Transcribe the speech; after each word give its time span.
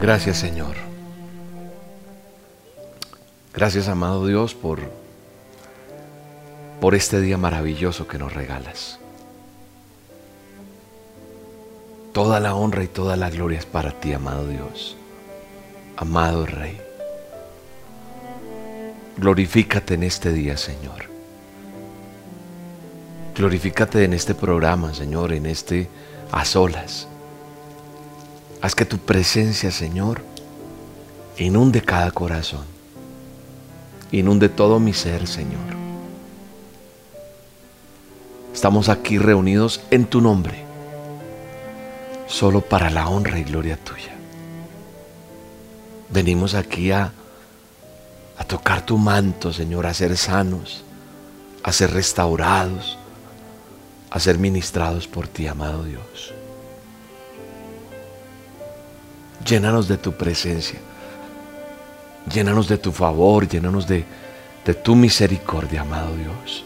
Gracias 0.00 0.38
Señor. 0.38 0.76
Gracias 3.52 3.88
amado 3.88 4.26
Dios 4.26 4.54
por, 4.54 4.80
por 6.80 6.94
este 6.94 7.20
día 7.20 7.36
maravilloso 7.36 8.06
que 8.06 8.18
nos 8.18 8.32
regalas. 8.32 8.98
Toda 12.12 12.40
la 12.40 12.54
honra 12.54 12.82
y 12.82 12.88
toda 12.88 13.16
la 13.16 13.30
gloria 13.30 13.58
es 13.58 13.66
para 13.66 13.92
ti, 13.92 14.12
amado 14.12 14.46
Dios, 14.46 14.96
amado 15.96 16.46
Rey. 16.46 16.80
Glorifícate 19.16 19.94
en 19.94 20.02
este 20.04 20.32
día, 20.32 20.56
Señor. 20.56 21.04
Glorifícate 23.36 24.04
en 24.04 24.14
este 24.14 24.34
programa, 24.34 24.94
Señor, 24.94 25.32
en 25.32 25.46
este 25.46 25.88
a 26.32 26.44
solas. 26.44 27.09
Haz 28.62 28.74
que 28.74 28.84
tu 28.84 28.98
presencia, 28.98 29.70
Señor, 29.70 30.22
inunde 31.38 31.80
cada 31.80 32.10
corazón. 32.10 32.64
Inunde 34.12 34.48
todo 34.48 34.78
mi 34.78 34.92
ser, 34.92 35.26
Señor. 35.26 35.80
Estamos 38.52 38.88
aquí 38.88 39.16
reunidos 39.16 39.80
en 39.90 40.04
tu 40.04 40.20
nombre, 40.20 40.64
solo 42.26 42.60
para 42.60 42.90
la 42.90 43.08
honra 43.08 43.38
y 43.38 43.44
gloria 43.44 43.78
tuya. 43.78 44.14
Venimos 46.10 46.54
aquí 46.54 46.90
a, 46.90 47.12
a 48.36 48.44
tocar 48.44 48.84
tu 48.84 48.98
manto, 48.98 49.52
Señor, 49.52 49.86
a 49.86 49.94
ser 49.94 50.16
sanos, 50.18 50.84
a 51.62 51.72
ser 51.72 51.92
restaurados, 51.92 52.98
a 54.10 54.20
ser 54.20 54.38
ministrados 54.38 55.06
por 55.06 55.28
ti, 55.28 55.46
amado 55.46 55.84
Dios. 55.84 56.34
Llénanos 59.44 59.88
de 59.88 59.96
tu 59.96 60.12
presencia. 60.12 60.78
Llénanos 62.32 62.68
de 62.68 62.78
tu 62.78 62.92
favor, 62.92 63.48
llénanos 63.48 63.86
de, 63.86 64.04
de 64.64 64.74
tu 64.74 64.94
misericordia, 64.94 65.82
amado 65.82 66.14
Dios. 66.16 66.64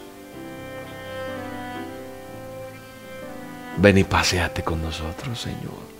Ven 3.76 3.98
y 3.98 4.04
paséate 4.04 4.62
con 4.62 4.82
nosotros, 4.82 5.40
Señor. 5.40 5.94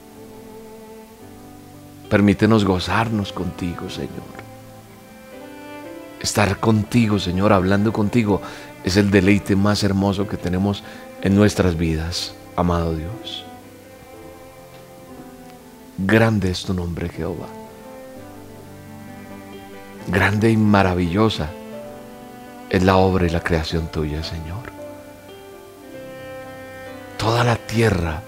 Permítenos 2.09 2.65
gozarnos 2.65 3.33
contigo, 3.33 3.89
Señor. 3.91 4.45
Estar 6.20 6.59
contigo, 6.59 7.19
Señor, 7.19 7.53
hablando 7.53 7.93
contigo, 7.93 8.41
es 8.85 8.97
el 8.97 9.11
deleite 9.11 9.57
más 9.57 9.83
hermoso 9.83 10.29
que 10.29 10.37
tenemos 10.37 10.85
en 11.23 11.35
nuestras 11.35 11.77
vidas, 11.77 12.35
amado 12.57 12.95
Dios. 12.95 13.44
Grande 15.98 16.50
es 16.50 16.64
tu 16.64 16.75
nombre, 16.75 17.09
Jehová. 17.09 17.47
Grande 20.09 20.51
y 20.51 20.56
maravillosa 20.56 21.48
es 22.69 22.83
la 22.83 22.97
obra 22.97 23.27
y 23.27 23.31
la 23.31 23.41
creación 23.41 23.86
tuya, 23.86 24.25
Señor. 24.25 24.73
Toda 27.17 27.45
la 27.45 27.55
tierra 27.55 28.23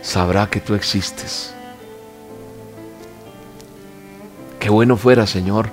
sabrá 0.00 0.46
que 0.48 0.60
tú 0.60 0.74
existes. 0.74 1.54
Qué 4.58 4.70
bueno 4.70 4.96
fuera, 4.96 5.26
Señor, 5.26 5.68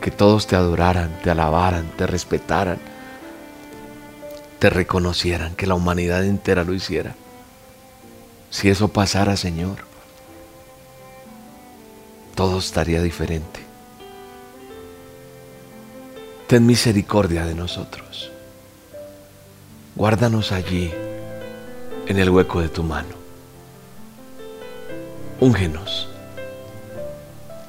que 0.00 0.10
todos 0.10 0.48
te 0.48 0.56
adoraran, 0.56 1.20
te 1.22 1.30
alabaran, 1.30 1.88
te 1.96 2.08
respetaran, 2.08 2.78
te 4.58 4.70
reconocieran, 4.70 5.54
que 5.54 5.68
la 5.68 5.74
humanidad 5.74 6.24
entera 6.24 6.64
lo 6.64 6.74
hiciera. 6.74 7.14
Si 8.50 8.68
eso 8.68 8.88
pasara, 8.88 9.36
Señor, 9.36 9.89
todo 12.40 12.58
estaría 12.58 13.02
diferente. 13.02 13.60
Ten 16.46 16.64
misericordia 16.64 17.44
de 17.44 17.54
nosotros. 17.54 18.32
Guárdanos 19.94 20.50
allí, 20.50 20.90
en 22.06 22.18
el 22.18 22.30
hueco 22.30 22.62
de 22.62 22.70
tu 22.70 22.82
mano. 22.82 23.14
Úngenos. 25.38 26.08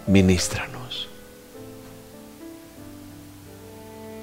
Ministranos. 0.07 0.70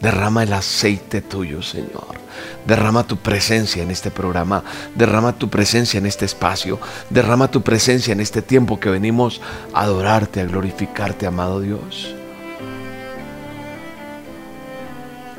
Derrama 0.01 0.45
el 0.45 0.53
aceite 0.53 1.21
tuyo, 1.21 1.63
Señor. 1.63 2.19
Derrama 2.67 3.05
tu 3.05 3.17
presencia 3.17 3.83
en 3.83 3.91
este 3.91 4.11
programa. 4.11 4.63
Derrama 4.95 5.33
tu 5.33 5.49
presencia 5.49 5.99
en 5.99 6.07
este 6.07 6.25
espacio. 6.25 6.79
Derrama 7.11 7.51
tu 7.51 7.63
presencia 7.63 8.13
en 8.13 8.21
este 8.21 8.43
tiempo 8.43 8.79
que 8.79 8.91
venimos 8.91 9.41
a 9.75 9.83
adorarte, 9.83 10.41
a 10.41 10.45
glorificarte, 10.45 11.27
amado 11.27 11.61
Dios. 11.61 12.15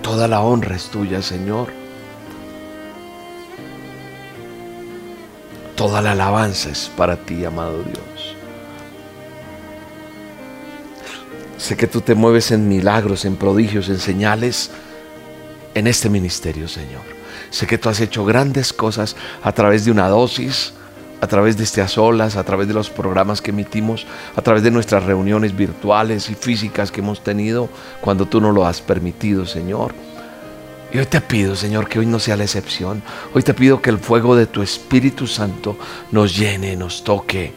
Toda 0.02 0.28
la 0.28 0.42
honra 0.42 0.76
es 0.76 0.86
tuya, 0.90 1.22
Señor. 1.22 1.72
Toda 5.76 6.02
la 6.02 6.12
alabanza 6.12 6.70
es 6.70 6.92
para 6.98 7.16
ti, 7.16 7.46
amado 7.46 7.82
Dios. 7.84 8.19
Sé 11.60 11.76
que 11.76 11.88
tú 11.88 12.00
te 12.00 12.16
mueves 12.16 12.52
en 12.52 12.70
milagros, 12.70 13.26
en 13.26 13.36
prodigios, 13.36 13.90
en 13.90 14.00
señales 14.00 14.72
en 15.76 15.88
este 15.88 16.10
ministerio, 16.10 16.70
Señor. 16.70 17.02
Sé 17.50 17.68
que 17.68 17.78
tú 17.78 17.90
has 17.90 18.00
hecho 18.00 18.24
grandes 18.24 18.72
cosas 18.72 19.18
a 19.44 19.52
través 19.52 19.84
de 19.84 19.92
una 19.92 20.08
dosis, 20.08 20.74
a 21.20 21.28
través 21.28 21.58
de 21.58 21.66
este 21.66 21.82
a 21.82 21.90
solas, 21.90 22.38
a 22.38 22.46
través 22.46 22.70
de 22.70 22.74
los 22.74 22.90
programas 22.90 23.42
que 23.42 23.52
emitimos, 23.52 24.08
a 24.38 24.42
través 24.42 24.64
de 24.64 24.72
nuestras 24.72 25.04
reuniones 25.04 25.56
virtuales 25.56 26.30
y 26.30 26.36
físicas 26.36 26.94
que 26.94 27.02
hemos 27.02 27.22
tenido 27.26 27.68
cuando 28.00 28.26
tú 28.26 28.40
no 28.40 28.54
lo 28.54 28.66
has 28.66 28.80
permitido, 28.80 29.46
Señor. 29.46 29.94
Y 30.94 30.98
hoy 30.98 31.06
te 31.08 31.20
pido, 31.20 31.58
Señor, 31.58 31.90
que 31.90 32.00
hoy 32.00 32.06
no 32.06 32.20
sea 32.20 32.38
la 32.38 32.46
excepción. 32.46 33.04
Hoy 33.34 33.44
te 33.44 33.54
pido 33.54 33.82
que 33.82 33.90
el 33.90 34.00
fuego 34.00 34.38
de 34.38 34.48
tu 34.48 34.62
Espíritu 34.62 35.28
Santo 35.28 35.78
nos 36.12 36.38
llene, 36.38 36.78
nos 36.78 37.04
toque. 37.04 37.52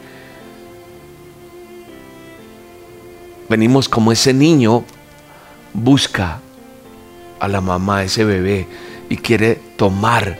Venimos 3.53 3.87
como 3.87 4.11
ese 4.11 4.33
niño 4.33 4.83
busca 5.75 6.39
a 7.39 7.47
la 7.47 7.61
mamá, 7.61 8.03
ese 8.03 8.25
bebé, 8.25 8.67
y 9.09 9.17
quiere 9.17 9.61
tomar 9.77 10.39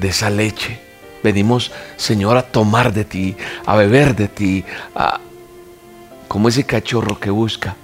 de 0.00 0.08
esa 0.08 0.30
leche. 0.30 0.80
Venimos, 1.22 1.70
Señor, 1.96 2.36
a 2.36 2.42
tomar 2.42 2.92
de 2.92 3.04
ti, 3.04 3.36
a 3.66 3.76
beber 3.76 4.16
de 4.16 4.26
ti, 4.26 4.64
como 6.26 6.48
ese 6.48 6.64
cachorro 6.64 7.20
que 7.20 7.30
busca. 7.30 7.76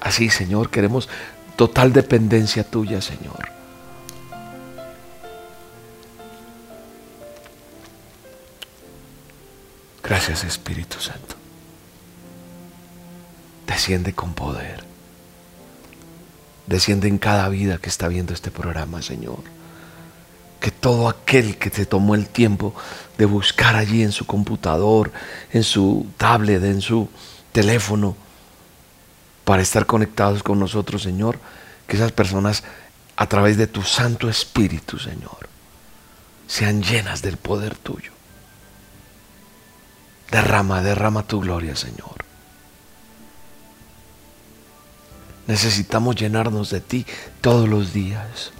Así, 0.00 0.30
Señor, 0.30 0.70
queremos 0.70 1.10
total 1.54 1.92
dependencia 1.92 2.64
tuya, 2.64 3.02
Señor. 3.02 3.50
Gracias, 10.02 10.44
Espíritu 10.44 10.98
Santo. 10.98 11.41
Desciende 13.72 14.12
con 14.12 14.34
poder. 14.34 14.84
Desciende 16.66 17.08
en 17.08 17.16
cada 17.16 17.48
vida 17.48 17.78
que 17.78 17.88
está 17.88 18.06
viendo 18.06 18.34
este 18.34 18.50
programa, 18.50 19.00
Señor. 19.00 19.40
Que 20.60 20.70
todo 20.70 21.08
aquel 21.08 21.56
que 21.56 21.70
te 21.70 21.86
tomó 21.86 22.14
el 22.14 22.28
tiempo 22.28 22.74
de 23.16 23.24
buscar 23.24 23.74
allí 23.74 24.02
en 24.02 24.12
su 24.12 24.26
computador, 24.26 25.10
en 25.54 25.62
su 25.64 26.06
tablet, 26.18 26.62
en 26.62 26.82
su 26.82 27.08
teléfono, 27.50 28.14
para 29.44 29.62
estar 29.62 29.86
conectados 29.86 30.42
con 30.42 30.60
nosotros, 30.60 31.02
Señor, 31.02 31.38
que 31.86 31.96
esas 31.96 32.12
personas 32.12 32.64
a 33.16 33.26
través 33.26 33.56
de 33.56 33.68
tu 33.68 33.82
Santo 33.82 34.28
Espíritu, 34.28 34.98
Señor, 34.98 35.48
sean 36.46 36.82
llenas 36.82 37.22
del 37.22 37.38
poder 37.38 37.74
tuyo. 37.78 38.12
Derrama, 40.30 40.82
derrama 40.82 41.26
tu 41.26 41.40
gloria, 41.40 41.74
Señor. 41.74 42.21
Necesitamos 45.46 46.16
llenarnos 46.16 46.70
de 46.70 46.80
ti 46.80 47.06
todos 47.40 47.68
los 47.68 47.92
días. 47.92 48.52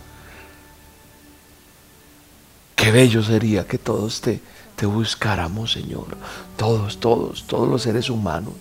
Qué 2.75 2.91
bello 2.91 3.23
sería 3.23 3.67
que 3.67 3.79
todos 3.79 4.21
te, 4.21 4.41
te 4.75 4.87
buscáramos, 4.87 5.73
Señor. 5.73 6.17
Todos, 6.57 6.99
todos, 6.99 7.47
todos 7.47 7.69
los 7.69 7.83
seres 7.83 8.11
humanos. 8.11 8.55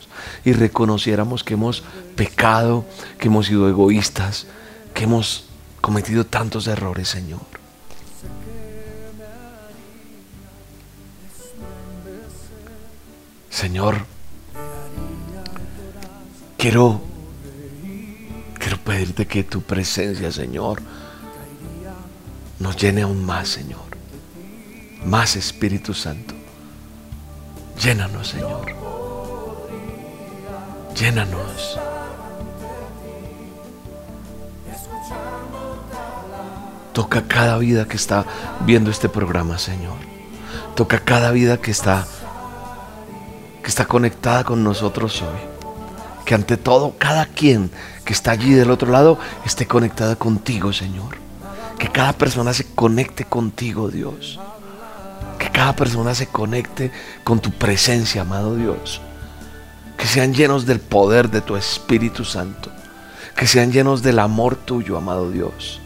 Y 0.46 0.54
reconociéramos 0.54 1.44
que 1.44 1.56
hemos 1.56 1.84
pecado, 2.16 2.86
que 3.18 3.28
hemos 3.28 3.48
sido 3.48 3.68
egoístas, 3.68 4.46
que 4.94 5.06
hemos 5.06 5.46
cometido 5.82 6.26
tantos 6.26 6.68
errores, 6.68 7.10
Señor. 7.10 7.42
Señor, 13.50 14.06
quiero 16.58 17.02
Quiero 18.72 18.86
pedirte 18.86 19.28
que 19.28 19.44
tu 19.44 19.62
presencia, 19.62 20.32
Señor, 20.32 20.82
nos 22.58 22.78
llene 22.78 23.02
aún 23.02 23.26
más, 23.26 23.50
Señor. 23.50 23.82
Más 25.06 25.36
Espíritu 25.36 25.94
Santo. 25.94 26.34
Llénanos, 27.84 28.30
Señor. 28.30 28.74
Llénanos. 30.96 31.78
Toca 36.94 37.28
cada 37.28 37.58
vida 37.58 37.90
que 37.90 37.98
está 37.98 38.26
viendo 38.62 38.90
este 38.90 39.10
programa, 39.10 39.58
Señor. 39.58 39.98
Toca 40.76 41.00
cada 41.00 41.32
vida 41.32 41.58
que 41.58 41.72
está 41.72 42.08
que 43.62 43.68
está 43.68 43.84
conectada 43.84 44.46
con 44.46 44.64
nosotros 44.64 45.22
hoy. 45.22 45.42
Que 46.24 46.36
ante 46.36 46.56
todo, 46.56 46.96
cada 46.98 47.26
quien 47.26 47.70
que 48.06 48.14
está 48.14 48.32
allí 48.32 48.54
del 48.54 48.72
otro 48.72 48.92
lado 48.92 49.20
esté 49.46 49.68
conectada 49.68 50.16
contigo, 50.16 50.74
Señor. 50.74 51.18
Que 51.78 51.90
cada 51.90 52.14
persona 52.14 52.54
se 52.54 52.66
conecte 52.66 53.26
contigo, 53.26 53.90
Dios. 53.90 54.40
Que 55.38 55.50
cada 55.50 55.76
persona 55.76 56.14
se 56.14 56.28
conecte 56.28 56.92
con 57.24 57.40
tu 57.40 57.52
presencia, 57.52 58.22
amado 58.22 58.56
Dios. 58.56 59.02
Que 59.98 60.06
sean 60.06 60.34
llenos 60.34 60.66
del 60.66 60.80
poder 60.80 61.30
de 61.30 61.42
tu 61.42 61.56
Espíritu 61.56 62.26
Santo. 62.26 62.72
Que 63.36 63.48
sean 63.48 63.72
llenos 63.72 64.02
del 64.02 64.20
amor 64.20 64.56
tuyo, 64.56 64.98
amado 64.98 65.32
Dios. 65.32 65.80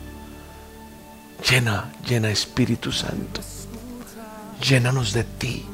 Llena, 1.50 1.92
llena 2.08 2.30
Espíritu 2.30 2.92
Santo. 2.92 3.42
Llénanos 4.62 5.14
de 5.14 5.24
ti. 5.24 5.66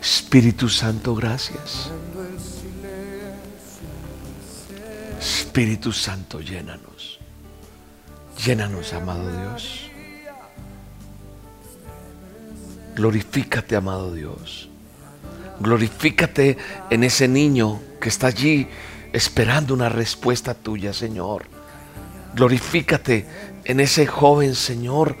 Espíritu 0.00 0.68
Santo, 0.68 1.14
gracias. 1.14 1.90
Espíritu 5.50 5.90
Santo, 5.90 6.40
llénanos. 6.40 7.18
Llénanos, 8.38 8.92
amado 8.92 9.36
Dios. 9.36 9.90
Glorifícate, 12.94 13.74
amado 13.74 14.14
Dios. 14.14 14.68
Glorifícate 15.58 16.56
en 16.88 17.02
ese 17.02 17.26
niño 17.26 17.80
que 18.00 18.10
está 18.10 18.28
allí 18.28 18.68
esperando 19.12 19.74
una 19.74 19.88
respuesta 19.88 20.54
tuya, 20.54 20.92
Señor. 20.92 21.46
Glorifícate 22.36 23.26
en 23.64 23.80
ese 23.80 24.06
joven, 24.06 24.54
Señor, 24.54 25.16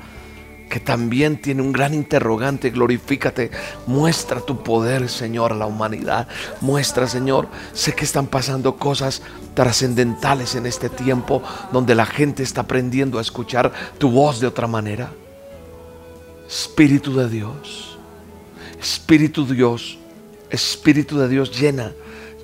que 0.70 0.80
también 0.80 1.42
tiene 1.42 1.60
un 1.60 1.72
gran 1.72 1.92
interrogante. 1.92 2.70
Glorifícate. 2.70 3.50
Muestra 3.86 4.40
tu 4.40 4.62
poder, 4.62 5.10
Señor, 5.10 5.52
a 5.52 5.56
la 5.56 5.66
humanidad. 5.66 6.28
Muestra, 6.62 7.08
Señor. 7.08 7.48
Sé 7.74 7.92
que 7.92 8.04
están 8.04 8.28
pasando 8.28 8.76
cosas 8.76 9.20
trascendentales 9.54 10.54
en 10.54 10.64
este 10.64 10.88
tiempo 10.88 11.42
donde 11.72 11.94
la 11.94 12.06
gente 12.06 12.44
está 12.44 12.62
aprendiendo 12.62 13.18
a 13.18 13.22
escuchar 13.22 13.72
tu 13.98 14.10
voz 14.10 14.40
de 14.40 14.46
otra 14.46 14.68
manera. 14.68 15.12
Espíritu 16.48 17.14
de 17.16 17.28
Dios. 17.28 17.98
Espíritu 18.80 19.44
Dios. 19.44 19.98
Espíritu 20.50 21.18
de 21.18 21.28
Dios 21.28 21.58
llena. 21.60 21.92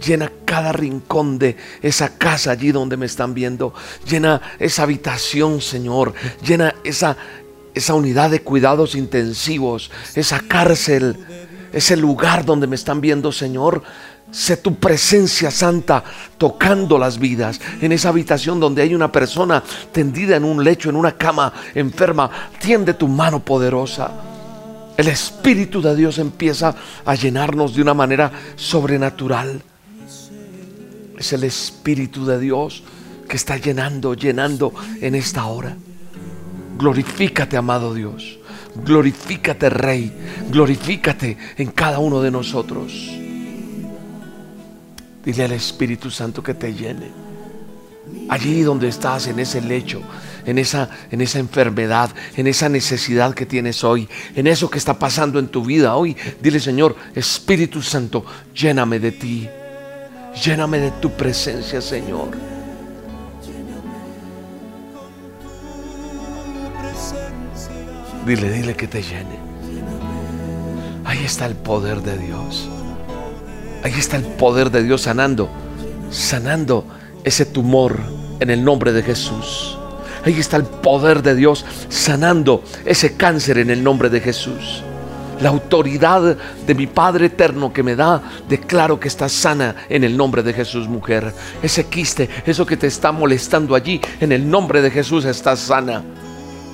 Llena 0.05 0.31
cada 0.45 0.73
rincón 0.73 1.39
de 1.39 1.57
esa 1.81 2.19
casa 2.19 2.51
allí 2.51 2.73
donde 2.73 2.97
me 2.97 3.07
están 3.07 3.35
viendo. 3.35 3.73
Llena 4.07 4.43
esa 4.59 4.83
habitación, 4.83 5.63
Señor. 5.63 6.13
Llena 6.45 6.75
esa, 6.85 7.17
esa 7.77 7.93
unidad 7.93 8.31
de 8.31 8.41
cuidados 8.41 8.95
intensivos, 8.95 9.91
esa 10.15 10.41
cárcel, 10.41 11.15
ese 11.75 11.95
lugar 11.95 12.47
donde 12.47 12.67
me 12.67 12.75
están 12.75 13.03
viendo, 13.03 13.31
Señor. 13.31 13.83
Sé 14.31 14.57
tu 14.57 14.77
presencia 14.77 15.51
santa 15.51 16.03
tocando 16.37 16.99
las 16.99 17.19
vidas 17.19 17.61
en 17.81 17.93
esa 17.93 18.09
habitación 18.09 18.59
donde 18.59 18.83
hay 18.83 18.95
una 18.95 19.13
persona 19.13 19.63
tendida 19.93 20.37
en 20.37 20.45
un 20.45 20.65
lecho, 20.65 20.89
en 20.89 20.97
una 20.97 21.13
cama 21.13 21.53
enferma. 21.75 22.31
Tiende 22.59 22.95
tu 22.95 23.09
mano 23.09 23.45
poderosa. 23.45 24.11
El 24.97 25.09
Espíritu 25.09 25.83
de 25.83 25.95
Dios 25.95 26.19
empieza 26.19 26.75
a 27.05 27.15
llenarnos 27.15 27.75
de 27.75 27.83
una 27.83 27.93
manera 27.95 28.33
sobrenatural. 28.57 29.63
Es 31.19 31.33
el 31.35 31.45
Espíritu 31.45 32.25
de 32.25 32.41
Dios 32.41 32.83
que 33.29 33.37
está 33.37 33.59
llenando, 33.59 34.15
llenando 34.15 34.73
en 35.01 35.15
esta 35.15 35.45
hora. 35.45 35.77
Glorifícate, 36.77 37.57
amado 37.57 37.95
Dios. 37.95 38.39
Glorifícate, 38.75 39.71
Rey. 39.71 40.13
Glorifícate 40.51 41.37
en 41.57 41.71
cada 41.71 41.99
uno 41.99 42.21
de 42.21 42.31
nosotros. 42.31 42.93
Dile 45.25 45.45
al 45.45 45.53
Espíritu 45.53 46.11
Santo 46.11 46.43
que 46.43 46.55
te 46.55 46.73
llene. 46.75 47.11
Allí 48.29 48.63
donde 48.63 48.89
estás, 48.89 49.27
en 49.27 49.41
ese 49.41 49.61
lecho, 49.61 50.01
en 50.45 50.59
esa, 50.59 50.89
en 51.11 51.21
esa 51.21 51.39
enfermedad, 51.39 52.11
en 52.37 52.47
esa 52.47 52.69
necesidad 52.69 53.35
que 53.35 53.47
tienes 53.47 53.83
hoy, 53.83 54.09
en 54.35 54.47
eso 54.47 54.71
que 54.71 54.79
está 54.79 54.99
pasando 54.99 55.39
en 55.39 55.49
tu 55.49 55.65
vida 55.65 55.97
hoy, 55.97 56.17
dile 56.41 56.61
Señor, 56.61 56.95
Espíritu 57.15 57.83
Santo, 57.83 58.25
lléname 58.55 59.01
de 59.01 59.13
ti. 59.13 59.49
Lléname 60.45 60.79
de 60.79 60.91
tu 60.93 61.11
presencia, 61.13 61.81
Señor. 61.81 62.56
Dile, 68.27 68.51
dile 68.51 68.75
que 68.75 68.89
te 68.89 69.03
llene. 69.03 69.39
Ahí 71.05 71.25
está 71.25 71.47
el 71.47 71.55
poder 71.55 72.03
de 72.03 72.19
Dios. 72.19 72.69
Ahí 73.85 73.95
está 73.97 74.17
el 74.17 74.25
poder 74.25 74.73
de 74.73 74.83
Dios 74.83 75.03
sanando, 75.03 75.49
sanando 76.11 76.85
ese 77.23 77.47
tumor 77.47 78.01
en 78.41 78.51
el 78.51 78.65
nombre 78.65 78.93
de 78.93 79.05
Jesús. 79.05 79.79
Ahí 80.25 80.41
está 80.41 80.57
el 80.57 80.65
poder 80.65 81.23
de 81.23 81.37
Dios 81.37 81.65
sanando 81.89 82.65
ese 82.85 83.17
cáncer 83.17 83.59
en 83.59 83.71
el 83.71 83.85
nombre 83.85 84.11
de 84.11 84.21
Jesús. 84.21 84.83
La 85.41 85.51
autoridad 85.51 86.37
de 86.67 86.75
mi 86.75 86.89
Padre 86.89 87.27
eterno 87.27 87.73
que 87.73 87.85
me 87.85 87.95
da, 87.95 88.23
declaro 88.49 88.99
que 88.99 89.07
estás 89.07 89.31
sana 89.31 89.77
en 89.89 90.03
el 90.03 90.17
nombre 90.17 90.43
de 90.43 90.53
Jesús, 90.53 90.89
mujer. 90.89 91.33
Ese 91.63 91.85
quiste, 91.85 92.29
eso 92.45 92.67
que 92.67 92.77
te 92.77 92.89
está 92.89 93.13
molestando 93.13 93.77
allí, 93.77 94.01
en 94.19 94.33
el 94.33 94.51
nombre 94.51 94.83
de 94.83 94.91
Jesús 94.91 95.25
estás 95.27 95.61
sana. 95.61 96.03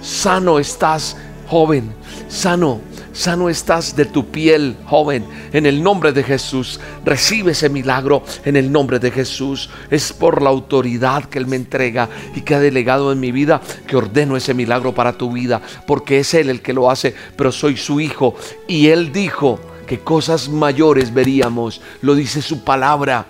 Sano 0.01 0.59
estás 0.59 1.17
joven, 1.53 1.93
sano, 2.29 2.81
sano 3.13 3.51
estás 3.51 3.95
de 3.95 4.07
tu 4.07 4.29
piel, 4.29 4.75
joven, 4.87 5.27
en 5.53 5.67
el 5.67 5.83
nombre 5.83 6.13
de 6.13 6.23
Jesús. 6.23 6.81
Recibe 7.05 7.53
ese 7.53 7.69
milagro 7.69 8.23
en 8.47 8.57
el 8.57 8.73
nombre 8.73 8.99
de 8.99 9.11
Jesús. 9.11 9.69
Es 9.91 10.15
por 10.15 10.41
la 10.41 10.49
autoridad 10.49 11.27
que 11.27 11.39
Él 11.39 11.47
me 11.47 11.57
entrega 11.57 12.09
y 12.35 12.41
que 12.41 12.55
ha 12.55 12.59
delegado 12.59 13.13
en 13.13 13.21
mi 13.21 13.33
vida 13.33 13.61
que 13.87 13.97
ordeno 13.97 14.35
ese 14.35 14.55
milagro 14.55 14.95
para 14.95 15.19
tu 15.19 15.31
vida, 15.31 15.61
porque 15.87 16.21
es 16.21 16.33
Él 16.33 16.49
el 16.49 16.63
que 16.63 16.73
lo 16.73 16.91
hace, 16.91 17.15
pero 17.37 17.53
soy 17.53 17.77
su 17.77 18.01
hijo. 18.01 18.35
Y 18.67 18.87
Él 18.87 19.13
dijo 19.13 19.61
que 19.87 19.99
cosas 19.99 20.49
mayores 20.49 21.13
veríamos, 21.13 21.82
lo 22.01 22.15
dice 22.15 22.41
su 22.41 22.65
palabra. 22.65 23.27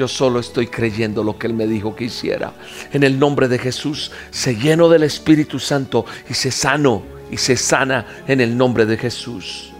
Yo 0.00 0.08
solo 0.08 0.40
estoy 0.40 0.68
creyendo 0.68 1.22
lo 1.22 1.36
que 1.36 1.46
Él 1.46 1.52
me 1.52 1.66
dijo 1.66 1.94
que 1.94 2.04
hiciera. 2.04 2.54
En 2.90 3.02
el 3.02 3.18
nombre 3.18 3.48
de 3.48 3.58
Jesús, 3.58 4.10
se 4.30 4.56
lleno 4.56 4.88
del 4.88 5.02
Espíritu 5.02 5.58
Santo 5.58 6.06
y 6.26 6.32
se 6.32 6.50
sano 6.50 7.02
y 7.30 7.36
se 7.36 7.54
sana 7.54 8.06
en 8.26 8.40
el 8.40 8.56
nombre 8.56 8.86
de 8.86 8.96
Jesús. 8.96 9.74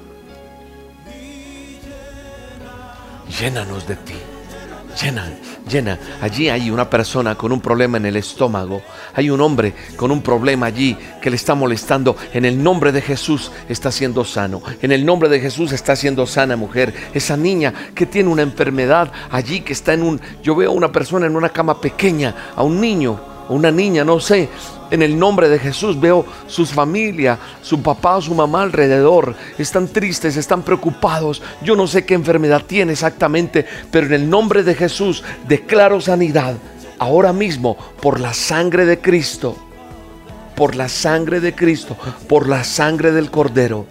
Llénanos 3.40 3.88
de 3.88 3.96
ti. 3.96 4.12
Llena, 5.02 5.26
llena. 5.68 5.98
Allí 6.20 6.48
hay 6.48 6.70
una 6.70 6.88
persona 6.88 7.34
con 7.34 7.52
un 7.52 7.60
problema 7.60 7.96
en 7.96 8.06
el 8.06 8.16
estómago. 8.16 8.82
Hay 9.14 9.30
un 9.30 9.40
hombre 9.40 9.74
con 9.96 10.10
un 10.10 10.22
problema 10.22 10.66
allí 10.66 10.96
que 11.20 11.30
le 11.30 11.36
está 11.36 11.54
molestando. 11.54 12.16
En 12.32 12.44
el 12.44 12.62
nombre 12.62 12.92
de 12.92 13.00
Jesús 13.00 13.50
está 13.68 13.90
siendo 13.90 14.24
sano. 14.24 14.62
En 14.82 14.92
el 14.92 15.04
nombre 15.04 15.28
de 15.28 15.40
Jesús 15.40 15.72
está 15.72 15.96
siendo 15.96 16.26
sana 16.26 16.56
mujer. 16.56 16.94
Esa 17.14 17.36
niña 17.36 17.72
que 17.94 18.06
tiene 18.06 18.28
una 18.28 18.42
enfermedad 18.42 19.12
allí, 19.30 19.60
que 19.60 19.72
está 19.72 19.92
en 19.92 20.02
un... 20.02 20.20
Yo 20.42 20.54
veo 20.54 20.70
a 20.70 20.74
una 20.74 20.92
persona 20.92 21.26
en 21.26 21.36
una 21.36 21.50
cama 21.50 21.80
pequeña, 21.80 22.52
a 22.56 22.62
un 22.62 22.80
niño, 22.80 23.20
una 23.48 23.70
niña, 23.70 24.04
no 24.04 24.20
sé. 24.20 24.48
En 24.90 25.02
el 25.02 25.16
nombre 25.16 25.48
de 25.48 25.58
Jesús 25.58 26.00
veo 26.00 26.26
sus 26.48 26.70
familia, 26.70 27.38
su 27.62 27.80
papá 27.80 28.20
su 28.20 28.34
mamá 28.34 28.62
alrededor. 28.62 29.36
Están 29.56 29.86
tristes, 29.88 30.36
están 30.36 30.62
preocupados. 30.62 31.42
Yo 31.62 31.76
no 31.76 31.86
sé 31.86 32.04
qué 32.04 32.14
enfermedad 32.14 32.64
tiene 32.66 32.92
exactamente, 32.92 33.64
pero 33.90 34.06
en 34.06 34.14
el 34.14 34.30
nombre 34.30 34.64
de 34.64 34.74
Jesús 34.74 35.22
declaro 35.46 36.00
sanidad 36.00 36.56
ahora 36.98 37.32
mismo 37.32 37.76
por 38.00 38.18
la 38.18 38.34
sangre 38.34 38.84
de 38.84 39.00
Cristo. 39.00 39.56
Por 40.56 40.74
la 40.74 40.88
sangre 40.88 41.40
de 41.40 41.54
Cristo, 41.54 41.96
por 42.28 42.48
la 42.48 42.64
sangre 42.64 43.12
del 43.12 43.30
Cordero. 43.30 43.86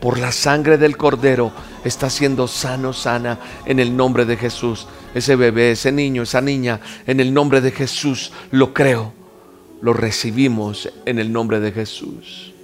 Por 0.00 0.18
la 0.18 0.32
sangre 0.32 0.76
del 0.76 0.96
Cordero 0.96 1.52
está 1.84 2.10
siendo 2.10 2.48
sano, 2.48 2.92
sana 2.92 3.38
en 3.64 3.78
el 3.78 3.96
nombre 3.96 4.24
de 4.24 4.36
Jesús. 4.36 4.88
Ese 5.14 5.36
bebé, 5.36 5.70
ese 5.70 5.92
niño, 5.92 6.24
esa 6.24 6.40
niña, 6.40 6.80
en 7.06 7.20
el 7.20 7.32
nombre 7.32 7.60
de 7.60 7.70
Jesús, 7.70 8.32
lo 8.50 8.74
creo 8.74 9.21
lo 9.82 9.92
recibimos 9.92 10.88
en 11.04 11.18
el 11.18 11.32
nombre 11.32 11.60
de 11.60 11.72
Jesús. 11.72 12.54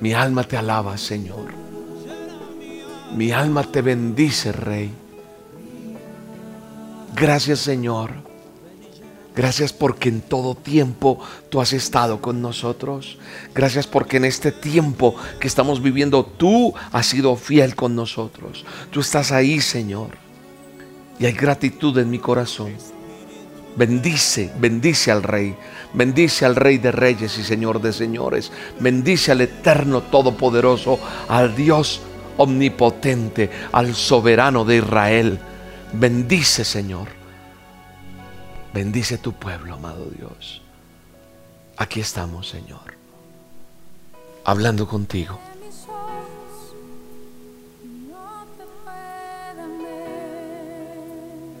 Mi 0.00 0.14
alma 0.14 0.44
te 0.44 0.56
alaba, 0.56 0.96
Señor. 0.96 1.52
Mi 3.16 3.32
alma 3.32 3.64
te 3.64 3.82
bendice, 3.82 4.52
Rey. 4.52 4.90
Gracias, 7.14 7.58
Señor. 7.60 8.12
Gracias 9.34 9.72
porque 9.72 10.08
en 10.08 10.20
todo 10.20 10.54
tiempo 10.54 11.18
tú 11.48 11.60
has 11.60 11.72
estado 11.72 12.20
con 12.20 12.40
nosotros. 12.40 13.18
Gracias 13.52 13.88
porque 13.88 14.18
en 14.18 14.26
este 14.26 14.52
tiempo 14.52 15.16
que 15.40 15.48
estamos 15.48 15.82
viviendo 15.82 16.24
tú 16.24 16.72
has 16.92 17.06
sido 17.06 17.34
fiel 17.34 17.74
con 17.74 17.96
nosotros. 17.96 18.64
Tú 18.92 19.00
estás 19.00 19.32
ahí, 19.32 19.60
Señor. 19.60 20.16
Y 21.18 21.26
hay 21.26 21.32
gratitud 21.32 21.98
en 21.98 22.10
mi 22.10 22.20
corazón. 22.20 22.93
Bendice, 23.76 24.52
bendice 24.58 25.10
al 25.10 25.22
Rey. 25.22 25.56
Bendice 25.92 26.44
al 26.44 26.56
Rey 26.56 26.78
de 26.78 26.92
Reyes 26.92 27.38
y 27.38 27.44
Señor 27.44 27.80
de 27.80 27.92
Señores. 27.92 28.52
Bendice 28.80 29.32
al 29.32 29.40
Eterno 29.40 30.02
Todopoderoso, 30.02 30.98
al 31.28 31.54
Dios 31.56 32.00
Omnipotente, 32.36 33.50
al 33.72 33.94
Soberano 33.94 34.64
de 34.64 34.76
Israel. 34.76 35.38
Bendice, 35.92 36.64
Señor 36.64 37.24
Bendice 38.74 39.18
tu 39.18 39.32
pueblo, 39.32 39.74
amado 39.74 40.06
Dios. 40.06 40.60
Aquí 41.76 42.00
estamos, 42.00 42.48
Señor, 42.48 42.96
hablando 44.44 44.88
contigo. 44.88 45.38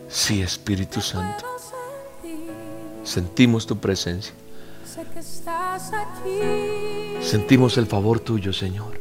Sí, 0.08 0.42
Espíritu 0.42 1.00
Santo. 1.00 1.53
Sentimos 3.04 3.66
tu 3.66 3.78
presencia. 3.78 4.34
Sentimos 7.20 7.76
el 7.78 7.86
favor 7.86 8.20
tuyo, 8.20 8.52
Señor. 8.52 8.98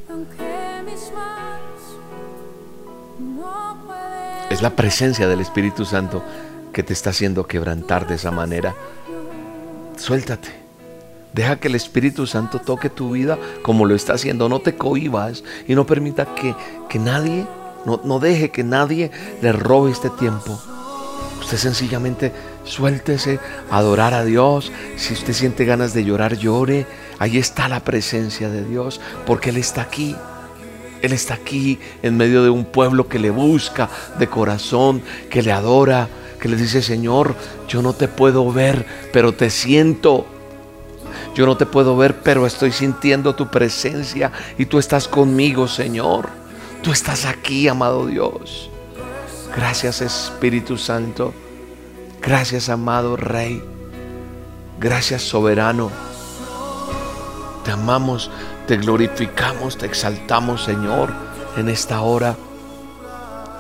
Es 4.50 4.62
la 4.62 4.76
presencia 4.76 5.28
del 5.28 5.42
Espíritu 5.42 5.86
Santo 5.86 6.24
que 6.74 6.84
te 6.84 6.94
está 6.94 7.12
haciendo 7.12 7.48
quebrantar 7.48 8.08
de 8.08 8.16
esa 8.16 8.32
manera, 8.32 8.76
suéltate. 9.98 10.50
Deja 11.34 11.60
que 11.60 11.68
el 11.68 11.76
Espíritu 11.76 12.28
Santo 12.28 12.60
toque 12.60 12.90
tu 12.90 13.12
vida 13.12 13.40
como 13.64 13.86
lo 13.86 13.96
está 13.96 14.14
haciendo. 14.14 14.50
No 14.50 14.60
te 14.60 14.76
cohibas 14.76 15.44
y 15.68 15.74
no 15.74 15.86
permita 15.86 16.36
que, 16.36 16.56
que 16.90 17.00
nadie, 17.00 17.48
no, 17.86 18.02
no 18.04 18.20
deje 18.20 18.52
que 18.52 18.64
nadie 18.64 19.10
le 19.42 19.52
robe 19.52 19.92
este 19.92 20.10
tiempo. 20.12 20.60
Usted 21.40 21.58
sencillamente 21.58 22.32
suéltese 22.64 23.40
adorar 23.70 24.14
a 24.14 24.24
Dios. 24.24 24.72
Si 24.96 25.14
usted 25.14 25.34
siente 25.34 25.66
ganas 25.66 25.94
de 25.94 26.04
llorar, 26.04 26.38
llore. 26.38 26.86
Ahí 27.20 27.38
está 27.38 27.68
la 27.68 27.80
presencia 27.80 28.50
de 28.50 28.66
Dios 28.66 29.00
porque 29.26 29.50
Él 29.50 29.58
está 29.58 29.82
aquí. 29.82 30.16
Él 31.02 31.12
está 31.12 31.34
aquí 31.34 31.80
en 32.02 32.16
medio 32.16 32.44
de 32.44 32.50
un 32.50 32.66
pueblo 32.66 33.08
que 33.08 33.20
le 33.20 33.30
busca 33.30 33.90
de 34.18 34.28
corazón, 34.28 35.02
que 35.30 35.42
le 35.42 35.52
adora 35.52 36.08
que 36.44 36.50
le 36.50 36.58
dice, 36.58 36.82
Señor, 36.82 37.38
yo 37.70 37.82
no 37.82 37.94
te 37.94 38.10
puedo 38.10 38.52
ver, 38.52 38.86
pero 39.14 39.32
te 39.32 39.50
siento. 39.50 40.26
Yo 41.34 41.46
no 41.46 41.56
te 41.56 41.66
puedo 41.66 41.96
ver, 41.96 42.20
pero 42.22 42.46
estoy 42.46 42.74
sintiendo 42.74 43.34
tu 43.34 43.50
presencia 43.50 44.30
y 44.58 44.66
tú 44.66 44.78
estás 44.78 45.08
conmigo, 45.08 45.70
Señor. 45.70 46.28
Tú 46.82 46.92
estás 46.92 47.24
aquí, 47.24 47.70
amado 47.70 48.08
Dios. 48.08 48.70
Gracias, 49.56 50.02
Espíritu 50.02 50.78
Santo. 50.78 51.34
Gracias, 52.26 52.70
amado 52.70 53.18
Rey. 53.18 53.62
Gracias, 54.80 55.24
soberano. 55.24 55.92
Te 57.66 57.72
amamos, 57.72 58.32
te 58.66 58.78
glorificamos, 58.78 59.78
te 59.78 59.88
exaltamos, 59.88 60.64
Señor, 60.64 61.14
en 61.58 61.68
esta 61.68 62.00
hora. 62.00 62.38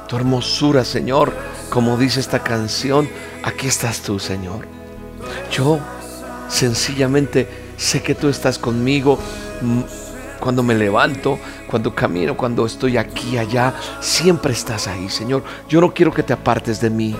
Tu 0.07 0.15
hermosura, 0.15 0.85
Señor, 0.85 1.33
como 1.69 1.97
dice 1.97 2.21
esta 2.21 2.39
canción, 2.39 3.09
aquí 3.43 3.67
estás 3.67 4.01
tú, 4.01 4.17
Señor. 4.17 4.65
Yo 5.51 5.79
sencillamente 6.47 7.49
sé 7.75 8.01
que 8.01 8.15
tú 8.15 8.29
estás 8.29 8.57
conmigo 8.57 9.19
mm, 9.61 9.81
cuando 10.39 10.63
me 10.63 10.75
levanto, 10.75 11.37
cuando 11.69 11.93
camino, 11.93 12.37
cuando 12.37 12.65
estoy 12.65 12.95
aquí, 12.95 13.37
allá, 13.37 13.73
siempre 13.99 14.53
estás 14.53 14.87
ahí, 14.87 15.09
Señor. 15.09 15.43
Yo 15.67 15.81
no 15.81 15.93
quiero 15.93 16.13
que 16.13 16.23
te 16.23 16.31
apartes 16.31 16.79
de 16.79 16.89
mí. 16.89 17.13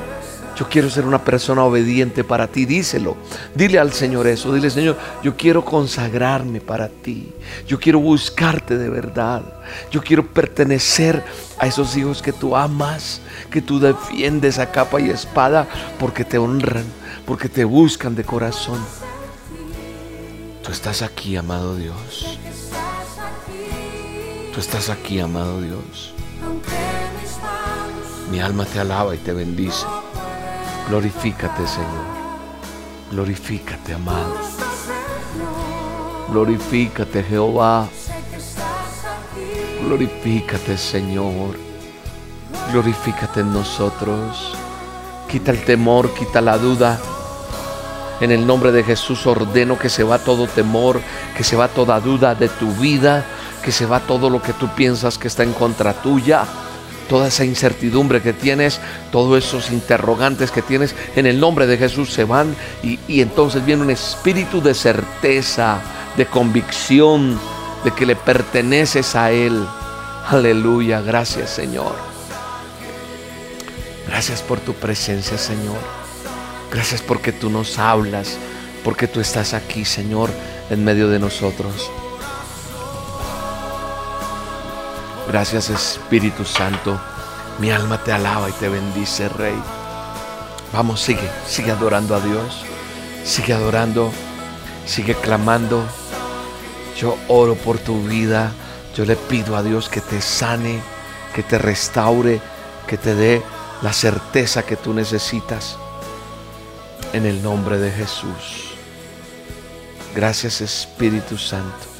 Yo 0.56 0.70
quiero 0.70 0.90
ser 0.90 1.06
una 1.06 1.24
persona 1.24 1.64
obediente 1.64 2.24
para 2.24 2.48
ti. 2.48 2.66
Díselo. 2.66 3.18
Dile 3.56 3.80
al 3.80 3.92
Señor 3.92 4.28
eso. 4.28 4.54
Dile, 4.54 4.70
Señor, 4.70 4.98
yo 5.24 5.36
quiero 5.36 5.66
consagrarme 5.66 6.62
para 6.62 6.90
ti. 6.90 7.32
Yo 7.68 7.80
quiero 7.80 8.00
buscarte 8.00 8.78
de 8.78 8.90
verdad. 8.90 9.44
Yo 9.92 10.02
quiero 10.02 10.28
pertenecer 10.28 11.24
a 11.58 11.68
esos 11.68 11.98
hijos 11.98 12.22
que 12.22 12.34
tú 12.34 12.56
amas, 12.56 13.22
que 13.50 13.62
tú 13.62 13.80
defiendes 13.80 14.60
a 14.60 14.72
capa 14.72 15.02
y 15.02 15.10
espada 15.10 15.68
porque 16.00 16.24
te 16.24 16.38
honran, 16.38 16.86
porque 17.26 17.50
te 17.50 17.64
buscan 17.64 18.16
de 18.16 18.24
corazón. 18.24 18.80
Tú 20.64 20.72
estás 20.72 21.02
aquí, 21.02 21.36
amado 21.36 21.76
Dios. 21.76 22.38
Tú 24.54 24.60
estás 24.60 24.90
aquí, 24.90 25.20
amado 25.20 25.62
Dios. 25.62 26.14
Mi 28.32 28.40
alma 28.40 28.66
te 28.66 28.80
alaba 28.80 29.16
y 29.16 29.18
te 29.18 29.34
bendice. 29.34 29.86
Glorifícate, 30.88 31.66
Señor. 31.66 32.06
Glorifícate, 33.10 33.94
amado. 33.94 34.36
Glorifícate, 36.30 37.24
Jehová. 37.24 37.88
Glorifícate, 39.86 40.78
Señor. 40.78 41.58
Glorifícate 42.72 43.40
en 43.40 43.54
nosotros. 43.54 44.56
Quita 45.30 45.52
el 45.52 45.64
temor, 45.64 46.14
quita 46.14 46.42
la 46.42 46.58
duda. 46.58 47.00
En 48.20 48.32
el 48.32 48.46
nombre 48.46 48.72
de 48.72 48.84
Jesús 48.84 49.26
ordeno 49.26 49.80
que 49.80 49.90
se 49.90 50.04
va 50.04 50.20
todo 50.20 50.48
temor, 50.48 51.02
que 51.36 51.44
se 51.44 51.56
va 51.56 51.70
toda 51.70 52.00
duda 52.00 52.36
de 52.36 52.50
tu 52.50 52.72
vida, 52.74 53.26
que 53.64 53.72
se 53.72 53.86
va 53.86 54.02
todo 54.02 54.30
lo 54.30 54.42
que 54.42 54.54
tú 54.54 54.68
piensas 54.76 55.18
que 55.18 55.28
está 55.30 55.44
en 55.44 55.54
contra 55.54 55.94
tuya 55.94 56.46
toda 57.08 57.28
esa 57.28 57.46
incertidumbre 57.46 58.22
que 58.22 58.34
tienes, 58.34 58.80
todos 59.12 59.44
esos 59.44 59.72
interrogantes 59.72 60.52
que 60.52 60.62
tienes, 60.62 60.96
en 61.16 61.26
el 61.26 61.40
nombre 61.40 61.68
de 61.68 61.78
Jesús 61.78 62.12
se 62.12 62.24
van 62.24 62.56
y, 62.82 63.22
entonces 63.22 63.66
viene 63.66 63.84
un 63.84 63.90
espíritu 63.90 64.62
de 64.62 64.74
certeza, 64.74 65.80
de 66.18 66.26
convicción, 66.26 67.40
de 67.84 67.92
que 67.92 68.06
le 68.06 68.16
perteneces 68.16 69.16
a 69.16 69.32
Él. 69.32 69.66
Aleluya, 70.28 71.02
gracias 71.02 71.50
Señor. 71.50 71.96
Gracias 74.08 74.42
por 74.42 74.60
tu 74.60 74.74
presencia, 74.74 75.38
Señor. 75.38 75.80
Gracias 76.72 77.02
porque 77.02 77.32
tú 77.32 77.50
nos 77.50 77.80
hablas, 77.80 78.38
porque 78.84 79.08
tú 79.08 79.20
estás 79.20 79.54
aquí, 79.54 79.86
Señor, 79.86 80.30
en 80.70 80.84
medio 80.84 81.08
de 81.08 81.20
nosotros. 81.20 81.90
Gracias 85.28 85.70
Espíritu 85.70 86.44
Santo. 86.44 87.00
Mi 87.60 87.72
alma 87.72 88.04
te 88.04 88.12
alaba 88.12 88.50
y 88.50 88.54
te 88.54 88.68
bendice, 88.68 89.30
Rey. 89.30 89.56
Vamos, 90.74 91.02
sigue, 91.02 91.30
sigue 91.48 91.72
adorando 91.72 92.16
a 92.16 92.20
Dios. 92.20 92.66
Sigue 93.24 93.54
adorando, 93.54 94.12
sigue 94.86 95.16
clamando. 95.16 95.84
Yo 96.98 97.18
oro 97.28 97.56
por 97.56 97.78
tu 97.78 98.04
vida. 98.04 98.52
Yo 98.96 99.06
le 99.06 99.16
pido 99.16 99.56
a 99.56 99.64
Dios 99.64 99.88
que 99.88 100.02
te 100.02 100.22
sane, 100.22 100.82
que 101.34 101.42
te 101.42 101.58
restaure, 101.58 102.42
que 102.86 102.98
te 102.98 103.16
dé 103.16 103.42
la 103.82 103.94
certeza 103.94 104.64
que 104.64 104.76
tú 104.76 104.94
necesitas. 104.94 105.78
En 107.14 107.26
el 107.26 107.42
nombre 107.42 107.78
de 107.78 107.92
Jesús. 107.92 108.74
Gracias 110.16 110.62
Espíritu 110.62 111.38
Santo. 111.38 111.93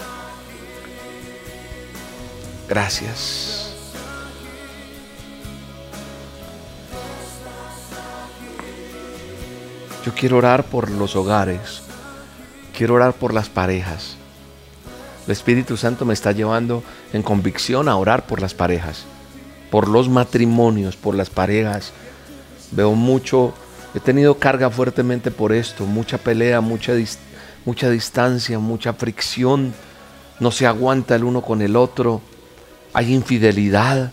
Gracias. 2.74 3.70
Yo 10.04 10.12
quiero 10.16 10.38
orar 10.38 10.64
por 10.64 10.90
los 10.90 11.16
hogares. 11.16 11.84
Quiero 12.76 12.96
orar 12.96 13.14
por 13.14 13.32
las 13.32 13.48
parejas. 13.48 14.16
El 15.28 15.34
Espíritu 15.34 15.78
Santo 15.78 16.04
me 16.04 16.16
está 16.16 16.32
llevando 16.32 16.82
en 17.14 17.22
convicción 17.22 17.88
a 17.88 17.96
orar 17.96 18.26
por 18.26 18.42
las 18.42 18.56
parejas, 18.56 19.04
por 19.70 19.88
los 19.88 20.10
matrimonios, 20.10 20.96
por 20.96 21.14
las 21.14 21.30
parejas. 21.30 21.94
Veo 22.72 22.96
mucho, 22.96 23.54
he 23.94 24.00
tenido 24.00 24.40
carga 24.40 24.72
fuertemente 24.72 25.30
por 25.30 25.54
esto, 25.54 25.86
mucha 25.86 26.18
pelea, 26.18 26.60
mucha, 26.60 26.94
mucha 27.66 27.92
distancia, 27.92 28.58
mucha 28.58 28.94
fricción. 28.94 29.76
No 30.40 30.50
se 30.50 30.66
aguanta 30.66 31.14
el 31.14 31.24
uno 31.24 31.44
con 31.44 31.62
el 31.62 31.76
otro 31.76 32.33
hay 32.94 33.14
infidelidad 33.14 34.12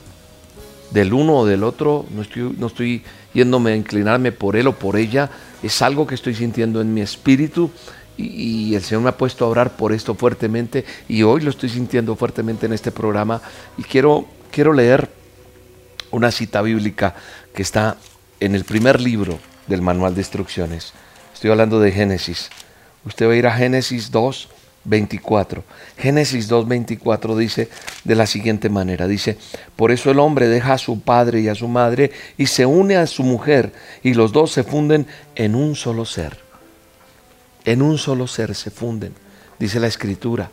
del 0.91 1.13
uno 1.13 1.39
o 1.39 1.47
del 1.47 1.63
otro, 1.63 2.07
no 2.11 2.23
estoy, 2.23 2.55
no 2.59 2.67
estoy 2.67 3.03
yéndome 3.33 3.73
a 3.73 3.77
inclinarme 3.77 4.33
por 4.33 4.57
él 4.57 4.67
o 4.67 4.77
por 4.77 4.97
ella, 4.97 5.31
es 5.63 5.83
algo 5.83 6.07
que 6.07 6.15
estoy 6.15 6.35
sintiendo 6.35 6.81
en 6.81 6.93
mi 6.93 7.01
espíritu 7.01 7.71
y, 8.17 8.75
el 8.75 8.83
Señor 8.83 9.03
me 9.03 9.09
ha 9.11 9.17
puesto 9.17 9.45
a 9.45 9.49
orar 9.49 9.77
por 9.77 9.93
esto 9.93 10.15
fuertemente 10.15 10.85
y 11.09 11.23
hoy 11.23 11.41
lo 11.41 11.51
estoy 11.51 11.69
sintiendo 11.69 12.17
fuertemente 12.17 12.67
en 12.67 12.73
este 12.73 12.91
programa 12.91 13.41
y 13.79 13.83
quiero, 13.83 14.27
quiero 14.51 14.73
leer 14.73 15.09
una 16.11 16.31
cita 16.31 16.61
bíblica 16.63 17.15
que 17.55 17.63
está 17.63 17.97
en 18.41 18.55
el 18.55 18.65
primer 18.65 19.01
libro 19.01 19.39
del 19.67 19.83
manual 19.83 20.15
de 20.15 20.23
instrucciones. 20.23 20.93
Estoy 21.33 21.51
hablando 21.51 21.81
de 21.81 21.93
Génesis. 21.93 22.51
Usted 23.05 23.29
va 23.29 23.33
a 23.33 23.37
ir 23.37 23.47
a 23.47 23.53
Génesis 23.53 24.11
2, 24.11 24.49
24. 24.85 25.63
Génesis 25.99 26.49
2, 26.49 26.67
24 26.67 27.37
dice 27.37 27.69
de 28.05 28.15
la 28.15 28.27
siguiente 28.27 28.69
manera, 28.69 29.07
dice, 29.07 29.37
por 29.77 29.91
eso 29.91 30.11
el 30.11 30.19
hombre 30.19 30.49
deja 30.49 30.75
a 30.75 30.79
su 30.79 31.01
padre 31.01 31.41
y 31.41 31.49
a 31.49 31.55
su 31.55 31.69
madre 31.69 32.11
y 32.39 32.47
se 32.47 32.67
une 32.67 32.97
a 32.97 33.07
su 33.07 33.23
mujer 33.23 33.73
y 34.03 34.15
los 34.15 34.33
dos 34.33 34.53
se 34.53 34.65
funden 34.65 35.07
en 35.35 35.55
un 35.55 35.77
solo 35.77 36.05
ser. 36.05 36.39
En 37.65 37.83
un 37.83 37.99
solo 37.99 38.27
ser 38.27 38.55
se 38.55 38.71
funden, 38.71 39.15
dice 39.59 39.81
la 39.81 39.87
escritura. 39.87 40.51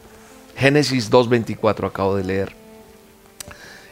Génesis 0.56 1.10
2, 1.10 1.30
24 1.30 1.88
acabo 1.88 2.16
de 2.16 2.24
leer. 2.24 2.56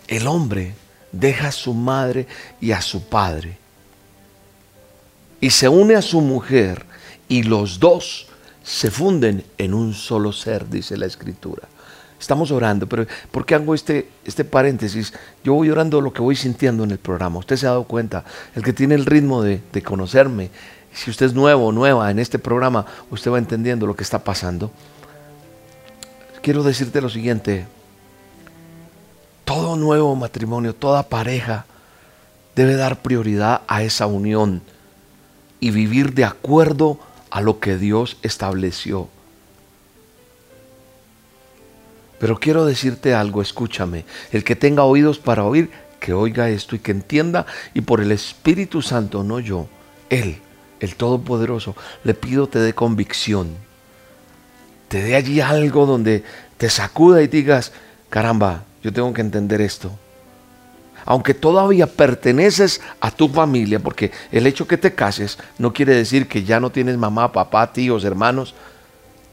El 0.08 0.28
hombre 0.28 0.74
deja 1.12 1.48
a 1.48 1.52
su 1.52 1.74
madre 1.74 2.28
y 2.60 2.72
a 2.72 2.82
su 2.82 3.08
padre 3.08 3.58
y 5.46 5.52
se 5.52 5.70
une 5.70 5.96
a 5.96 6.02
su 6.02 6.22
mujer 6.22 6.86
y 7.28 7.44
los 7.44 7.80
dos 7.80 8.28
se 8.66 8.90
funden 8.90 9.46
en 9.60 9.76
un 9.76 9.94
solo 9.94 10.34
ser, 10.34 10.68
dice 10.68 10.98
la 10.98 11.06
escritura. 11.06 11.68
Estamos 12.20 12.50
orando, 12.50 12.88
pero 12.88 13.06
¿por 13.30 13.46
qué 13.46 13.54
hago 13.54 13.76
este, 13.76 14.10
este 14.26 14.44
paréntesis? 14.44 15.14
Yo 15.44 15.54
voy 15.54 15.70
orando 15.70 16.02
lo 16.02 16.12
que 16.12 16.24
voy 16.24 16.36
sintiendo 16.36 16.84
en 16.84 16.90
el 16.90 16.98
programa. 16.98 17.38
Usted 17.38 17.58
se 17.58 17.68
ha 17.68 17.70
dado 17.70 17.84
cuenta, 17.84 18.26
el 18.56 18.64
que 18.64 18.74
tiene 18.74 18.96
el 18.96 19.06
ritmo 19.06 19.44
de, 19.44 19.62
de 19.72 19.84
conocerme, 19.84 20.50
si 20.92 21.12
usted 21.12 21.28
es 21.28 21.34
nuevo 21.34 21.68
o 21.68 21.72
nueva 21.72 22.10
en 22.10 22.18
este 22.18 22.40
programa, 22.40 22.88
usted 23.12 23.30
va 23.30 23.38
entendiendo 23.38 23.86
lo 23.86 23.96
que 23.96 24.04
está 24.04 24.24
pasando. 24.24 24.72
Quiero 26.42 26.64
decirte 26.64 27.02
lo 27.02 27.10
siguiente, 27.10 27.68
todo 29.44 29.76
nuevo 29.76 30.16
matrimonio, 30.16 30.74
toda 30.74 31.04
pareja 31.04 31.66
debe 32.56 32.76
dar 32.76 33.02
prioridad 33.02 33.62
a 33.68 33.84
esa 33.84 34.08
unión 34.08 34.62
y 35.60 35.70
vivir 35.70 36.14
de 36.14 36.26
acuerdo 36.26 36.98
a 36.98 37.15
lo 37.42 37.60
que 37.60 37.78
Dios 37.78 38.18
estableció. 38.22 39.10
Pero 42.20 42.40
quiero 42.40 42.66
decirte 42.66 43.14
algo, 43.14 43.42
escúchame, 43.42 44.06
el 44.32 44.44
que 44.44 44.56
tenga 44.56 44.84
oídos 44.84 45.20
para 45.20 45.44
oír, 45.44 45.70
que 46.00 46.14
oiga 46.14 46.50
esto 46.50 46.76
y 46.76 46.80
que 46.80 46.92
entienda, 46.92 47.46
y 47.74 47.82
por 47.82 48.02
el 48.02 48.12
Espíritu 48.12 48.82
Santo, 48.82 49.24
no 49.24 49.40
yo, 49.40 49.68
Él, 50.10 50.38
el 50.80 50.96
Todopoderoso, 50.96 51.76
le 52.04 52.14
pido 52.14 52.48
te 52.48 52.60
dé 52.60 52.74
convicción, 52.74 53.56
te 54.88 55.02
dé 55.04 55.16
allí 55.16 55.42
algo 55.42 55.86
donde 55.86 56.24
te 56.58 56.70
sacuda 56.70 57.22
y 57.22 57.28
digas, 57.28 57.74
caramba, 58.10 58.64
yo 58.82 58.94
tengo 58.94 59.14
que 59.14 59.22
entender 59.22 59.62
esto 59.62 59.92
aunque 61.06 61.34
todavía 61.34 61.88
perteneces 61.88 62.82
a 63.00 63.12
tu 63.12 63.30
familia, 63.30 63.80
porque 63.80 64.12
el 64.32 64.48
hecho 64.48 64.68
que 64.68 64.78
te 64.78 64.96
cases 64.96 65.38
no 65.60 65.72
quiere 65.72 65.94
decir 65.94 66.28
que 66.28 66.44
ya 66.44 66.60
no 66.60 66.72
tienes 66.72 66.98
mamá, 66.98 67.32
papá, 67.32 67.72
tíos, 67.72 68.04
hermanos. 68.04 68.56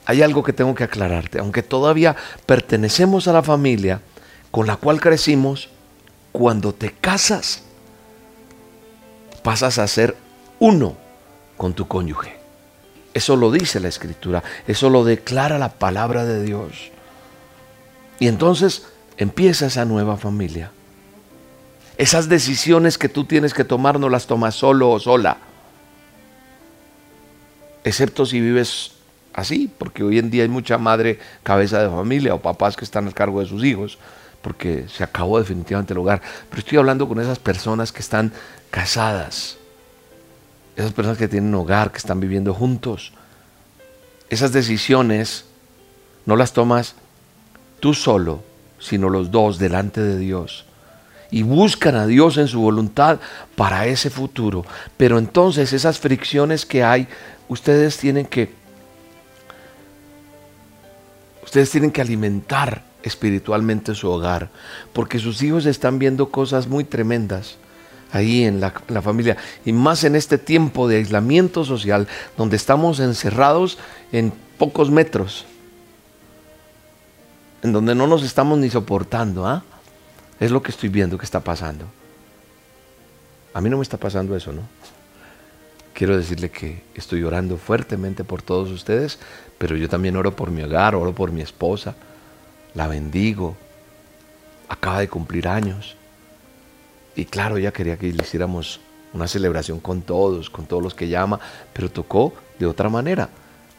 Hay 0.04 0.20
algo 0.20 0.42
que 0.42 0.52
tengo 0.52 0.74
que 0.74 0.84
aclararte. 0.84 1.38
Aunque 1.38 1.62
todavía 1.62 2.16
pertenecemos 2.44 3.26
a 3.28 3.32
la 3.32 3.42
familia 3.42 4.00
con 4.50 4.66
la 4.66 4.76
cual 4.76 5.00
crecimos, 5.00 5.70
cuando 6.30 6.74
te 6.74 6.92
casas, 6.92 7.62
pasas 9.42 9.78
a 9.78 9.86
ser 9.86 10.16
uno 10.58 10.96
con 11.56 11.72
tu 11.72 11.88
cónyuge. 11.88 12.36
Eso 13.14 13.36
lo 13.36 13.50
dice 13.50 13.80
la 13.80 13.88
escritura, 13.88 14.42
eso 14.66 14.90
lo 14.90 15.04
declara 15.04 15.58
la 15.58 15.70
palabra 15.70 16.24
de 16.24 16.42
Dios. 16.42 16.90
Y 18.18 18.28
entonces 18.28 18.86
empieza 19.16 19.66
esa 19.66 19.84
nueva 19.84 20.16
familia. 20.16 20.70
Esas 22.02 22.28
decisiones 22.28 22.98
que 22.98 23.08
tú 23.08 23.26
tienes 23.26 23.54
que 23.54 23.62
tomar 23.62 24.00
no 24.00 24.08
las 24.08 24.26
tomas 24.26 24.56
solo 24.56 24.90
o 24.90 24.98
sola. 24.98 25.36
Excepto 27.84 28.26
si 28.26 28.40
vives 28.40 28.94
así, 29.32 29.72
porque 29.78 30.02
hoy 30.02 30.18
en 30.18 30.28
día 30.28 30.42
hay 30.42 30.48
mucha 30.48 30.78
madre 30.78 31.20
cabeza 31.44 31.80
de 31.80 31.88
familia 31.88 32.34
o 32.34 32.42
papás 32.42 32.74
que 32.74 32.84
están 32.84 33.06
al 33.06 33.14
cargo 33.14 33.38
de 33.38 33.46
sus 33.46 33.62
hijos, 33.62 33.98
porque 34.42 34.86
se 34.88 35.04
acabó 35.04 35.38
definitivamente 35.38 35.92
el 35.92 36.00
hogar. 36.00 36.20
Pero 36.50 36.58
estoy 36.58 36.78
hablando 36.78 37.06
con 37.06 37.20
esas 37.20 37.38
personas 37.38 37.92
que 37.92 38.00
están 38.00 38.32
casadas, 38.72 39.58
esas 40.74 40.92
personas 40.92 41.18
que 41.18 41.28
tienen 41.28 41.54
hogar, 41.54 41.92
que 41.92 41.98
están 41.98 42.18
viviendo 42.18 42.52
juntos. 42.52 43.12
Esas 44.28 44.50
decisiones 44.50 45.44
no 46.26 46.34
las 46.34 46.52
tomas 46.52 46.96
tú 47.78 47.94
solo, 47.94 48.42
sino 48.80 49.08
los 49.08 49.30
dos 49.30 49.60
delante 49.60 50.00
de 50.00 50.18
Dios 50.18 50.64
y 51.32 51.42
buscan 51.42 51.96
a 51.96 52.06
Dios 52.06 52.36
en 52.36 52.46
su 52.46 52.60
voluntad 52.60 53.18
para 53.56 53.86
ese 53.86 54.10
futuro. 54.10 54.64
Pero 54.96 55.18
entonces 55.18 55.72
esas 55.72 55.98
fricciones 55.98 56.64
que 56.64 56.84
hay, 56.84 57.08
ustedes 57.48 57.96
tienen 57.96 58.26
que 58.26 58.54
ustedes 61.42 61.70
tienen 61.70 61.90
que 61.90 62.00
alimentar 62.00 62.82
espiritualmente 63.02 63.94
su 63.94 64.08
hogar, 64.08 64.50
porque 64.92 65.18
sus 65.18 65.42
hijos 65.42 65.66
están 65.66 65.98
viendo 65.98 66.30
cosas 66.30 66.68
muy 66.68 66.84
tremendas 66.84 67.56
ahí 68.12 68.44
en 68.44 68.60
la, 68.60 68.70
familia, 69.02 69.38
y 69.64 69.72
más 69.72 70.04
en 70.04 70.16
este 70.16 70.36
tiempo 70.36 70.86
de 70.86 70.96
aislamiento 70.96 71.64
social, 71.64 72.08
donde 72.36 72.56
estamos 72.56 73.00
encerrados 73.00 73.78
en 74.12 74.32
pocos 74.58 74.90
metros, 74.90 75.46
en 77.62 77.72
donde 77.72 77.94
no 77.94 78.06
nos 78.06 78.22
estamos 78.22 78.58
ni 78.58 78.68
soportando. 78.68 79.46
¿ah? 79.46 79.62
Es 80.42 80.50
lo 80.50 80.60
que 80.60 80.72
estoy 80.72 80.88
viendo 80.88 81.16
que 81.16 81.24
está 81.24 81.38
pasando. 81.38 81.84
A 83.54 83.60
mí 83.60 83.70
no 83.70 83.76
me 83.76 83.84
está 83.84 83.96
pasando 83.96 84.34
eso, 84.34 84.52
¿no? 84.52 84.62
Quiero 85.94 86.16
decirle 86.16 86.50
que 86.50 86.82
estoy 86.96 87.22
orando 87.22 87.56
fuertemente 87.58 88.24
por 88.24 88.42
todos 88.42 88.68
ustedes, 88.72 89.20
pero 89.56 89.76
yo 89.76 89.88
también 89.88 90.16
oro 90.16 90.34
por 90.34 90.50
mi 90.50 90.60
hogar, 90.64 90.96
oro 90.96 91.14
por 91.14 91.30
mi 91.30 91.42
esposa, 91.42 91.94
la 92.74 92.88
bendigo. 92.88 93.56
Acaba 94.68 94.98
de 94.98 95.08
cumplir 95.08 95.46
años. 95.46 95.94
Y 97.14 97.26
claro, 97.26 97.56
ya 97.56 97.72
quería 97.72 97.96
que 97.96 98.12
le 98.12 98.24
hiciéramos 98.24 98.80
una 99.12 99.28
celebración 99.28 99.78
con 99.78 100.02
todos, 100.02 100.50
con 100.50 100.66
todos 100.66 100.82
los 100.82 100.96
que 100.96 101.08
llama, 101.08 101.38
pero 101.72 101.88
tocó 101.88 102.34
de 102.58 102.66
otra 102.66 102.88
manera. 102.88 103.28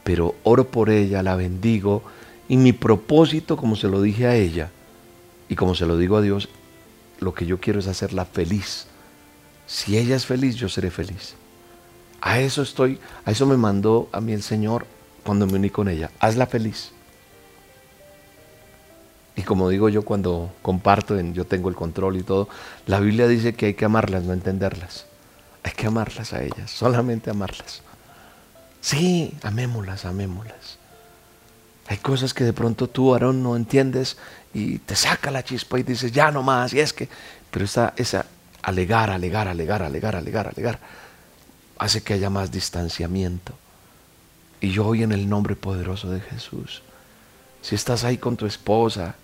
Pero 0.05 0.35
oro 0.43 0.69
por 0.69 0.89
ella, 0.89 1.23
la 1.23 1.35
bendigo 1.35 2.03
y 2.47 2.55
mi 2.55 2.71
propósito, 2.71 3.57
como 3.57 3.75
se 3.75 3.89
lo 3.89 4.01
dije 4.01 4.27
a 4.27 4.35
ella, 4.35 4.71
y 5.53 5.55
como 5.55 5.75
se 5.75 5.85
lo 5.85 5.97
digo 5.97 6.17
a 6.17 6.21
Dios, 6.21 6.49
lo 7.19 7.35
que 7.35 7.45
yo 7.45 7.59
quiero 7.59 7.79
es 7.79 7.85
hacerla 7.85 8.25
feliz. 8.25 8.87
Si 9.67 9.99
ella 9.99 10.15
es 10.15 10.25
feliz, 10.25 10.55
yo 10.55 10.67
seré 10.67 10.89
feliz. 10.89 11.35
A 12.21 12.39
eso 12.39 12.63
estoy, 12.63 12.99
a 13.23 13.29
eso 13.29 13.45
me 13.45 13.55
mandó 13.55 14.09
a 14.11 14.19
mí 14.19 14.33
el 14.33 14.41
Señor 14.41 14.87
cuando 15.23 15.45
me 15.45 15.53
uní 15.53 15.69
con 15.69 15.89
ella. 15.89 16.09
Hazla 16.19 16.47
feliz. 16.47 16.91
Y 19.35 19.43
como 19.43 19.69
digo 19.69 19.89
yo 19.89 20.01
cuando 20.01 20.51
comparto, 20.63 21.19
en, 21.19 21.35
yo 21.35 21.45
tengo 21.45 21.69
el 21.69 21.75
control 21.75 22.17
y 22.17 22.23
todo, 22.23 22.49
la 22.87 22.99
Biblia 22.99 23.27
dice 23.27 23.53
que 23.53 23.67
hay 23.67 23.73
que 23.75 23.85
amarlas, 23.85 24.23
no 24.23 24.33
entenderlas. 24.33 25.05
Hay 25.61 25.73
que 25.73 25.85
amarlas 25.85 26.33
a 26.33 26.41
ellas, 26.41 26.71
solamente 26.71 27.29
amarlas. 27.29 27.83
Sí, 28.81 29.35
amémoslas, 29.43 30.05
amémoslas. 30.05 30.79
Hay 31.87 31.97
cosas 31.97 32.33
que 32.33 32.43
de 32.43 32.53
pronto 32.53 32.87
tú, 32.87 33.13
Aarón, 33.13 33.43
no 33.43 33.55
entiendes 33.55 34.17
y 34.53 34.79
te 34.79 34.95
saca 34.95 35.31
la 35.31 35.43
chispa 35.43 35.79
y 35.79 35.83
dices, 35.83 36.11
ya 36.11 36.31
no 36.31 36.43
más, 36.43 36.73
y 36.73 36.79
es 36.79 36.93
que, 36.93 37.09
pero 37.51 37.65
esa, 37.65 37.93
esa 37.97 38.25
alegar, 38.61 39.09
alegar, 39.09 39.47
alegar, 39.47 39.83
alegar, 39.83 40.15
alegar, 40.15 40.47
alegar, 40.47 40.79
hace 41.77 42.01
que 42.01 42.13
haya 42.13 42.29
más 42.29 42.51
distanciamiento. 42.51 43.53
Y 44.61 44.71
yo 44.71 44.85
hoy 44.87 45.03
en 45.03 45.11
el 45.11 45.27
nombre 45.27 45.55
poderoso 45.55 46.09
de 46.09 46.21
Jesús, 46.21 46.81
si 47.61 47.75
estás 47.75 48.05
ahí 48.05 48.17
con 48.17 48.37
tu 48.37 48.45
esposa, 48.45 49.15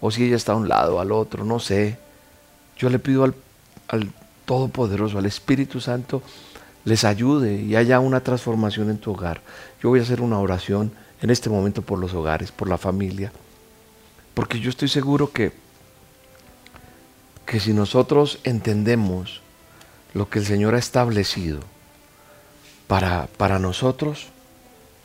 o 0.00 0.10
si 0.10 0.24
ella 0.24 0.36
está 0.36 0.52
a 0.52 0.56
un 0.56 0.68
lado, 0.68 1.00
al 1.00 1.10
otro, 1.10 1.44
no 1.44 1.58
sé, 1.58 1.98
yo 2.76 2.88
le 2.88 3.00
pido 3.00 3.24
al, 3.24 3.34
al 3.88 4.12
Todopoderoso, 4.44 5.18
al 5.18 5.26
Espíritu 5.26 5.80
Santo, 5.80 6.22
les 6.84 7.04
ayude 7.04 7.56
y 7.56 7.76
haya 7.76 8.00
una 8.00 8.20
transformación 8.20 8.88
en 8.88 8.98
tu 8.98 9.12
hogar. 9.12 9.42
Yo 9.82 9.90
voy 9.90 10.00
a 10.00 10.02
hacer 10.02 10.20
una 10.20 10.38
oración 10.38 10.92
en 11.22 11.30
este 11.30 11.50
momento 11.50 11.82
por 11.82 11.98
los 11.98 12.14
hogares, 12.14 12.52
por 12.52 12.68
la 12.68 12.78
familia. 12.78 13.32
Porque 14.34 14.60
yo 14.60 14.70
estoy 14.70 14.88
seguro 14.88 15.32
que, 15.32 15.52
que 17.46 17.60
si 17.60 17.72
nosotros 17.72 18.38
entendemos 18.44 19.40
lo 20.14 20.28
que 20.28 20.38
el 20.38 20.46
Señor 20.46 20.74
ha 20.74 20.78
establecido 20.78 21.60
para, 22.86 23.28
para 23.36 23.58
nosotros, 23.58 24.28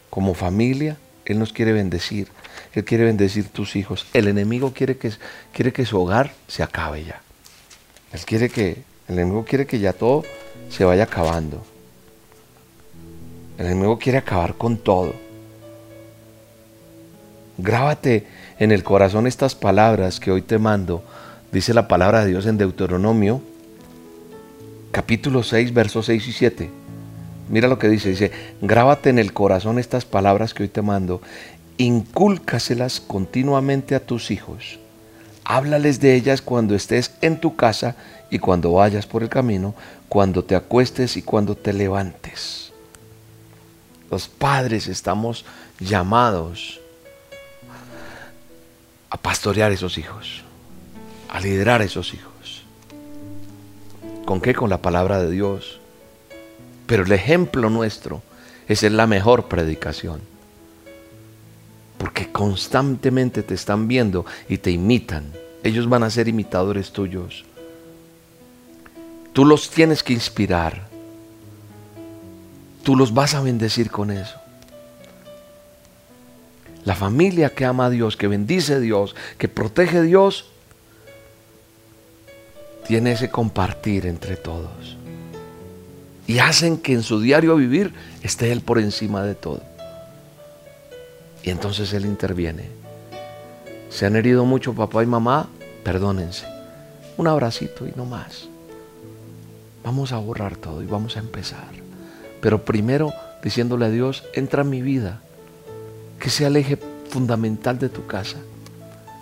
como 0.09 0.35
familia, 0.35 0.97
Él 1.25 1.39
nos 1.39 1.53
quiere 1.53 1.73
bendecir. 1.73 2.27
Él 2.73 2.85
quiere 2.85 3.05
bendecir 3.05 3.49
tus 3.49 3.75
hijos. 3.75 4.05
El 4.13 4.27
enemigo 4.27 4.73
quiere 4.73 4.97
que, 4.97 5.11
quiere 5.51 5.73
que 5.73 5.85
su 5.85 5.99
hogar 5.99 6.33
se 6.47 6.61
acabe 6.61 7.03
ya. 7.03 7.21
Él 8.11 8.21
quiere 8.25 8.49
que, 8.49 8.83
el 9.07 9.19
enemigo 9.19 9.43
quiere 9.43 9.65
que 9.65 9.79
ya 9.79 9.93
todo 9.93 10.23
se 10.69 10.85
vaya 10.85 11.03
acabando. 11.03 11.65
El 13.57 13.67
enemigo 13.67 13.97
quiere 13.97 14.19
acabar 14.19 14.55
con 14.55 14.77
todo. 14.77 15.22
Grábate 17.57 18.25
en 18.57 18.71
el 18.71 18.83
corazón 18.83 19.27
estas 19.27 19.53
palabras 19.53 20.19
que 20.19 20.31
hoy 20.31 20.41
te 20.41 20.57
mando. 20.57 21.03
Dice 21.51 21.73
la 21.73 21.87
palabra 21.87 22.21
de 22.21 22.31
Dios 22.31 22.47
en 22.47 22.57
Deuteronomio, 22.57 23.41
capítulo 24.91 25.43
6, 25.43 25.71
versos 25.71 26.07
6 26.07 26.27
y 26.27 26.31
7. 26.31 26.69
Mira 27.49 27.67
lo 27.67 27.77
que 27.77 27.89
dice, 27.89 28.09
dice, 28.09 28.31
grábate 28.61 29.11
en 29.11 29.19
el 29.19 29.33
corazón 29.33 29.77
estas 29.77 30.05
palabras 30.05 30.55
que 30.55 30.63
hoy 30.63 30.69
te 30.69 30.81
mando, 30.81 31.21
incúlcaselas 31.77 32.99
continuamente 32.99 33.93
a 33.93 33.99
tus 33.99 34.31
hijos. 34.31 34.79
Háblales 35.45 35.99
de 35.99 36.15
ellas 36.15 36.41
cuando 36.41 36.73
estés 36.73 37.11
en 37.21 37.39
tu 37.39 37.55
casa 37.55 37.95
y 38.31 38.39
cuando 38.39 38.71
vayas 38.71 39.05
por 39.05 39.21
el 39.21 39.29
camino, 39.29 39.75
cuando 40.09 40.43
te 40.43 40.55
acuestes 40.55 41.17
y 41.17 41.21
cuando 41.21 41.55
te 41.55 41.71
levantes. 41.71 42.71
Los 44.09 44.27
padres 44.27 44.87
estamos 44.87 45.45
llamados 45.79 46.79
a 49.13 49.17
pastorear 49.17 49.71
esos 49.71 49.99
hijos, 49.99 50.41
a 51.29 51.39
liderar 51.39 51.83
esos 51.83 52.15
hijos. 52.15 52.63
¿Con 54.25 54.41
qué? 54.41 54.55
Con 54.55 54.71
la 54.71 54.81
palabra 54.81 55.21
de 55.21 55.29
Dios. 55.29 55.79
Pero 56.87 57.03
el 57.03 57.11
ejemplo 57.11 57.69
nuestro 57.69 58.23
es 58.67 58.81
la 58.81 59.05
mejor 59.05 59.47
predicación. 59.47 60.19
Porque 61.99 62.31
constantemente 62.31 63.43
te 63.43 63.53
están 63.53 63.87
viendo 63.87 64.25
y 64.49 64.57
te 64.57 64.71
imitan. 64.71 65.31
Ellos 65.61 65.87
van 65.87 66.01
a 66.01 66.09
ser 66.09 66.27
imitadores 66.27 66.91
tuyos. 66.91 67.45
Tú 69.31 69.45
los 69.45 69.69
tienes 69.69 70.01
que 70.01 70.13
inspirar. 70.13 70.87
Tú 72.81 72.95
los 72.95 73.13
vas 73.13 73.35
a 73.35 73.41
bendecir 73.41 73.91
con 73.91 74.09
eso. 74.09 74.42
La 76.85 76.95
familia 76.95 77.49
que 77.49 77.65
ama 77.65 77.85
a 77.85 77.89
Dios, 77.89 78.17
que 78.17 78.27
bendice 78.27 78.73
a 78.73 78.79
Dios, 78.79 79.15
que 79.37 79.47
protege 79.47 79.99
a 79.99 80.01
Dios, 80.01 80.45
tiene 82.87 83.13
ese 83.13 83.29
compartir 83.29 84.05
entre 84.05 84.35
todos. 84.35 84.97
Y 86.27 86.39
hacen 86.39 86.77
que 86.77 86.93
en 86.93 87.03
su 87.03 87.19
diario 87.21 87.55
vivir 87.55 87.93
esté 88.21 88.51
Él 88.51 88.61
por 88.61 88.79
encima 88.79 89.23
de 89.23 89.35
todo. 89.35 89.61
Y 91.43 91.49
entonces 91.49 91.93
Él 91.93 92.05
interviene. 92.05 92.69
Se 93.89 94.05
han 94.05 94.15
herido 94.15 94.45
mucho 94.45 94.73
papá 94.73 95.03
y 95.03 95.05
mamá, 95.05 95.49
perdónense. 95.83 96.45
Un 97.17 97.27
abracito 97.27 97.87
y 97.87 97.93
no 97.95 98.05
más. 98.05 98.47
Vamos 99.83 100.13
a 100.13 100.17
borrar 100.17 100.55
todo 100.55 100.81
y 100.81 100.85
vamos 100.85 101.17
a 101.17 101.19
empezar. 101.19 101.69
Pero 102.41 102.63
primero 102.63 103.13
diciéndole 103.43 103.85
a 103.85 103.89
Dios, 103.89 104.23
entra 104.33 104.61
en 104.61 104.69
mi 104.69 104.81
vida, 104.81 105.21
que 106.23 106.29
sea 106.29 106.47
el 106.47 106.55
eje 106.55 106.79
fundamental 107.09 107.77
de 107.77 107.89
tu 107.89 108.07
casa. 108.07 108.37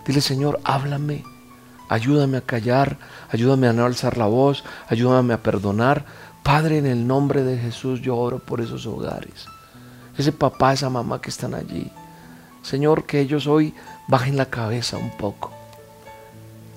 Dile, 0.05 0.21
Señor, 0.21 0.59
háblame, 0.63 1.23
ayúdame 1.89 2.37
a 2.37 2.41
callar, 2.41 2.99
ayúdame 3.31 3.67
a 3.67 3.73
no 3.73 3.85
alzar 3.85 4.19
la 4.19 4.27
voz, 4.27 4.63
ayúdame 4.87 5.33
a 5.33 5.41
perdonar. 5.41 6.05
Padre, 6.43 6.77
en 6.77 6.85
el 6.85 7.07
nombre 7.07 7.41
de 7.41 7.57
Jesús 7.57 8.01
yo 8.01 8.15
oro 8.15 8.37
por 8.37 8.61
esos 8.61 8.85
hogares. 8.85 9.47
Ese 10.15 10.31
papá, 10.31 10.73
esa 10.73 10.91
mamá 10.91 11.19
que 11.19 11.31
están 11.31 11.55
allí. 11.55 11.91
Señor, 12.61 13.07
que 13.07 13.19
ellos 13.19 13.47
hoy 13.47 13.73
bajen 14.07 14.37
la 14.37 14.45
cabeza 14.45 14.97
un 14.97 15.17
poco. 15.17 15.51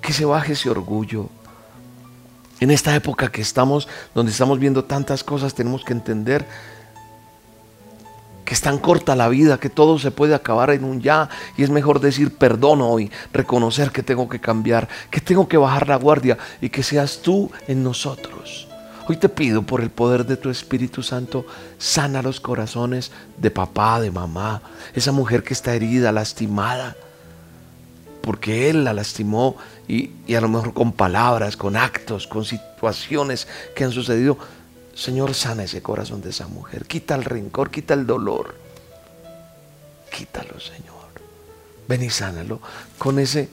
Que 0.01 0.15
se 0.15 0.25
baje 0.25 0.55
ese 0.55 0.71
orgullo. 0.71 1.29
En 2.61 2.71
esta 2.71 2.95
época 2.95 3.31
que 3.31 3.43
estamos, 3.43 3.89
donde 4.15 4.33
estamos 4.33 4.59
viendo 4.59 4.85
tantas 4.85 5.23
cosas, 5.23 5.53
tenemos 5.53 5.85
que 5.85 5.93
entender 5.93 6.47
que 8.45 8.55
es 8.55 8.61
tan 8.61 8.79
corta 8.79 9.17
la 9.17 9.29
vida, 9.29 9.59
que 9.59 9.71
todo 9.71 9.99
se 9.99 10.11
puede 10.11 10.35
acabar 10.35 10.71
en 10.71 10.85
un 10.85 11.01
ya. 11.01 11.29
Y 11.57 11.63
es 11.63 11.71
mejor 11.71 12.01
decir 12.01 12.37
perdón 12.37 12.81
hoy, 12.83 13.11
reconocer 13.33 13.91
que 13.91 14.03
tengo 14.03 14.29
que 14.29 14.41
cambiar, 14.41 14.89
que 15.11 15.21
tengo 15.21 15.49
que 15.49 15.57
bajar 15.57 15.89
la 15.89 15.97
guardia 15.97 16.39
y 16.61 16.69
que 16.69 16.83
seas 16.83 17.21
tú 17.23 17.51
en 17.67 17.83
nosotros. 17.83 18.69
Hoy 19.07 19.17
te 19.17 19.29
pido 19.29 19.63
por 19.63 19.83
el 19.83 19.91
poder 19.91 20.25
de 20.25 20.39
tu 20.39 20.49
Espíritu 20.49 21.03
Santo, 21.03 21.45
sana 21.79 22.23
los 22.23 22.41
corazones 22.41 23.13
de 23.37 23.51
papá, 23.51 24.01
de 24.01 24.11
mamá, 24.11 24.63
esa 24.95 25.13
mujer 25.13 25.43
que 25.43 25.53
está 25.53 25.75
herida, 25.75 26.11
lastimada, 26.11 26.97
porque 28.23 28.71
Él 28.71 28.85
la 28.85 28.95
lastimó 28.95 29.57
y, 29.87 30.13
y 30.27 30.35
a 30.37 30.41
lo 30.41 30.49
mejor 30.49 30.73
con 30.73 30.93
palabras, 30.93 31.59
con 31.59 31.77
actos, 31.77 32.27
con 32.27 32.47
situaciones 32.47 33.47
que 33.77 33.85
han 33.85 33.93
sucedido 33.93 34.39
Señor, 34.95 35.35
sana 35.35 35.65
ese 35.65 35.83
corazón 35.83 36.21
de 36.23 36.31
esa 36.31 36.47
mujer. 36.47 36.87
Quita 36.87 37.15
el 37.15 37.25
rencor, 37.25 37.71
quita 37.71 37.95
el 37.95 38.07
dolor. 38.07 38.55
Quítalo, 40.11 40.61
Señor. 40.61 40.95
Ven 41.89 42.03
y 42.03 42.11
sánalo 42.11 42.61
con 42.99 43.19
ese, 43.19 43.49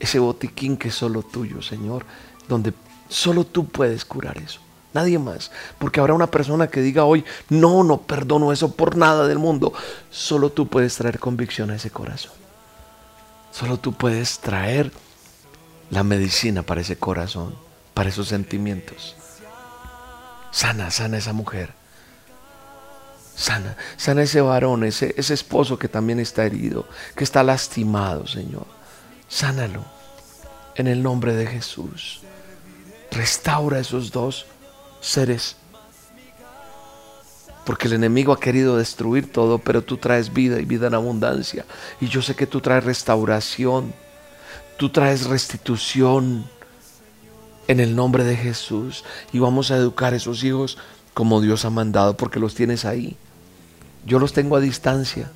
ese 0.00 0.18
botiquín 0.18 0.76
que 0.76 0.88
es 0.88 0.94
solo 0.94 1.22
tuyo, 1.22 1.62
Señor, 1.62 2.04
donde 2.48 2.74
solo 3.08 3.44
tú 3.44 3.68
puedes 3.68 4.04
curar 4.04 4.38
eso. 4.38 4.60
Nadie 4.92 5.18
más. 5.18 5.50
Porque 5.78 6.00
habrá 6.00 6.14
una 6.14 6.28
persona 6.28 6.68
que 6.68 6.80
diga 6.80 7.04
hoy, 7.04 7.24
no, 7.48 7.82
no 7.84 8.02
perdono 8.02 8.52
eso 8.52 8.72
por 8.72 8.96
nada 8.96 9.26
del 9.26 9.38
mundo. 9.38 9.72
Solo 10.10 10.50
tú 10.50 10.68
puedes 10.68 10.96
traer 10.96 11.18
convicción 11.18 11.70
a 11.70 11.76
ese 11.76 11.90
corazón. 11.90 12.32
Solo 13.50 13.78
tú 13.78 13.92
puedes 13.92 14.40
traer 14.40 14.92
la 15.90 16.02
medicina 16.02 16.62
para 16.62 16.80
ese 16.80 16.96
corazón, 16.96 17.54
para 17.92 18.08
esos 18.08 18.28
sentimientos. 18.28 19.16
Sana, 20.54 20.92
sana 20.92 21.18
esa 21.18 21.32
mujer. 21.32 21.74
Sana, 23.34 23.76
sana 23.96 24.22
ese 24.22 24.40
varón, 24.40 24.84
ese, 24.84 25.12
ese 25.18 25.34
esposo 25.34 25.80
que 25.80 25.88
también 25.88 26.20
está 26.20 26.44
herido, 26.44 26.86
que 27.16 27.24
está 27.24 27.42
lastimado, 27.42 28.28
Señor. 28.28 28.64
Sánalo 29.28 29.84
en 30.76 30.86
el 30.86 31.02
nombre 31.02 31.34
de 31.34 31.48
Jesús. 31.48 32.20
Restaura 33.10 33.80
esos 33.80 34.12
dos 34.12 34.46
seres. 35.00 35.56
Porque 37.66 37.88
el 37.88 37.94
enemigo 37.94 38.32
ha 38.32 38.38
querido 38.38 38.76
destruir 38.76 39.32
todo, 39.32 39.58
pero 39.58 39.82
tú 39.82 39.96
traes 39.96 40.32
vida 40.32 40.60
y 40.60 40.64
vida 40.64 40.86
en 40.86 40.94
abundancia. 40.94 41.64
Y 42.00 42.06
yo 42.06 42.22
sé 42.22 42.36
que 42.36 42.46
tú 42.46 42.60
traes 42.60 42.84
restauración, 42.84 43.92
tú 44.76 44.90
traes 44.90 45.26
restitución, 45.26 46.48
en 47.68 47.80
el 47.80 47.96
nombre 47.96 48.24
de 48.24 48.36
Jesús 48.36 49.04
y 49.32 49.38
vamos 49.38 49.70
a 49.70 49.76
educar 49.76 50.12
a 50.12 50.16
esos 50.16 50.44
hijos 50.44 50.78
como 51.14 51.40
Dios 51.40 51.64
ha 51.64 51.70
mandado 51.70 52.16
porque 52.16 52.40
los 52.40 52.54
tienes 52.54 52.84
ahí. 52.84 53.16
Yo 54.06 54.18
los 54.18 54.32
tengo 54.32 54.56
a 54.56 54.60
distancia 54.60 55.30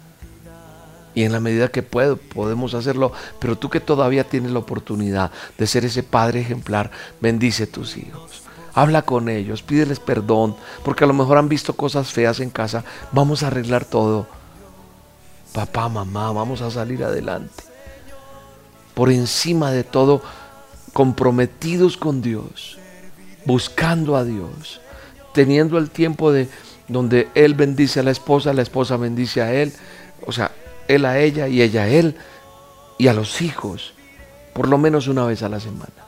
y 1.14 1.24
en 1.24 1.32
la 1.32 1.40
medida 1.40 1.68
que 1.68 1.82
puedo 1.82 2.16
podemos 2.16 2.74
hacerlo, 2.74 3.12
pero 3.40 3.56
tú 3.56 3.70
que 3.70 3.80
todavía 3.80 4.24
tienes 4.24 4.52
la 4.52 4.60
oportunidad 4.60 5.32
de 5.56 5.66
ser 5.66 5.84
ese 5.84 6.02
padre 6.02 6.40
ejemplar, 6.40 6.90
bendice 7.20 7.64
a 7.64 7.66
tus 7.66 7.96
hijos. 7.96 8.42
Habla 8.74 9.02
con 9.02 9.28
ellos, 9.28 9.62
pídeles 9.62 9.98
perdón, 9.98 10.54
porque 10.84 11.02
a 11.02 11.06
lo 11.06 11.14
mejor 11.14 11.38
han 11.38 11.48
visto 11.48 11.72
cosas 11.72 12.12
feas 12.12 12.38
en 12.38 12.50
casa. 12.50 12.84
Vamos 13.10 13.42
a 13.42 13.48
arreglar 13.48 13.84
todo. 13.84 14.28
Papá, 15.52 15.88
mamá, 15.88 16.30
vamos 16.30 16.60
a 16.60 16.70
salir 16.70 17.02
adelante. 17.02 17.64
Por 18.94 19.10
encima 19.10 19.72
de 19.72 19.82
todo, 19.82 20.22
comprometidos 20.98 21.96
con 21.96 22.22
Dios, 22.22 22.76
buscando 23.44 24.16
a 24.16 24.24
Dios, 24.24 24.80
teniendo 25.32 25.78
el 25.78 25.90
tiempo 25.90 26.32
de 26.32 26.48
donde 26.88 27.28
Él 27.36 27.54
bendice 27.54 28.00
a 28.00 28.02
la 28.02 28.10
esposa, 28.10 28.52
la 28.52 28.62
esposa 28.62 28.96
bendice 28.96 29.40
a 29.40 29.54
Él, 29.54 29.72
o 30.26 30.32
sea, 30.32 30.50
Él 30.88 31.04
a 31.04 31.20
ella 31.20 31.46
y 31.46 31.62
ella 31.62 31.82
a 31.82 31.88
Él 31.88 32.16
y 32.98 33.06
a 33.06 33.12
los 33.12 33.42
hijos, 33.42 33.92
por 34.52 34.66
lo 34.66 34.76
menos 34.76 35.06
una 35.06 35.24
vez 35.24 35.44
a 35.44 35.48
la 35.48 35.60
semana. 35.60 36.02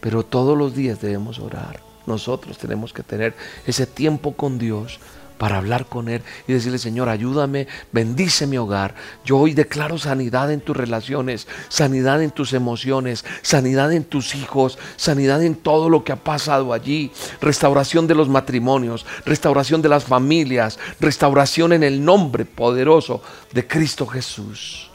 Pero 0.00 0.24
todos 0.24 0.58
los 0.58 0.74
días 0.74 1.00
debemos 1.00 1.38
orar. 1.38 1.78
Nosotros 2.06 2.58
tenemos 2.58 2.92
que 2.92 3.04
tener 3.04 3.36
ese 3.64 3.86
tiempo 3.86 4.32
con 4.32 4.58
Dios 4.58 4.98
para 5.40 5.56
hablar 5.56 5.86
con 5.86 6.10
Él 6.10 6.20
y 6.46 6.52
decirle, 6.52 6.76
Señor, 6.76 7.08
ayúdame, 7.08 7.66
bendice 7.92 8.46
mi 8.46 8.58
hogar. 8.58 8.94
Yo 9.24 9.38
hoy 9.38 9.54
declaro 9.54 9.96
sanidad 9.96 10.52
en 10.52 10.60
tus 10.60 10.76
relaciones, 10.76 11.48
sanidad 11.70 12.22
en 12.22 12.30
tus 12.30 12.52
emociones, 12.52 13.24
sanidad 13.40 13.90
en 13.94 14.04
tus 14.04 14.34
hijos, 14.34 14.78
sanidad 14.96 15.42
en 15.42 15.54
todo 15.54 15.88
lo 15.88 16.04
que 16.04 16.12
ha 16.12 16.16
pasado 16.16 16.74
allí, 16.74 17.10
restauración 17.40 18.06
de 18.06 18.16
los 18.16 18.28
matrimonios, 18.28 19.06
restauración 19.24 19.80
de 19.80 19.88
las 19.88 20.04
familias, 20.04 20.78
restauración 21.00 21.72
en 21.72 21.84
el 21.84 22.04
nombre 22.04 22.44
poderoso 22.44 23.22
de 23.54 23.66
Cristo 23.66 24.06
Jesús. 24.06 24.89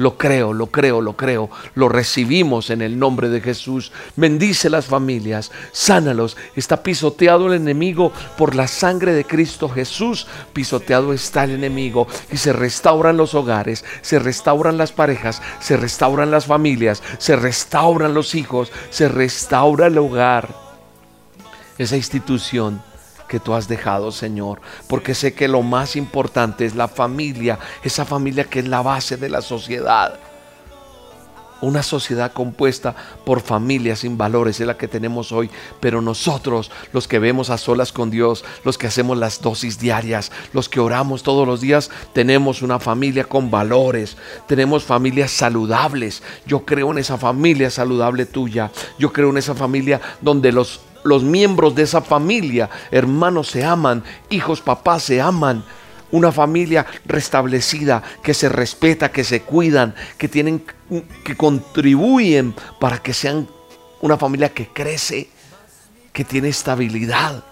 Lo 0.00 0.16
creo, 0.16 0.54
lo 0.54 0.68
creo, 0.68 1.02
lo 1.02 1.14
creo. 1.14 1.50
Lo 1.74 1.90
recibimos 1.90 2.70
en 2.70 2.80
el 2.80 2.98
nombre 2.98 3.28
de 3.28 3.42
Jesús. 3.42 3.92
Bendice 4.16 4.70
las 4.70 4.86
familias, 4.86 5.52
sánalos. 5.72 6.38
Está 6.56 6.82
pisoteado 6.82 7.48
el 7.48 7.60
enemigo 7.60 8.10
por 8.38 8.54
la 8.54 8.66
sangre 8.66 9.12
de 9.12 9.26
Cristo 9.26 9.68
Jesús. 9.68 10.26
Pisoteado 10.54 11.12
está 11.12 11.44
el 11.44 11.50
enemigo 11.50 12.06
y 12.32 12.38
se 12.38 12.54
restauran 12.54 13.18
los 13.18 13.34
hogares, 13.34 13.84
se 14.00 14.18
restauran 14.18 14.78
las 14.78 14.90
parejas, 14.90 15.42
se 15.60 15.76
restauran 15.76 16.30
las 16.30 16.46
familias, 16.46 17.02
se 17.18 17.36
restauran 17.36 18.14
los 18.14 18.34
hijos, 18.34 18.72
se 18.88 19.06
restaura 19.06 19.88
el 19.88 19.98
hogar. 19.98 20.48
Esa 21.76 21.96
institución 21.96 22.82
que 23.30 23.38
tú 23.38 23.54
has 23.54 23.68
dejado, 23.68 24.10
Señor, 24.10 24.60
porque 24.88 25.14
sé 25.14 25.34
que 25.34 25.46
lo 25.46 25.62
más 25.62 25.94
importante 25.94 26.66
es 26.66 26.74
la 26.74 26.88
familia, 26.88 27.60
esa 27.84 28.04
familia 28.04 28.42
que 28.42 28.58
es 28.58 28.66
la 28.66 28.82
base 28.82 29.16
de 29.16 29.28
la 29.28 29.40
sociedad. 29.40 30.18
Una 31.60 31.84
sociedad 31.84 32.32
compuesta 32.32 32.96
por 33.24 33.40
familias 33.40 34.00
sin 34.00 34.18
valores 34.18 34.58
es 34.58 34.66
la 34.66 34.76
que 34.76 34.88
tenemos 34.88 35.30
hoy, 35.30 35.48
pero 35.78 36.00
nosotros, 36.00 36.72
los 36.92 37.06
que 37.06 37.20
vemos 37.20 37.50
a 37.50 37.58
solas 37.58 37.92
con 37.92 38.10
Dios, 38.10 38.44
los 38.64 38.78
que 38.78 38.88
hacemos 38.88 39.16
las 39.16 39.40
dosis 39.40 39.78
diarias, 39.78 40.32
los 40.52 40.68
que 40.68 40.80
oramos 40.80 41.22
todos 41.22 41.46
los 41.46 41.60
días, 41.60 41.90
tenemos 42.12 42.62
una 42.62 42.80
familia 42.80 43.24
con 43.24 43.48
valores, 43.48 44.16
tenemos 44.48 44.82
familias 44.82 45.30
saludables. 45.30 46.24
Yo 46.46 46.64
creo 46.64 46.90
en 46.90 46.98
esa 46.98 47.16
familia 47.16 47.70
saludable 47.70 48.26
tuya, 48.26 48.72
yo 48.98 49.12
creo 49.12 49.30
en 49.30 49.38
esa 49.38 49.54
familia 49.54 50.00
donde 50.20 50.50
los 50.50 50.80
los 51.04 51.22
miembros 51.22 51.74
de 51.74 51.82
esa 51.82 52.00
familia, 52.00 52.68
hermanos, 52.90 53.48
se 53.48 53.64
aman, 53.64 54.04
hijos, 54.28 54.60
papás 54.60 55.04
se 55.04 55.20
aman, 55.20 55.64
una 56.10 56.32
familia 56.32 56.86
restablecida, 57.06 58.02
que 58.22 58.34
se 58.34 58.48
respeta, 58.48 59.12
que 59.12 59.24
se 59.24 59.42
cuidan, 59.42 59.94
que 60.18 60.28
tienen 60.28 60.64
que 61.24 61.36
contribuyen 61.36 62.54
para 62.80 62.98
que 62.98 63.14
sean 63.14 63.48
una 64.00 64.16
familia 64.16 64.48
que 64.48 64.68
crece, 64.68 65.28
que 66.12 66.24
tiene 66.24 66.48
estabilidad 66.48 67.44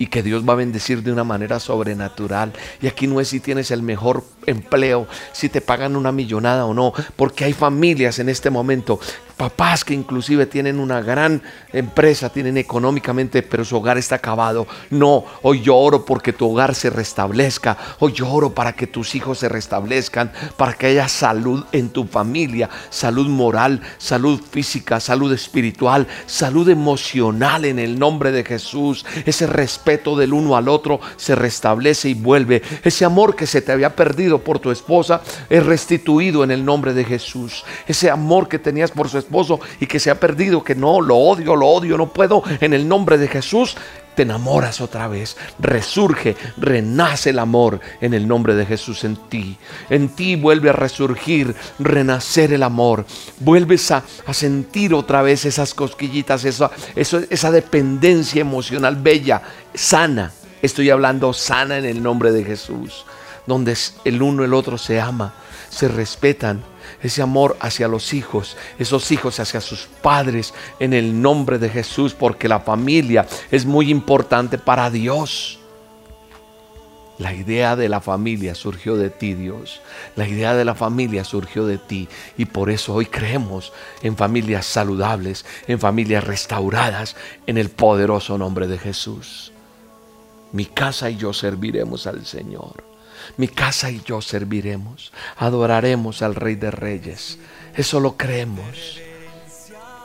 y 0.00 0.06
que 0.06 0.22
Dios 0.22 0.48
va 0.48 0.54
a 0.54 0.56
bendecir 0.56 1.02
de 1.02 1.12
una 1.12 1.24
manera 1.24 1.60
sobrenatural. 1.60 2.52
Y 2.80 2.86
aquí 2.86 3.06
no 3.06 3.20
es 3.20 3.28
si 3.28 3.38
tienes 3.38 3.70
el 3.70 3.82
mejor 3.82 4.24
empleo, 4.46 5.06
si 5.32 5.50
te 5.50 5.60
pagan 5.60 5.94
una 5.94 6.10
millonada 6.10 6.64
o 6.64 6.72
no, 6.72 6.94
porque 7.16 7.44
hay 7.44 7.52
familias 7.52 8.18
en 8.18 8.30
este 8.30 8.48
momento 8.48 8.98
papás 9.40 9.86
que 9.86 9.94
inclusive 9.94 10.44
tienen 10.44 10.78
una 10.78 11.00
gran 11.00 11.42
empresa, 11.72 12.28
tienen 12.28 12.58
económicamente, 12.58 13.42
pero 13.42 13.64
su 13.64 13.74
hogar 13.74 13.96
está 13.96 14.16
acabado. 14.16 14.66
No, 14.90 15.24
hoy 15.40 15.62
yo 15.62 15.76
oro 15.76 16.04
porque 16.04 16.34
tu 16.34 16.50
hogar 16.50 16.74
se 16.74 16.90
restablezca. 16.90 17.78
Hoy 18.00 18.12
yo 18.12 18.30
oro 18.30 18.54
para 18.54 18.74
que 18.74 18.86
tus 18.86 19.14
hijos 19.14 19.38
se 19.38 19.48
restablezcan, 19.48 20.30
para 20.58 20.74
que 20.74 20.88
haya 20.88 21.08
salud 21.08 21.64
en 21.72 21.88
tu 21.88 22.04
familia, 22.04 22.68
salud 22.90 23.28
moral, 23.28 23.80
salud 23.96 24.38
física, 24.42 25.00
salud 25.00 25.32
espiritual, 25.32 26.06
salud 26.26 26.68
emocional 26.68 27.64
en 27.64 27.78
el 27.78 27.98
nombre 27.98 28.32
de 28.32 28.44
Jesús. 28.44 29.06
Ese 29.24 29.46
respeto 29.46 30.18
del 30.18 30.34
uno 30.34 30.54
al 30.54 30.68
otro 30.68 31.00
se 31.16 31.34
restablece 31.34 32.10
y 32.10 32.14
vuelve. 32.14 32.60
Ese 32.84 33.06
amor 33.06 33.34
que 33.36 33.46
se 33.46 33.62
te 33.62 33.72
había 33.72 33.96
perdido 33.96 34.40
por 34.44 34.58
tu 34.58 34.70
esposa 34.70 35.22
es 35.48 35.64
restituido 35.64 36.44
en 36.44 36.50
el 36.50 36.62
nombre 36.62 36.92
de 36.92 37.06
Jesús. 37.06 37.64
Ese 37.86 38.10
amor 38.10 38.46
que 38.46 38.58
tenías 38.58 38.90
por 38.90 39.08
su 39.08 39.16
esposa 39.16 39.29
y 39.80 39.86
que 39.86 40.00
se 40.00 40.10
ha 40.10 40.18
perdido, 40.18 40.64
que 40.64 40.74
no, 40.74 41.00
lo 41.00 41.16
odio, 41.16 41.56
lo 41.56 41.68
odio, 41.68 41.96
no 41.96 42.12
puedo, 42.12 42.42
en 42.60 42.74
el 42.74 42.88
nombre 42.88 43.16
de 43.18 43.28
Jesús, 43.28 43.76
te 44.14 44.22
enamoras 44.22 44.80
otra 44.80 45.06
vez, 45.08 45.36
resurge, 45.58 46.36
renace 46.56 47.30
el 47.30 47.38
amor 47.38 47.80
en 48.00 48.12
el 48.12 48.26
nombre 48.26 48.54
de 48.54 48.66
Jesús 48.66 49.04
en 49.04 49.16
ti. 49.16 49.56
En 49.88 50.08
ti 50.08 50.36
vuelve 50.36 50.70
a 50.70 50.72
resurgir, 50.72 51.54
renacer 51.78 52.52
el 52.52 52.62
amor. 52.62 53.06
Vuelves 53.38 53.90
a, 53.92 54.02
sentir 54.32 54.94
otra 54.94 55.22
vez 55.22 55.44
esas 55.44 55.74
cosquillitas, 55.74 56.44
esa, 56.44 56.70
esa 56.96 57.50
dependencia 57.50 58.40
emocional 58.40 58.96
bella, 58.96 59.42
sana. 59.74 60.32
Estoy 60.60 60.90
hablando 60.90 61.32
sana 61.32 61.78
en 61.78 61.84
el 61.84 62.02
nombre 62.02 62.32
de 62.32 62.44
Jesús, 62.44 63.06
donde 63.46 63.76
el 64.04 64.20
uno 64.20 64.44
el 64.44 64.52
otro 64.52 64.76
se 64.76 65.00
ama, 65.00 65.34
se 65.70 65.88
respetan 65.88 66.62
ese 67.02 67.22
amor 67.22 67.56
hacia 67.60 67.88
los 67.88 68.12
hijos, 68.12 68.56
esos 68.78 69.10
hijos 69.10 69.40
hacia 69.40 69.60
sus 69.60 69.88
padres, 70.02 70.54
en 70.78 70.92
el 70.92 71.20
nombre 71.20 71.58
de 71.58 71.68
Jesús, 71.68 72.14
porque 72.14 72.48
la 72.48 72.60
familia 72.60 73.26
es 73.50 73.64
muy 73.64 73.90
importante 73.90 74.58
para 74.58 74.90
Dios. 74.90 75.58
La 77.18 77.34
idea 77.34 77.76
de 77.76 77.90
la 77.90 78.00
familia 78.00 78.54
surgió 78.54 78.96
de 78.96 79.10
ti, 79.10 79.34
Dios. 79.34 79.82
La 80.16 80.26
idea 80.26 80.54
de 80.54 80.64
la 80.64 80.74
familia 80.74 81.22
surgió 81.22 81.66
de 81.66 81.76
ti. 81.76 82.08
Y 82.38 82.46
por 82.46 82.70
eso 82.70 82.94
hoy 82.94 83.04
creemos 83.04 83.74
en 84.00 84.16
familias 84.16 84.64
saludables, 84.64 85.44
en 85.66 85.78
familias 85.78 86.24
restauradas, 86.24 87.16
en 87.46 87.58
el 87.58 87.68
poderoso 87.68 88.38
nombre 88.38 88.66
de 88.68 88.78
Jesús. 88.78 89.52
Mi 90.52 90.64
casa 90.64 91.10
y 91.10 91.16
yo 91.16 91.34
serviremos 91.34 92.06
al 92.06 92.24
Señor. 92.24 92.89
Mi 93.36 93.48
casa 93.48 93.90
y 93.90 94.02
yo 94.04 94.20
serviremos, 94.20 95.12
adoraremos 95.36 96.22
al 96.22 96.34
Rey 96.34 96.56
de 96.56 96.70
Reyes. 96.70 97.38
Eso 97.74 98.00
lo 98.00 98.16
creemos. 98.16 99.00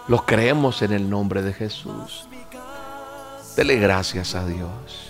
Lo 0.08 0.26
creemos 0.26 0.82
en 0.82 0.94
el 0.94 1.10
nombre 1.10 1.42
de 1.42 1.54
Jesús. 1.54 2.28
Dele 3.56 3.78
gracias 3.78 4.36
a 4.36 4.46
Dios. 4.46 5.06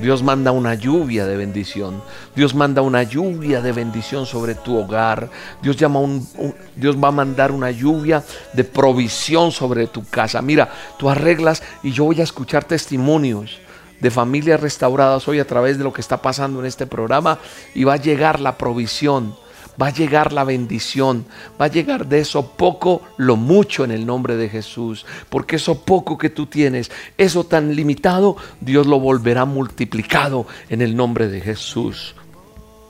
Dios 0.00 0.22
manda 0.22 0.50
una 0.50 0.74
lluvia 0.74 1.26
de 1.26 1.36
bendición. 1.36 2.02
Dios 2.34 2.54
manda 2.54 2.82
una 2.82 3.02
lluvia 3.02 3.60
de 3.60 3.72
bendición 3.72 4.26
sobre 4.26 4.54
tu 4.54 4.76
hogar. 4.76 5.28
Dios, 5.62 5.76
llama 5.76 6.00
un, 6.00 6.26
Dios 6.74 6.96
va 6.96 7.08
a 7.08 7.12
mandar 7.12 7.52
una 7.52 7.70
lluvia 7.70 8.24
de 8.52 8.64
provisión 8.64 9.52
sobre 9.52 9.86
tu 9.86 10.04
casa. 10.04 10.40
Mira, 10.42 10.72
tú 10.98 11.10
arreglas 11.10 11.62
y 11.82 11.92
yo 11.92 12.04
voy 12.04 12.20
a 12.20 12.24
escuchar 12.24 12.64
testimonios 12.64 13.60
de 14.02 14.10
familias 14.10 14.60
restauradas 14.60 15.28
hoy 15.28 15.38
a 15.38 15.46
través 15.46 15.78
de 15.78 15.84
lo 15.84 15.92
que 15.92 16.00
está 16.00 16.20
pasando 16.20 16.58
en 16.58 16.66
este 16.66 16.88
programa 16.88 17.38
y 17.72 17.84
va 17.84 17.94
a 17.94 17.98
llegar 17.98 18.40
la 18.40 18.58
provisión, 18.58 19.36
va 19.80 19.86
a 19.86 19.92
llegar 19.92 20.32
la 20.32 20.42
bendición, 20.42 21.24
va 21.58 21.66
a 21.66 21.68
llegar 21.68 22.08
de 22.08 22.18
eso 22.18 22.50
poco 22.56 23.02
lo 23.16 23.36
mucho 23.36 23.84
en 23.84 23.92
el 23.92 24.04
nombre 24.04 24.34
de 24.34 24.48
Jesús, 24.48 25.06
porque 25.28 25.54
eso 25.54 25.84
poco 25.84 26.18
que 26.18 26.30
tú 26.30 26.46
tienes, 26.46 26.90
eso 27.16 27.44
tan 27.44 27.76
limitado, 27.76 28.36
Dios 28.60 28.88
lo 28.88 28.98
volverá 28.98 29.44
multiplicado 29.44 30.48
en 30.68 30.82
el 30.82 30.96
nombre 30.96 31.28
de 31.28 31.40
Jesús. 31.40 32.16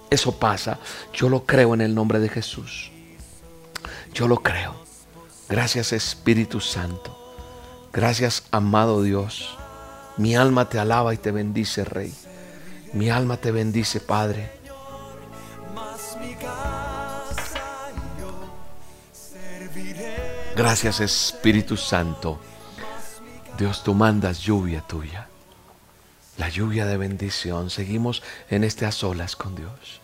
Eso 0.08 0.38
pasa, 0.38 0.78
yo 1.12 1.28
lo 1.28 1.44
creo 1.44 1.74
en 1.74 1.82
el 1.82 1.94
nombre 1.94 2.20
de 2.20 2.30
Jesús. 2.30 2.90
Yo 4.14 4.28
lo 4.28 4.38
creo. 4.38 4.74
Gracias 5.50 5.92
Espíritu 5.92 6.60
Santo. 6.60 7.18
Gracias 7.92 8.44
amado 8.50 9.02
Dios. 9.02 9.58
Mi 10.22 10.36
alma 10.36 10.68
te 10.68 10.78
alaba 10.78 11.12
y 11.12 11.16
te 11.16 11.32
bendice, 11.32 11.84
Rey. 11.84 12.14
Mi 12.92 13.10
alma 13.10 13.38
te 13.38 13.50
bendice, 13.50 13.98
Padre. 13.98 14.52
Gracias, 20.54 21.00
Espíritu 21.00 21.76
Santo. 21.76 22.38
Dios, 23.58 23.82
tú 23.82 23.94
mandas 23.94 24.38
lluvia 24.38 24.82
tuya. 24.82 25.26
La 26.38 26.48
lluvia 26.48 26.86
de 26.86 26.98
bendición. 26.98 27.68
Seguimos 27.68 28.22
en 28.48 28.62
este 28.62 28.86
a 28.86 28.92
solas 28.92 29.34
con 29.34 29.56
Dios. 29.56 30.00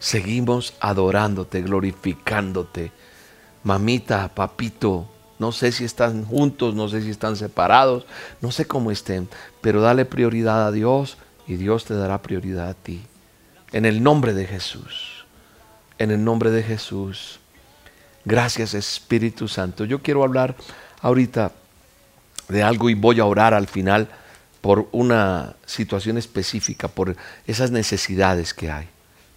Seguimos 0.00 0.74
adorándote, 0.80 1.62
glorificándote. 1.62 2.90
Mamita, 3.62 4.34
papito, 4.34 5.08
no 5.38 5.52
sé 5.52 5.72
si 5.72 5.84
están 5.84 6.24
juntos, 6.24 6.74
no 6.74 6.88
sé 6.88 7.02
si 7.02 7.10
están 7.10 7.36
separados, 7.36 8.06
no 8.40 8.50
sé 8.50 8.66
cómo 8.66 8.90
estén, 8.90 9.28
pero 9.60 9.80
dale 9.80 10.04
prioridad 10.04 10.66
a 10.66 10.72
Dios 10.72 11.16
y 11.46 11.56
Dios 11.56 11.84
te 11.84 11.94
dará 11.94 12.22
prioridad 12.22 12.68
a 12.68 12.74
ti. 12.74 13.02
En 13.72 13.84
el 13.84 14.02
nombre 14.02 14.34
de 14.34 14.46
Jesús. 14.46 15.24
En 15.98 16.10
el 16.10 16.24
nombre 16.24 16.50
de 16.50 16.62
Jesús. 16.62 17.40
Gracias 18.24 18.74
Espíritu 18.74 19.48
Santo. 19.48 19.84
Yo 19.84 20.02
quiero 20.02 20.24
hablar 20.24 20.56
ahorita 21.00 21.52
de 22.48 22.62
algo 22.62 22.90
y 22.90 22.94
voy 22.94 23.20
a 23.20 23.24
orar 23.24 23.54
al 23.54 23.66
final 23.66 24.08
por 24.60 24.88
una 24.92 25.54
situación 25.66 26.18
específica, 26.18 26.88
por 26.88 27.16
esas 27.46 27.70
necesidades 27.70 28.54
que 28.54 28.70
hay, 28.70 28.88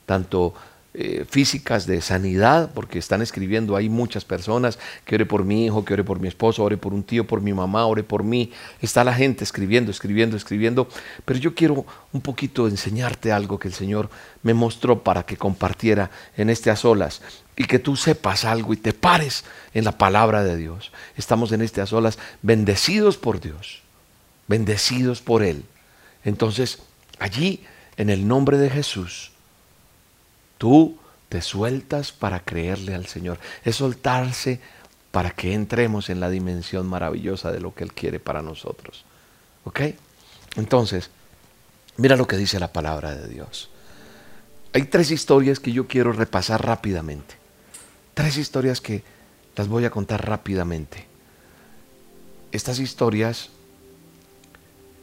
tanto 0.06 0.54
eh, 0.94 1.26
físicas 1.30 1.86
de 1.86 2.02
sanidad, 2.02 2.72
porque 2.74 3.00
están 3.00 3.22
escribiendo 3.22 3.78
ahí 3.78 3.88
muchas 3.88 4.26
personas, 4.26 4.78
que 5.06 5.16
ore 5.16 5.26
por 5.26 5.46
mi 5.46 5.66
hijo, 5.66 5.86
que 5.86 5.94
ore 5.94 6.04
por 6.04 6.20
mi 6.20 6.28
esposo, 6.28 6.64
ore 6.64 6.76
por 6.76 6.94
un 6.94 7.04
tío, 7.04 7.26
por 7.26 7.42
mi 7.42 7.54
mamá, 7.54 7.86
ore 7.86 8.04
por 8.04 8.24
mí. 8.24 8.52
Está 8.82 9.04
la 9.04 9.14
gente 9.14 9.44
escribiendo, 9.44 9.90
escribiendo, 9.90 10.36
escribiendo. 10.36 10.90
Pero 11.24 11.40
yo 11.40 11.56
quiero 11.56 11.86
un 12.12 12.20
poquito 12.20 12.68
enseñarte 12.68 13.32
algo 13.32 13.58
que 13.58 13.70
el 13.70 13.74
Señor 13.74 14.10
me 14.44 14.54
mostró 14.54 15.02
para 15.02 15.24
que 15.24 15.38
compartiera 15.38 16.12
en 16.36 16.50
este 16.50 16.70
a 16.70 16.76
y 17.56 17.66
que 17.66 17.80
tú 17.80 17.96
sepas 17.96 18.44
algo 18.44 18.74
y 18.74 18.78
te 18.78 18.92
pares 18.92 19.46
en 19.74 19.86
la 19.86 19.98
palabra 19.98 20.44
de 20.44 20.58
Dios. 20.58 20.92
Estamos 21.16 21.52
en 21.52 21.62
este 21.62 21.80
a 21.80 21.86
solas 21.86 22.20
bendecidos 22.42 23.18
por 23.18 23.40
Dios, 23.40 23.82
bendecidos 24.48 25.22
por 25.22 25.44
Él. 25.44 25.64
Entonces, 26.24 26.80
allí, 27.20 27.64
en 27.98 28.10
el 28.10 28.28
nombre 28.28 28.58
de 28.58 28.70
Jesús, 28.70 29.31
Tú 30.62 30.96
te 31.28 31.42
sueltas 31.42 32.12
para 32.12 32.42
creerle 32.42 32.94
al 32.94 33.08
Señor. 33.08 33.40
Es 33.64 33.78
soltarse 33.78 34.60
para 35.10 35.32
que 35.32 35.56
entremos 35.56 36.12
en 36.12 36.20
la 36.20 36.30
dimensión 36.30 36.86
maravillosa 36.86 37.52
de 37.52 37.60
lo 37.60 37.74
que 37.74 37.84
Él 37.84 37.94
quiere 37.94 38.20
para 38.20 38.44
nosotros. 38.44 39.04
¿Ok? 39.64 39.82
Entonces, 40.58 41.10
mira 41.98 42.16
lo 42.16 42.28
que 42.28 42.38
dice 42.38 42.60
la 42.60 42.72
palabra 42.72 43.16
de 43.16 43.28
Dios. 43.28 43.72
Hay 44.74 44.84
tres 44.84 45.10
historias 45.10 45.60
que 45.60 45.72
yo 45.72 45.88
quiero 45.88 46.14
repasar 46.14 46.64
rápidamente. 46.64 47.34
Tres 48.14 48.38
historias 48.38 48.82
que 48.82 49.04
las 49.56 49.68
voy 49.68 49.86
a 49.86 49.90
contar 49.90 50.30
rápidamente. 50.30 51.08
Estas 52.52 52.78
historias, 52.78 53.50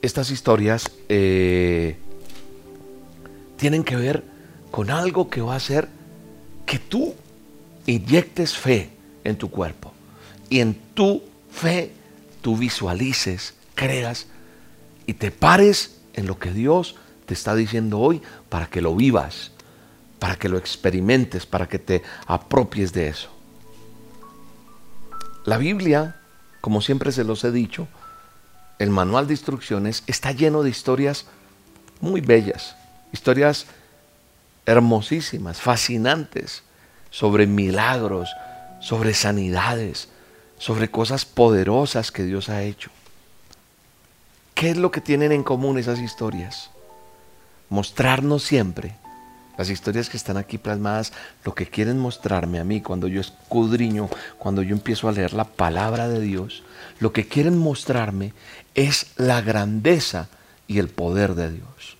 estas 0.03 0.31
historias 0.31 0.88
eh, 1.09 1.97
tienen 3.57 3.83
que 3.83 3.97
ver 3.97 4.38
con 4.70 4.90
algo 4.90 5.31
que 5.31 5.40
va 5.40 5.54
a 5.54 5.57
hacer 5.57 5.88
que 6.66 6.78
tú 6.78 7.14
inyectes 7.87 8.57
fe 8.57 8.90
en 9.24 9.37
tu 9.37 9.50
cuerpo 9.50 9.92
y 10.50 10.61
en 10.61 10.74
tu 10.94 11.22
fe 11.50 11.92
tú 12.42 12.57
visualices, 12.57 13.54
creas 13.74 14.26
y 15.07 15.14
te 15.14 15.31
pares 15.31 15.98
en 16.14 16.26
lo 16.26 16.38
que 16.38 16.52
Dios 16.52 16.96
te 17.26 17.35
está 17.35 17.54
diciendo 17.54 17.98
hoy 17.98 18.22
para 18.48 18.66
que 18.66 18.83
lo 18.83 18.94
vivas, 18.94 19.52
para 20.18 20.37
que 20.37 20.48
lo 20.48 20.59
experimentes, 20.59 21.46
para 21.46 21.68
que 21.68 21.78
te 21.78 22.02
apropies 22.26 22.92
de 22.92 23.09
eso. 23.09 23.31
La 25.44 25.57
Biblia, 25.57 26.16
como 26.61 26.83
siempre 26.83 27.12
se 27.12 27.24
los 27.24 27.44
he 27.44 27.52
dicho, 27.52 27.88
el 28.78 28.90
manual 28.90 29.26
de 29.26 29.35
instrucciones 29.35 30.02
está 30.07 30.33
lleno 30.33 30.62
de 30.62 30.70
historias 30.70 31.26
muy 32.00 32.20
bellas, 32.20 32.76
historias 33.12 33.66
hermosísimas, 34.68 35.61
fascinantes, 35.61 36.62
sobre 37.11 37.46
milagros, 37.46 38.28
sobre 38.81 39.14
sanidades, 39.14 40.11
sobre 40.59 40.90
cosas 40.90 41.24
poderosas 41.24 42.12
que 42.12 42.24
Dios 42.24 42.50
ha 42.50 42.62
hecho. 42.62 42.90
¿Qué 44.54 44.70
es 44.70 44.76
lo 44.76 44.90
que 44.90 45.00
tienen 45.00 45.33
en 45.33 45.42
común 45.42 45.78
esas 45.78 46.00
historias? 46.00 46.70
Mostrarnos 47.70 48.42
siempre 48.42 48.94
las 49.57 49.70
historias 49.70 50.11
que 50.11 50.18
están 50.18 50.37
aquí 50.37 50.59
plasmadas, 50.59 51.12
lo 51.44 51.54
que 51.54 51.66
quieren 51.66 51.98
mostrarme 51.98 52.61
a 52.61 52.64
mí 52.64 52.83
cuando 52.83 53.09
yo 53.09 53.20
escudriño, 53.22 54.09
cuando 54.37 54.62
yo 54.62 54.74
empiezo 54.74 55.09
a 55.09 55.12
leer 55.12 55.33
la 55.33 55.44
palabra 55.44 56.09
de 56.09 56.20
Dios, 56.20 56.62
lo 57.00 57.12
que 57.12 57.26
quieren 57.26 57.57
mostrarme 57.57 58.35
es 58.74 59.12
la 59.16 59.40
grandeza 59.40 60.28
y 60.66 60.78
el 60.78 60.88
poder 60.88 61.35
de 61.35 61.52
Dios. 61.52 61.96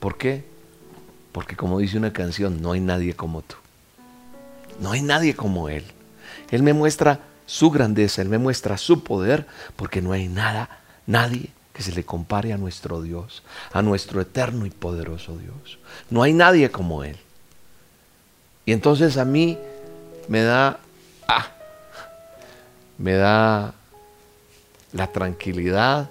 ¿Por 0.00 0.18
qué? 0.18 0.53
Porque 1.34 1.56
como 1.56 1.80
dice 1.80 1.98
una 1.98 2.12
canción, 2.12 2.62
no 2.62 2.70
hay 2.70 2.80
nadie 2.80 3.14
como 3.14 3.42
tú. 3.42 3.56
No 4.78 4.92
hay 4.92 5.02
nadie 5.02 5.34
como 5.34 5.68
Él. 5.68 5.84
Él 6.52 6.62
me 6.62 6.72
muestra 6.72 7.22
su 7.44 7.72
grandeza, 7.72 8.22
Él 8.22 8.28
me 8.28 8.38
muestra 8.38 8.78
su 8.78 9.02
poder, 9.02 9.44
porque 9.74 10.00
no 10.00 10.12
hay 10.12 10.28
nada, 10.28 10.78
nadie 11.08 11.50
que 11.72 11.82
se 11.82 11.90
le 11.90 12.04
compare 12.04 12.52
a 12.52 12.56
nuestro 12.56 13.02
Dios, 13.02 13.42
a 13.72 13.82
nuestro 13.82 14.20
eterno 14.20 14.64
y 14.64 14.70
poderoso 14.70 15.36
Dios. 15.36 15.80
No 16.08 16.22
hay 16.22 16.32
nadie 16.32 16.70
como 16.70 17.02
Él. 17.02 17.16
Y 18.64 18.70
entonces 18.70 19.16
a 19.16 19.24
mí 19.24 19.58
me 20.28 20.42
da, 20.42 20.78
ah, 21.26 21.48
me 22.96 23.14
da 23.14 23.74
la 24.92 25.08
tranquilidad, 25.08 26.08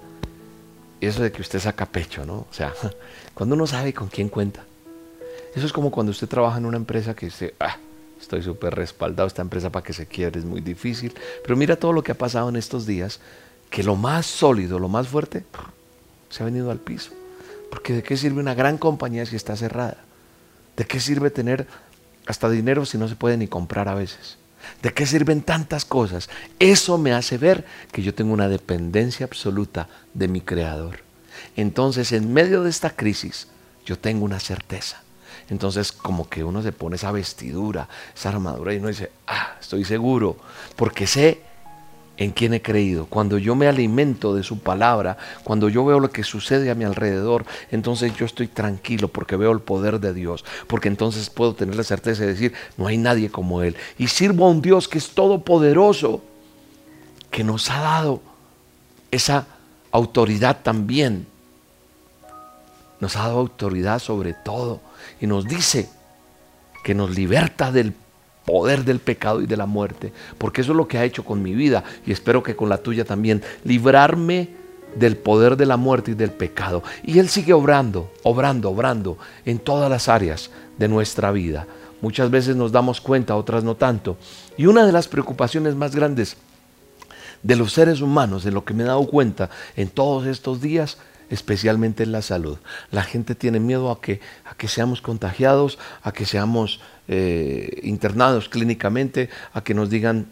eso 0.99 1.23
de 1.23 1.31
que 1.31 1.41
usted 1.41 1.61
saca 1.61 1.85
pecho, 1.85 2.25
¿no? 2.25 2.39
O 2.39 2.47
sea, 2.51 2.73
cuando 3.33 3.55
uno 3.55 3.65
sabe 3.67 3.93
con 3.93 4.09
quién 4.09 4.27
cuenta. 4.27 4.65
Eso 5.55 5.65
es 5.65 5.73
como 5.73 5.91
cuando 5.91 6.11
usted 6.11 6.27
trabaja 6.27 6.57
en 6.57 6.65
una 6.65 6.77
empresa 6.77 7.15
que 7.15 7.27
dice, 7.27 7.53
ah, 7.59 7.77
estoy 8.19 8.41
súper 8.41 8.73
respaldado, 8.73 9.27
esta 9.27 9.41
empresa 9.41 9.71
para 9.71 9.83
que 9.83 9.93
se 9.93 10.07
quiebre 10.07 10.39
es 10.39 10.45
muy 10.45 10.61
difícil. 10.61 11.13
Pero 11.43 11.55
mira 11.55 11.75
todo 11.75 11.93
lo 11.93 12.03
que 12.03 12.11
ha 12.11 12.17
pasado 12.17 12.49
en 12.49 12.55
estos 12.55 12.85
días 12.85 13.19
que 13.69 13.83
lo 13.83 13.95
más 13.95 14.25
sólido, 14.25 14.79
lo 14.79 14.87
más 14.87 15.07
fuerte, 15.07 15.43
se 16.29 16.41
ha 16.41 16.45
venido 16.45 16.71
al 16.71 16.79
piso. 16.79 17.11
Porque 17.69 17.93
¿de 17.93 18.03
qué 18.03 18.17
sirve 18.17 18.39
una 18.39 18.55
gran 18.55 18.77
compañía 18.77 19.25
si 19.25 19.35
está 19.35 19.55
cerrada? 19.55 19.97
¿De 20.77 20.85
qué 20.85 20.99
sirve 20.99 21.29
tener 21.29 21.67
hasta 22.25 22.49
dinero 22.49 22.85
si 22.85 22.97
no 22.97 23.07
se 23.07 23.15
puede 23.15 23.37
ni 23.37 23.47
comprar 23.47 23.89
a 23.89 23.95
veces? 23.95 24.37
¿De 24.81 24.93
qué 24.93 25.05
sirven 25.05 25.41
tantas 25.41 25.85
cosas? 25.85 26.29
Eso 26.59 26.97
me 26.97 27.13
hace 27.13 27.37
ver 27.37 27.65
que 27.91 28.01
yo 28.01 28.13
tengo 28.13 28.33
una 28.33 28.49
dependencia 28.49 29.25
absoluta 29.25 29.87
de 30.13 30.27
mi 30.27 30.41
Creador. 30.41 30.99
Entonces, 31.55 32.11
en 32.11 32.33
medio 32.33 32.63
de 32.63 32.69
esta 32.69 32.89
crisis, 32.91 33.47
yo 33.85 33.99
tengo 33.99 34.25
una 34.25 34.39
certeza. 34.39 35.02
Entonces, 35.49 35.91
como 35.91 36.29
que 36.29 36.43
uno 36.43 36.61
se 36.61 36.71
pone 36.71 36.95
esa 36.95 37.11
vestidura, 37.11 37.87
esa 38.15 38.29
armadura 38.29 38.73
y 38.73 38.77
uno 38.77 38.87
dice, 38.87 39.11
ah, 39.27 39.55
estoy 39.59 39.83
seguro, 39.83 40.37
porque 40.75 41.07
sé 41.07 41.41
en 42.17 42.31
quien 42.31 42.53
he 42.53 42.61
creído, 42.61 43.07
cuando 43.07 43.39
yo 43.39 43.55
me 43.55 43.67
alimento 43.67 44.35
de 44.35 44.43
su 44.43 44.59
palabra, 44.59 45.17
cuando 45.43 45.67
yo 45.67 45.83
veo 45.83 45.99
lo 45.99 46.11
que 46.11 46.23
sucede 46.23 46.69
a 46.69 46.75
mi 46.75 46.83
alrededor, 46.83 47.43
entonces 47.71 48.15
yo 48.15 48.25
estoy 48.25 48.47
tranquilo 48.47 49.07
porque 49.07 49.35
veo 49.35 49.51
el 49.51 49.61
poder 49.61 49.99
de 49.99 50.13
Dios, 50.13 50.45
porque 50.67 50.89
entonces 50.89 51.29
puedo 51.31 51.55
tener 51.55 51.75
la 51.75 51.83
certeza 51.83 52.21
de 52.21 52.33
decir, 52.33 52.53
no 52.77 52.85
hay 52.85 52.97
nadie 52.97 53.29
como 53.31 53.63
Él. 53.63 53.75
Y 53.97 54.07
sirvo 54.07 54.45
a 54.45 54.49
un 54.49 54.61
Dios 54.61 54.87
que 54.87 54.99
es 54.99 55.09
todopoderoso, 55.09 56.21
que 57.31 57.43
nos 57.43 57.71
ha 57.71 57.81
dado 57.81 58.21
esa 59.09 59.47
autoridad 59.91 60.59
también. 60.61 61.25
Nos 62.99 63.15
ha 63.15 63.23
dado 63.23 63.39
autoridad 63.39 63.99
sobre 63.99 64.33
todo 64.33 64.81
y 65.23 65.27
nos 65.27 65.47
dice 65.47 65.87
que 66.83 66.93
nos 66.93 67.15
liberta 67.15 67.71
del 67.71 67.93
poder 68.43 68.83
del 68.83 68.99
pecado 68.99 69.39
y 69.41 69.45
de 69.45 69.55
la 69.55 69.65
muerte, 69.65 70.11
porque 70.37 70.59
eso 70.59 70.73
es 70.73 70.75
lo 70.75 70.85
que 70.85 70.97
ha 70.97 71.05
hecho 71.05 71.23
con 71.23 71.41
mi 71.41 71.53
vida 71.53 71.85
y 72.05 72.11
espero 72.11 72.43
que 72.43 72.57
con 72.57 72.67
la 72.67 72.79
tuya 72.79 73.05
también, 73.05 73.41
librarme 73.63 74.49
del 74.97 75.15
poder 75.15 75.55
de 75.55 75.65
la 75.65 75.77
muerte 75.77 76.11
y 76.11 76.15
del 76.15 76.31
pecado. 76.31 76.83
Y 77.05 77.19
Él 77.19 77.29
sigue 77.29 77.53
obrando, 77.53 78.11
obrando, 78.23 78.69
obrando 78.69 79.17
en 79.45 79.59
todas 79.59 79.89
las 79.89 80.09
áreas 80.09 80.51
de 80.77 80.89
nuestra 80.89 81.31
vida. 81.31 81.67
Muchas 82.01 82.29
veces 82.29 82.57
nos 82.57 82.73
damos 82.73 82.99
cuenta, 82.99 83.37
otras 83.37 83.63
no 83.63 83.75
tanto. 83.75 84.17
Y 84.57 84.65
una 84.65 84.85
de 84.85 84.91
las 84.91 85.07
preocupaciones 85.07 85.73
más 85.73 85.95
grandes 85.95 86.35
de 87.43 87.55
los 87.55 87.71
seres 87.71 88.01
humanos, 88.01 88.43
de 88.43 88.51
lo 88.51 88.65
que 88.65 88.73
me 88.73 88.83
he 88.83 88.87
dado 88.87 89.07
cuenta 89.07 89.49
en 89.77 89.87
todos 89.87 90.27
estos 90.27 90.59
días, 90.59 90.97
especialmente 91.33 92.03
en 92.03 92.11
la 92.11 92.21
salud. 92.21 92.57
La 92.91 93.03
gente 93.03 93.33
tiene 93.33 93.59
miedo 93.59 93.91
a 93.91 93.99
que, 93.99 94.21
a 94.45 94.55
que 94.55 94.67
seamos 94.67 95.01
contagiados, 95.01 95.79
a 96.03 96.11
que 96.11 96.25
seamos 96.25 96.79
eh, 97.07 97.81
internados 97.83 98.49
clínicamente, 98.49 99.29
a 99.53 99.63
que 99.63 99.73
nos 99.73 99.89
digan 99.89 100.27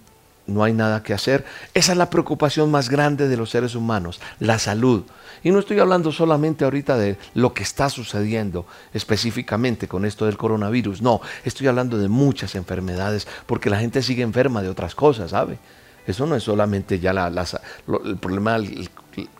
no 0.47 0.63
hay 0.63 0.73
nada 0.73 1.01
que 1.01 1.13
hacer. 1.13 1.45
Esa 1.73 1.91
es 1.93 1.97
la 1.97 2.09
preocupación 2.09 2.69
más 2.71 2.89
grande 2.89 3.27
de 3.27 3.37
los 3.37 3.49
seres 3.49 3.75
humanos, 3.75 4.19
la 4.39 4.59
salud. 4.59 5.03
Y 5.43 5.51
no 5.51 5.59
estoy 5.59 5.79
hablando 5.79 6.11
solamente 6.11 6.65
ahorita 6.65 6.97
de 6.97 7.17
lo 7.33 7.53
que 7.53 7.63
está 7.63 7.89
sucediendo 7.89 8.65
específicamente 8.93 9.87
con 9.87 10.05
esto 10.05 10.25
del 10.25 10.37
coronavirus, 10.37 11.01
no, 11.01 11.21
estoy 11.45 11.67
hablando 11.67 11.97
de 11.97 12.09
muchas 12.09 12.53
enfermedades, 12.53 13.27
porque 13.47 13.69
la 13.69 13.79
gente 13.79 14.03
sigue 14.03 14.21
enferma 14.21 14.61
de 14.61 14.69
otras 14.69 14.93
cosas, 14.93 15.31
¿sabe? 15.31 15.57
Eso 16.07 16.25
no 16.25 16.35
es 16.35 16.43
solamente 16.43 16.99
ya 16.99 17.13
la, 17.13 17.27
el 18.05 18.17
problema 18.17 18.57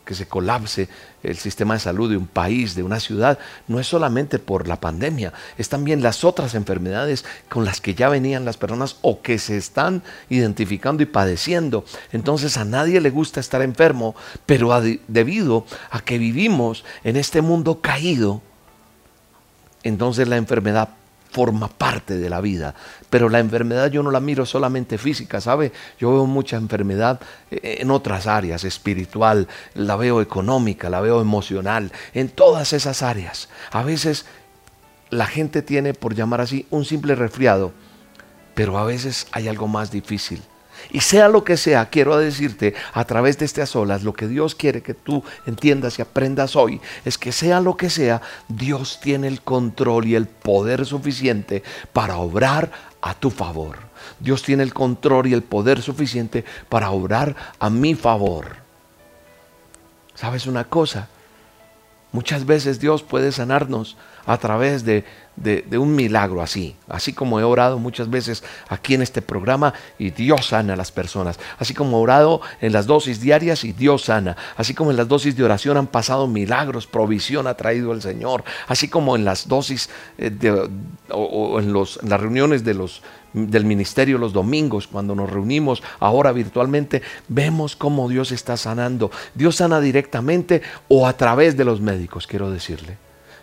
que 0.05 0.13
se 0.13 0.27
colapse 0.27 0.89
el 1.23 1.37
sistema 1.37 1.75
de 1.75 1.79
salud 1.79 2.09
de 2.09 2.17
un 2.17 2.27
país, 2.27 2.75
de 2.75 2.83
una 2.83 2.99
ciudad, 2.99 3.39
no 3.67 3.79
es 3.79 3.87
solamente 3.87 4.39
por 4.39 4.67
la 4.67 4.79
pandemia, 4.79 5.33
es 5.57 5.69
también 5.69 6.01
las 6.01 6.23
otras 6.23 6.55
enfermedades 6.55 7.25
con 7.49 7.63
las 7.63 7.79
que 7.79 7.95
ya 7.95 8.09
venían 8.09 8.45
las 8.45 8.57
personas 8.57 8.97
o 9.01 9.21
que 9.21 9.37
se 9.37 9.57
están 9.57 10.03
identificando 10.29 11.03
y 11.03 11.05
padeciendo. 11.05 11.85
Entonces 12.11 12.57
a 12.57 12.65
nadie 12.65 13.01
le 13.01 13.09
gusta 13.09 13.39
estar 13.39 13.61
enfermo, 13.61 14.15
pero 14.45 14.79
debido 15.07 15.65
a 15.89 16.01
que 16.01 16.17
vivimos 16.17 16.83
en 17.03 17.15
este 17.15 17.41
mundo 17.41 17.81
caído, 17.81 18.41
entonces 19.83 20.27
la 20.27 20.37
enfermedad 20.37 20.89
forma 21.31 21.67
parte 21.67 22.17
de 22.17 22.29
la 22.29 22.41
vida. 22.41 22.75
Pero 23.09 23.29
la 23.29 23.39
enfermedad 23.39 23.89
yo 23.89 24.03
no 24.03 24.11
la 24.11 24.19
miro 24.19 24.45
solamente 24.45 24.97
física, 24.97 25.41
¿sabe? 25.41 25.71
Yo 25.99 26.11
veo 26.11 26.25
mucha 26.25 26.57
enfermedad 26.57 27.19
eh, 27.49 27.77
en 27.79 27.89
otras 27.89 28.27
áreas, 28.27 28.63
espiritual, 28.63 29.47
la 29.73 29.95
veo 29.95 30.21
económica, 30.21 30.89
la 30.89 31.01
veo 31.01 31.21
emocional, 31.21 31.91
en 32.13 32.29
todas 32.29 32.73
esas 32.73 33.01
áreas. 33.01 33.49
A 33.71 33.83
veces 33.83 34.25
la 35.09 35.25
gente 35.25 35.61
tiene, 35.61 35.93
por 35.93 36.15
llamar 36.15 36.41
así, 36.41 36.67
un 36.69 36.85
simple 36.85 37.15
resfriado, 37.15 37.71
pero 38.53 38.77
a 38.77 38.83
veces 38.83 39.27
hay 39.31 39.47
algo 39.47 39.67
más 39.67 39.91
difícil. 39.91 40.41
Y 40.89 41.01
sea 41.01 41.27
lo 41.27 41.43
que 41.43 41.57
sea, 41.57 41.89
quiero 41.89 42.17
decirte 42.17 42.73
a 42.93 43.05
través 43.05 43.37
de 43.37 43.45
estas 43.45 43.75
olas, 43.75 44.03
lo 44.03 44.13
que 44.13 44.27
Dios 44.27 44.55
quiere 44.55 44.81
que 44.81 44.93
tú 44.93 45.23
entiendas 45.45 45.99
y 45.99 46.01
aprendas 46.01 46.55
hoy 46.55 46.81
es 47.05 47.17
que 47.17 47.31
sea 47.31 47.61
lo 47.61 47.77
que 47.77 47.89
sea, 47.89 48.21
Dios 48.47 48.99
tiene 49.01 49.27
el 49.27 49.41
control 49.41 50.07
y 50.07 50.15
el 50.15 50.27
poder 50.27 50.85
suficiente 50.85 51.63
para 51.93 52.17
obrar 52.17 52.71
a 53.01 53.13
tu 53.13 53.29
favor. 53.29 53.77
Dios 54.19 54.43
tiene 54.43 54.63
el 54.63 54.73
control 54.73 55.27
y 55.27 55.33
el 55.33 55.43
poder 55.43 55.81
suficiente 55.81 56.45
para 56.69 56.91
obrar 56.91 57.35
a 57.59 57.69
mi 57.69 57.95
favor. 57.95 58.57
¿Sabes 60.15 60.45
una 60.45 60.65
cosa? 60.65 61.07
Muchas 62.11 62.45
veces 62.45 62.79
Dios 62.79 63.03
puede 63.03 63.31
sanarnos 63.31 63.97
a 64.25 64.37
través 64.37 64.83
de 64.83 65.05
de, 65.35 65.77
un 65.77 65.95
milagro 65.95 66.41
así, 66.41 66.75
así 66.87 67.13
como 67.13 67.39
he 67.39 67.43
orado 67.43 67.79
muchas 67.79 68.09
veces 68.09 68.43
aquí 68.69 68.93
en 68.93 69.01
este 69.01 69.21
programa 69.21 69.73
y 69.97 70.11
Dios 70.11 70.47
sana 70.47 70.73
a 70.73 70.75
las 70.75 70.91
personas, 70.91 71.39
así 71.57 71.73
como 71.73 71.97
he 71.97 72.01
orado 72.01 72.41
en 72.59 72.73
las 72.73 72.85
dosis 72.85 73.21
diarias 73.21 73.63
y 73.63 73.71
Dios 73.71 74.03
sana, 74.03 74.35
así 74.57 74.73
como 74.73 74.91
en 74.91 74.97
las 74.97 75.07
dosis 75.07 75.35
de 75.35 75.43
oración 75.43 75.77
han 75.77 75.87
pasado 75.87 76.27
milagros, 76.27 76.87
provisión 76.87 77.47
ha 77.47 77.55
traído 77.55 77.93
el 77.93 78.01
Señor, 78.01 78.43
así 78.67 78.87
como 78.87 79.15
en 79.15 79.25
las 79.25 79.47
dosis 79.47 79.89
eh, 80.17 80.29
de, 80.29 80.69
o, 81.09 81.59
en, 81.59 81.73
los, 81.73 81.99
las 82.03 82.19
reuniones 82.19 82.63
de 82.63 82.73
los 82.73 83.01
del 83.33 83.63
ministerio 83.63 84.17
los 84.17 84.33
domingos, 84.33 84.87
cuando 84.87 85.15
nos 85.15 85.29
reunimos 85.29 85.81
ahora 86.01 86.33
virtualmente, 86.33 87.01
vemos 87.29 87.77
cómo 87.77 88.09
Dios 88.09 88.33
está 88.33 88.57
sanando. 88.57 89.09
Dios 89.35 89.55
sana 89.55 89.79
directamente 89.79 90.61
o 90.89 91.07
a 91.07 91.13
través 91.13 91.55
de 91.55 91.63
los 91.63 91.79
médicos, 91.79 92.27
quiero 92.27 92.51
decirle. 92.51 92.97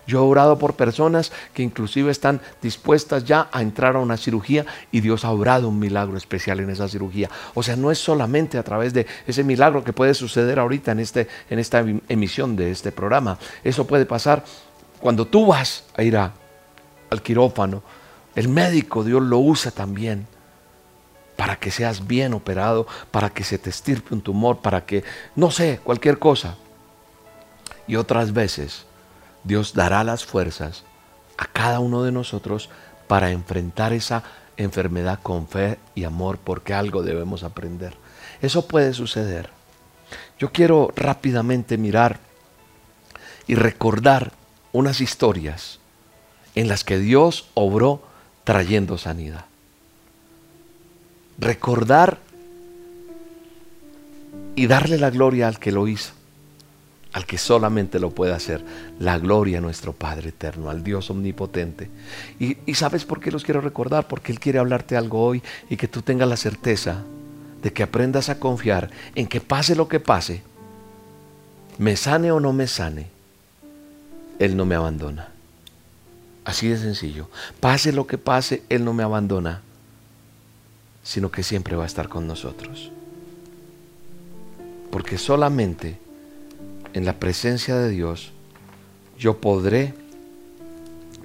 Yo 0.09 0.21
he 0.21 0.23
orado 0.23 0.59
por 0.59 0.75
personas 0.75 1.31
que 1.53 1.63
inclusive 1.63 2.11
están 2.11 2.41
dispuestas 2.63 3.27
ya 3.27 3.51
a 3.53 3.61
entrar 3.61 3.95
a 3.95 3.99
una 3.99 4.17
cirugía 4.17 4.65
y 4.91 5.01
Dios 5.01 5.23
ha 5.27 5.31
obrado 5.31 5.69
un 5.69 5.79
milagro 5.79 6.17
especial 6.17 6.61
en 6.61 6.71
esa 6.71 6.89
cirugía. 6.89 7.29
O 7.53 7.63
sea, 7.63 7.77
no 7.77 7.91
es 7.91 7.99
solamente 7.99 8.57
a 8.57 8.63
través 8.63 8.95
de 8.95 9.07
ese 9.27 9.45
milagro 9.45 9.85
que 9.85 9.93
puede 9.93 10.15
suceder 10.15 10.59
ahorita 10.59 10.93
en, 10.93 11.01
este, 11.01 11.29
en 11.51 11.59
esta 11.59 11.85
emisión 12.09 12.57
de 12.57 12.71
este 12.71 12.91
programa. 12.91 13.39
Eso 13.63 13.87
puede 13.87 14.07
pasar 14.07 14.45
cuando 14.99 15.27
tú 15.27 15.45
vas 15.45 15.85
a 15.95 16.03
ir 16.03 16.17
al 16.17 16.33
quirófano. 17.23 17.83
El 18.35 18.49
médico, 18.49 19.05
Dios 19.05 19.23
lo 19.23 19.41
usa 19.41 19.73
también 19.73 20.27
para 21.37 21.57
que 21.57 21.71
seas 21.71 22.07
bien 22.07 22.33
operado, 22.33 22.87
para 23.11 23.29
que 23.29 23.45
se 23.45 23.59
te 23.59 23.69
estirpe 23.69 24.15
un 24.15 24.23
tumor, 24.23 24.61
para 24.63 24.87
que, 24.87 25.05
no 25.37 25.51
sé, 25.51 25.81
cualquier 25.85 26.19
cosa. 26.19 26.57
Y 27.87 27.97
otras 27.97 28.33
veces 28.33 28.88
Dios 29.45 29.75
dará 29.75 30.05
las 30.05 30.25
fuerzas 30.25 30.85
a 31.37 31.47
cada 31.47 31.81
uno 31.81 32.03
de 32.03 32.13
nosotros 32.13 32.69
para 33.07 33.31
enfrentar 33.31 33.93
esa 33.93 34.23
enfermedad 34.57 35.21
con 35.23 35.49
fe 35.49 35.79
y 35.95 36.05
amor, 36.05 36.39
porque 36.39 36.75
algo 36.75 37.03
debemos 37.03 37.45
aprender. 37.45 37.95
Eso 38.43 38.67
puede 38.67 38.93
suceder. 38.93 39.51
Yo 40.39 40.53
quiero 40.53 40.93
rápidamente 40.97 41.79
mirar 41.79 42.19
y 43.47 43.55
recordar 43.55 44.33
unas 44.73 45.01
historias 45.01 45.79
en 46.55 46.69
las 46.69 46.85
que 46.85 46.99
Dios 46.99 47.49
obró 47.55 48.03
trayendo 48.45 48.99
sanidad. 48.99 49.47
Recordar 51.39 52.19
y 54.57 54.67
darle 54.67 54.99
la 54.99 55.11
gloria 55.11 55.47
al 55.49 55.59
que 55.59 55.73
lo 55.73 55.87
hizo 55.87 56.18
al 57.13 57.25
que 57.25 57.39
solamente 57.39 57.99
lo 57.99 58.11
puede 58.11 58.33
hacer, 58.33 58.63
la 58.99 59.19
gloria 59.19 59.59
a 59.59 59.61
nuestro 59.63 59.93
Padre 59.93 60.29
eterno, 60.29 60.69
al 60.69 60.85
Dios 60.85 61.11
omnipotente. 61.11 61.91
Y, 62.39 62.57
sabes 62.75 63.05
por 63.05 63.21
qué 63.21 63.31
los 63.31 63.45
quiero 63.45 63.61
recordar, 63.61 64.07
porque 64.09 64.31
Él 64.33 64.41
quiere 64.41 64.59
hablarte 64.59 64.97
algo 64.97 65.25
hoy 65.25 65.43
y 65.71 65.77
que 65.77 65.89
tú 65.89 66.03
tengas 66.03 66.29
la 66.29 66.37
certeza 66.37 67.03
de 67.63 67.73
que 67.73 67.83
aprendas 67.83 68.29
a 68.29 68.39
confiar 68.39 68.91
en 69.15 69.27
que 69.27 69.41
pase 69.41 69.75
lo 69.75 69.89
que 69.89 70.01
pase, 70.01 70.43
me 71.79 71.97
sane 71.97 72.31
o 72.31 72.41
no 72.41 72.53
me 72.53 72.67
sane, 72.67 73.07
Él 74.39 74.57
no 74.57 74.67
me 74.67 74.75
abandona. 74.75 75.33
Así 76.45 76.69
de 76.69 76.79
sencillo. 76.79 77.29
Pase 77.61 77.93
lo 77.93 78.07
que 78.07 78.19
pase, 78.19 78.63
Él 78.69 78.85
no 78.85 78.93
me 78.93 79.03
abandona, 79.03 79.63
sino 81.03 81.31
que 81.31 81.43
siempre 81.43 81.75
va 81.75 81.85
a 81.85 81.87
estar 81.87 82.09
con 82.09 82.27
nosotros. 82.27 82.91
Porque 84.91 85.19
solamente 85.19 85.99
en 86.99 87.05
la 87.05 87.21
presencia 87.21 87.77
de 87.77 87.91
Dios, 87.91 88.33
yo 89.17 89.41
podré 89.41 89.95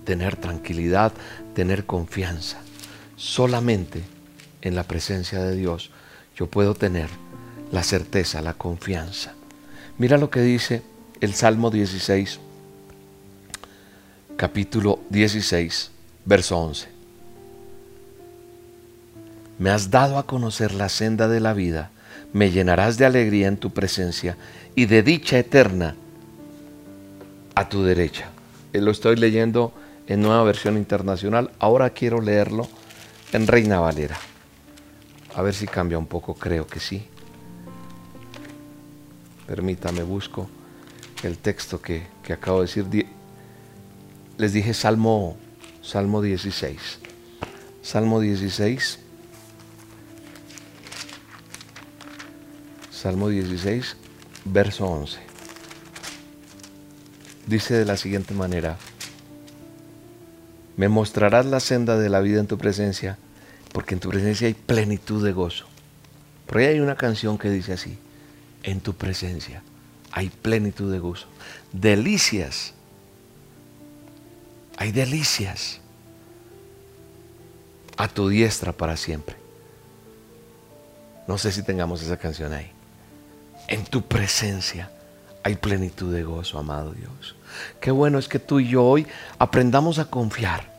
tener 0.06 0.36
tranquilidad, 0.36 1.14
tener 1.56 1.88
confianza. 1.88 2.60
Solamente 3.16 4.04
en 4.62 4.76
la 4.76 4.84
presencia 4.84 5.42
de 5.42 5.56
Dios 5.56 5.90
yo 6.38 6.46
puedo 6.46 6.76
tener 6.76 7.10
la 7.72 7.82
certeza, 7.82 8.44
la 8.44 8.54
confianza. 8.54 9.34
Mira 9.98 10.20
lo 10.20 10.30
que 10.30 10.42
dice 10.42 10.84
el 11.22 11.34
Salmo 11.34 11.72
16, 11.72 12.40
capítulo 14.38 15.00
16, 15.10 15.90
verso 16.24 16.60
11. 16.60 16.88
Me 19.58 19.72
has 19.72 19.90
dado 19.90 20.20
a 20.20 20.28
conocer 20.28 20.72
la 20.72 20.90
senda 20.90 21.28
de 21.28 21.40
la 21.40 21.54
vida, 21.54 21.90
me 22.32 22.52
llenarás 22.52 23.00
de 23.00 23.08
alegría 23.08 23.48
en 23.48 23.58
tu 23.58 23.72
presencia 23.72 24.38
y 24.76 24.86
de 24.86 25.04
dicha 25.04 25.38
eterna 25.38 25.96
a 27.56 27.70
tu 27.70 27.84
derecha. 27.84 28.30
Eh, 28.74 28.82
lo 28.82 28.92
estoy 28.92 29.16
leyendo 29.16 29.74
en 30.08 30.22
nueva 30.22 30.44
versión 30.44 30.78
internacional. 30.78 31.52
Ahora 31.60 31.92
quiero 31.92 32.22
leerlo 32.22 32.68
en 33.32 33.48
Reina 33.48 33.80
Valera. 33.80 34.18
A 35.36 35.42
ver 35.42 35.54
si 35.54 35.68
cambia 35.68 35.98
un 35.98 36.08
poco, 36.08 36.36
creo 36.36 36.68
que 36.68 36.80
sí. 36.80 37.06
Permítame, 39.48 40.04
busco 40.04 40.50
el 41.24 41.38
texto 41.38 41.82
que, 41.82 42.04
que 42.24 42.34
acabo 42.34 42.62
de 42.62 42.68
decir. 42.68 43.08
Les 44.38 44.54
dije 44.54 44.74
Salmo, 44.74 45.38
Salmo 45.82 46.22
16. 46.22 47.00
Salmo 47.82 48.20
16. 48.20 49.00
Salmo 53.04 53.28
16, 53.28 53.98
verso 54.46 54.86
11. 54.86 55.20
Dice 57.48 57.74
de 57.74 57.86
la 57.86 57.98
siguiente 57.98 58.34
manera, 58.34 58.78
me 60.78 60.88
mostrarás 60.88 61.46
la 61.46 61.60
senda 61.60 61.98
de 61.98 62.10
la 62.10 62.20
vida 62.20 62.40
en 62.40 62.48
tu 62.48 62.58
presencia, 62.58 63.18
porque 63.72 63.94
en 63.96 64.00
tu 64.00 64.10
presencia 64.10 64.48
hay 64.48 64.54
plenitud 64.54 65.24
de 65.24 65.34
gozo. 65.34 65.66
Por 66.48 66.58
ahí 66.58 66.66
hay 66.66 66.80
una 66.80 66.96
canción 66.96 67.38
que 67.38 67.50
dice 67.50 67.74
así, 67.74 67.98
en 68.64 68.80
tu 68.80 68.94
presencia 68.94 69.62
hay 70.14 70.30
plenitud 70.30 70.92
de 70.92 71.00
gozo. 71.00 71.28
Delicias, 71.72 72.74
hay 74.78 74.92
delicias 74.92 75.80
a 77.98 78.08
tu 78.08 78.30
diestra 78.30 78.72
para 78.74 78.96
siempre. 78.96 79.36
No 81.28 81.38
sé 81.38 81.52
si 81.52 81.64
tengamos 81.64 82.04
esa 82.04 82.18
canción 82.18 82.54
ahí. 82.54 82.72
En 83.68 83.86
tu 83.86 84.02
presencia 84.02 84.90
hay 85.44 85.56
plenitud 85.56 86.14
de 86.14 86.24
gozo, 86.24 86.58
amado 86.58 86.92
Dios. 86.92 87.36
Qué 87.80 87.92
bueno 87.92 88.18
es 88.18 88.28
que 88.28 88.40
tú 88.40 88.60
y 88.60 88.70
yo 88.70 88.84
hoy 88.84 89.08
aprendamos 89.40 90.00
a 90.00 90.06
confiar. 90.06 90.72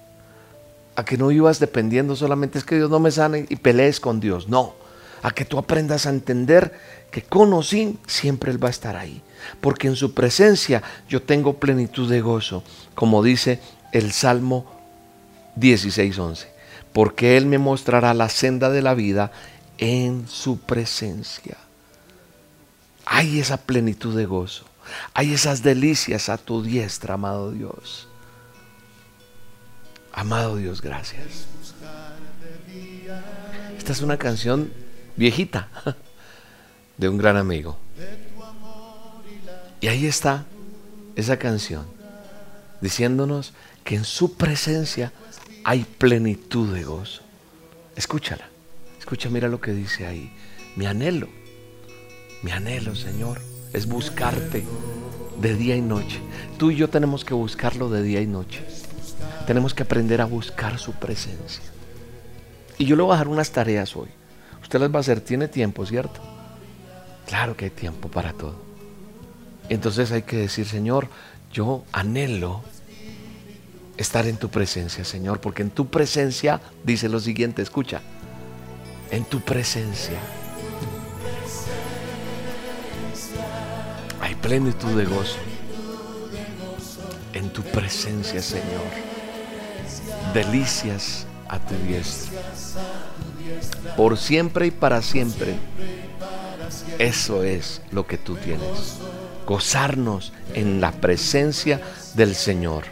A 0.97 1.05
que 1.05 1.17
no 1.17 1.29
vivas 1.29 1.59
dependiendo 1.59 2.15
solamente 2.15 2.59
es 2.59 2.65
que 2.65 2.77
Dios 2.77 2.91
no 2.91 3.01
me 3.01 3.11
sane 3.11 3.47
y 3.49 3.57
pelees 3.57 4.01
con 4.01 4.21
Dios. 4.21 4.49
No. 4.49 4.75
A 5.23 5.31
que 5.31 5.45
tú 5.45 5.59
aprendas 5.59 6.07
a 6.07 6.11
entender 6.11 6.79
que 7.11 7.23
con 7.23 7.53
o 7.53 7.63
sin 7.63 7.99
siempre 8.07 8.51
Él 8.51 8.63
va 8.63 8.69
a 8.69 8.71
estar 8.71 8.97
ahí. 8.97 9.23
Porque 9.61 9.89
en 9.89 9.97
su 9.97 10.15
presencia 10.15 10.83
yo 11.09 11.23
tengo 11.23 11.59
plenitud 11.59 12.09
de 12.09 12.21
gozo. 12.21 12.63
Como 12.95 13.23
dice 13.23 13.61
el 13.93 14.13
Salmo 14.13 14.67
16:11. 15.57 16.47
Porque 16.93 17.37
Él 17.37 17.47
me 17.47 17.59
mostrará 17.59 18.15
la 18.15 18.29
senda 18.29 18.71
de 18.71 18.83
la 18.83 18.95
vida 18.95 19.33
en 19.79 20.29
su 20.29 20.59
presencia 20.61 21.57
hay 23.07 23.41
esa 23.41 23.57
plenitud 23.59 24.17
de 24.17 24.27
gozo, 24.27 24.65
hay 25.13 25.33
esas 25.33 25.63
delicias 25.63 26.29
a 26.29 26.39
tu 26.39 26.63
diestra, 26.63 27.15
amado 27.15 27.51
Dios. 27.53 28.09
Amado 30.13 30.57
Dios, 30.57 30.81
gracias. 30.81 31.47
Esta 33.77 33.93
es 33.93 34.01
una 34.01 34.17
canción 34.17 34.73
viejita 35.17 35.69
de 36.97 37.09
un 37.09 37.19
gran 37.19 37.37
amigo. 37.37 37.79
Y 39.81 39.89
ahí 39.89 40.07
está 40.07 40.45
esa 41.17 41.37
canción, 41.39 41.87
diciéndonos 42.81 43.53
que 43.83 43.97
en 43.97 44.05
su 44.05 44.37
presencia 44.37 45.13
hay 45.65 45.85
plenitud 45.85 46.73
de 46.73 46.85
gozo. 46.85 47.23
Escúchala, 47.97 48.49
escucha, 48.99 49.29
mira 49.29 49.49
lo 49.49 49.61
que 49.61 49.73
dice 49.73 50.07
ahí. 50.07 50.33
Mi 50.77 50.87
anhelo 50.87 51.29
mi 52.45 52.51
anhelo, 52.53 52.95
Señor, 52.95 53.41
es 53.73 53.87
buscarte 53.87 54.65
de 55.41 55.55
día 55.55 55.77
y 55.77 55.81
noche. 55.81 56.21
Tú 56.59 56.71
y 56.71 56.77
yo 56.77 56.91
tenemos 56.91 57.25
que 57.25 57.33
buscarlo 57.33 57.89
de 57.89 58.03
día 58.03 58.21
y 58.21 58.27
noche. 58.27 58.63
Tenemos 59.47 59.73
que 59.73 59.83
aprender 59.83 60.21
a 60.21 60.27
buscar 60.27 60.79
su 60.79 60.93
presencia. 60.93 61.65
Y 62.77 62.85
yo 62.85 62.97
le 62.97 63.03
voy 63.03 63.13
a 63.13 63.15
dejar 63.15 63.29
unas 63.29 63.51
tareas 63.51 63.97
hoy. 63.97 64.09
Usted 64.63 64.79
las 64.79 64.93
va 64.93 64.99
a 64.99 65.01
hacer. 65.01 65.23
Tiene 65.23 65.49
tiempo, 65.49 65.87
¿cierto? 65.87 66.21
Claro 67.27 67.57
que 67.57 67.65
hay 67.65 67.71
tiempo 67.71 68.11
para 68.11 68.35
todo. 68.35 68.57
Entonces 69.71 70.13
hay 70.13 70.23
que 70.23 70.37
decir, 70.37 70.67
Señor, 70.67 71.09
yo 71.51 71.83
anhelo 71.93 72.61
estar 73.97 74.27
en 74.27 74.37
tu 74.37 74.51
presencia, 74.51 75.07
Señor, 75.07 75.41
porque 75.41 75.63
en 75.63 75.71
tu 75.71 75.87
presencia 75.87 76.61
dice 76.85 77.09
lo 77.09 77.21
siguiente, 77.21 77.63
escucha, 77.63 78.03
en 79.11 79.25
tu 79.25 79.41
presencia 79.41 80.19
plenitud 84.45 84.95
de 84.95 85.07
gozo 85.07 85.39
en 87.33 87.49
tu 87.49 87.63
presencia, 87.63 88.43
Señor. 88.43 88.85
Delicias 90.35 91.27
a 91.49 91.59
tu 91.59 91.75
diestra. 91.87 92.43
Por 93.97 94.19
siempre 94.19 94.67
y 94.67 94.71
para 94.71 95.01
siempre. 95.01 95.55
Eso 96.99 97.43
es 97.43 97.81
lo 97.91 98.07
que 98.07 98.19
tú 98.19 98.37
tienes. 98.37 98.99
Gozarnos 99.47 100.35
en 100.53 100.79
la 100.79 100.93
presencia 100.93 101.81
del 102.13 102.35
Señor. 102.35 102.85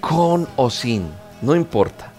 Con 0.00 0.48
o 0.56 0.70
sin, 0.70 1.10
no 1.42 1.54
importa 1.54 2.14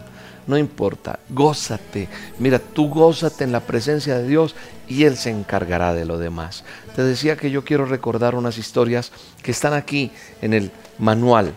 no 0.48 0.58
importa, 0.58 1.20
gózate. 1.30 2.08
Mira, 2.38 2.60
tú 2.60 2.90
gózate 2.90 3.44
en 3.44 3.52
la 3.52 3.62
presencia 3.62 4.18
de 4.18 4.28
Dios 4.28 4.56
y 4.88 5.06
Él 5.06 5.18
se 5.18 5.32
encargará 5.32 5.94
de 5.94 6.06
lo 6.06 6.20
demás. 6.20 6.64
Te 6.96 7.04
decía 7.04 7.36
que 7.36 7.52
yo 7.52 7.64
quiero 7.66 7.86
recordar 7.86 8.36
unas 8.36 8.58
historias 8.58 9.12
que 9.43 9.52
están 9.52 9.74
aquí 9.74 10.12
en 10.41 10.54
el 10.54 10.72
manual 10.98 11.54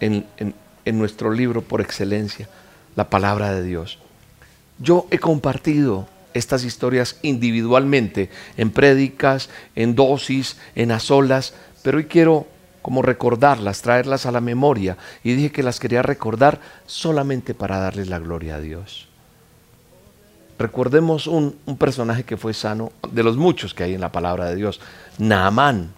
en, 0.00 0.24
en 0.38 0.98
nuestro 0.98 1.30
libro 1.30 1.62
por 1.62 1.80
excelencia, 1.80 2.48
la 2.96 3.10
palabra 3.10 3.52
de 3.52 3.62
Dios. 3.62 3.98
Yo 4.78 5.06
he 5.10 5.18
compartido 5.18 6.08
estas 6.34 6.64
historias 6.64 7.18
individualmente, 7.22 8.30
en 8.56 8.70
prédicas, 8.70 9.50
en 9.74 9.94
dosis, 9.94 10.56
en 10.74 10.92
a 10.92 11.00
solas, 11.00 11.54
pero 11.82 11.98
hoy 11.98 12.04
quiero 12.04 12.46
como 12.80 13.02
recordarlas, 13.02 13.82
traerlas 13.82 14.24
a 14.24 14.32
la 14.32 14.40
memoria. 14.40 14.96
Y 15.22 15.34
dije 15.34 15.52
que 15.52 15.62
las 15.62 15.78
quería 15.78 16.00
recordar 16.00 16.60
solamente 16.86 17.52
para 17.52 17.78
darles 17.78 18.08
la 18.08 18.18
gloria 18.18 18.56
a 18.56 18.60
Dios. 18.60 19.07
Recordemos 20.58 21.26
un, 21.28 21.54
personaje 21.78 22.24
que 22.24 22.36
fue 22.36 22.52
sano, 22.52 22.92
de 23.12 23.22
los 23.22 23.36
muchos 23.36 23.74
que 23.74 23.84
hay 23.84 23.94
en 23.94 24.00
la 24.00 24.10
palabra 24.10 24.46
de 24.46 24.56
Dios, 24.56 24.80
Naamán. 25.18 25.92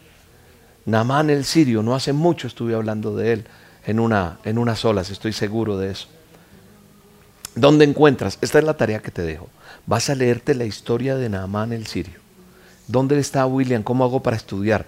Naamán 0.84 1.30
el 1.30 1.44
sirio, 1.44 1.82
no 1.82 1.94
hace 1.94 2.12
mucho 2.12 2.46
estuve 2.46 2.74
hablando 2.74 3.16
de 3.16 3.32
él 3.32 3.44
en 3.86 4.00
una, 4.00 4.38
en 4.44 4.58
unas 4.58 4.84
olas, 4.84 5.10
estoy 5.10 5.32
seguro 5.32 5.78
de 5.78 5.92
eso. 5.92 6.08
¿Dónde 7.54 7.84
encuentras? 7.84 8.38
Esta 8.40 8.58
es 8.58 8.64
la 8.64 8.76
tarea 8.76 9.00
que 9.00 9.10
te 9.10 9.22
dejo. 9.22 9.48
Vas 9.86 10.10
a 10.10 10.14
leerte 10.14 10.54
la 10.54 10.64
historia 10.64 11.16
de 11.16 11.28
Naamán 11.28 11.72
el 11.72 11.86
sirio. 11.86 12.20
¿Dónde 12.86 13.18
está 13.18 13.46
William? 13.46 13.82
¿Cómo 13.82 14.04
hago 14.04 14.22
para 14.22 14.36
estudiar? 14.36 14.86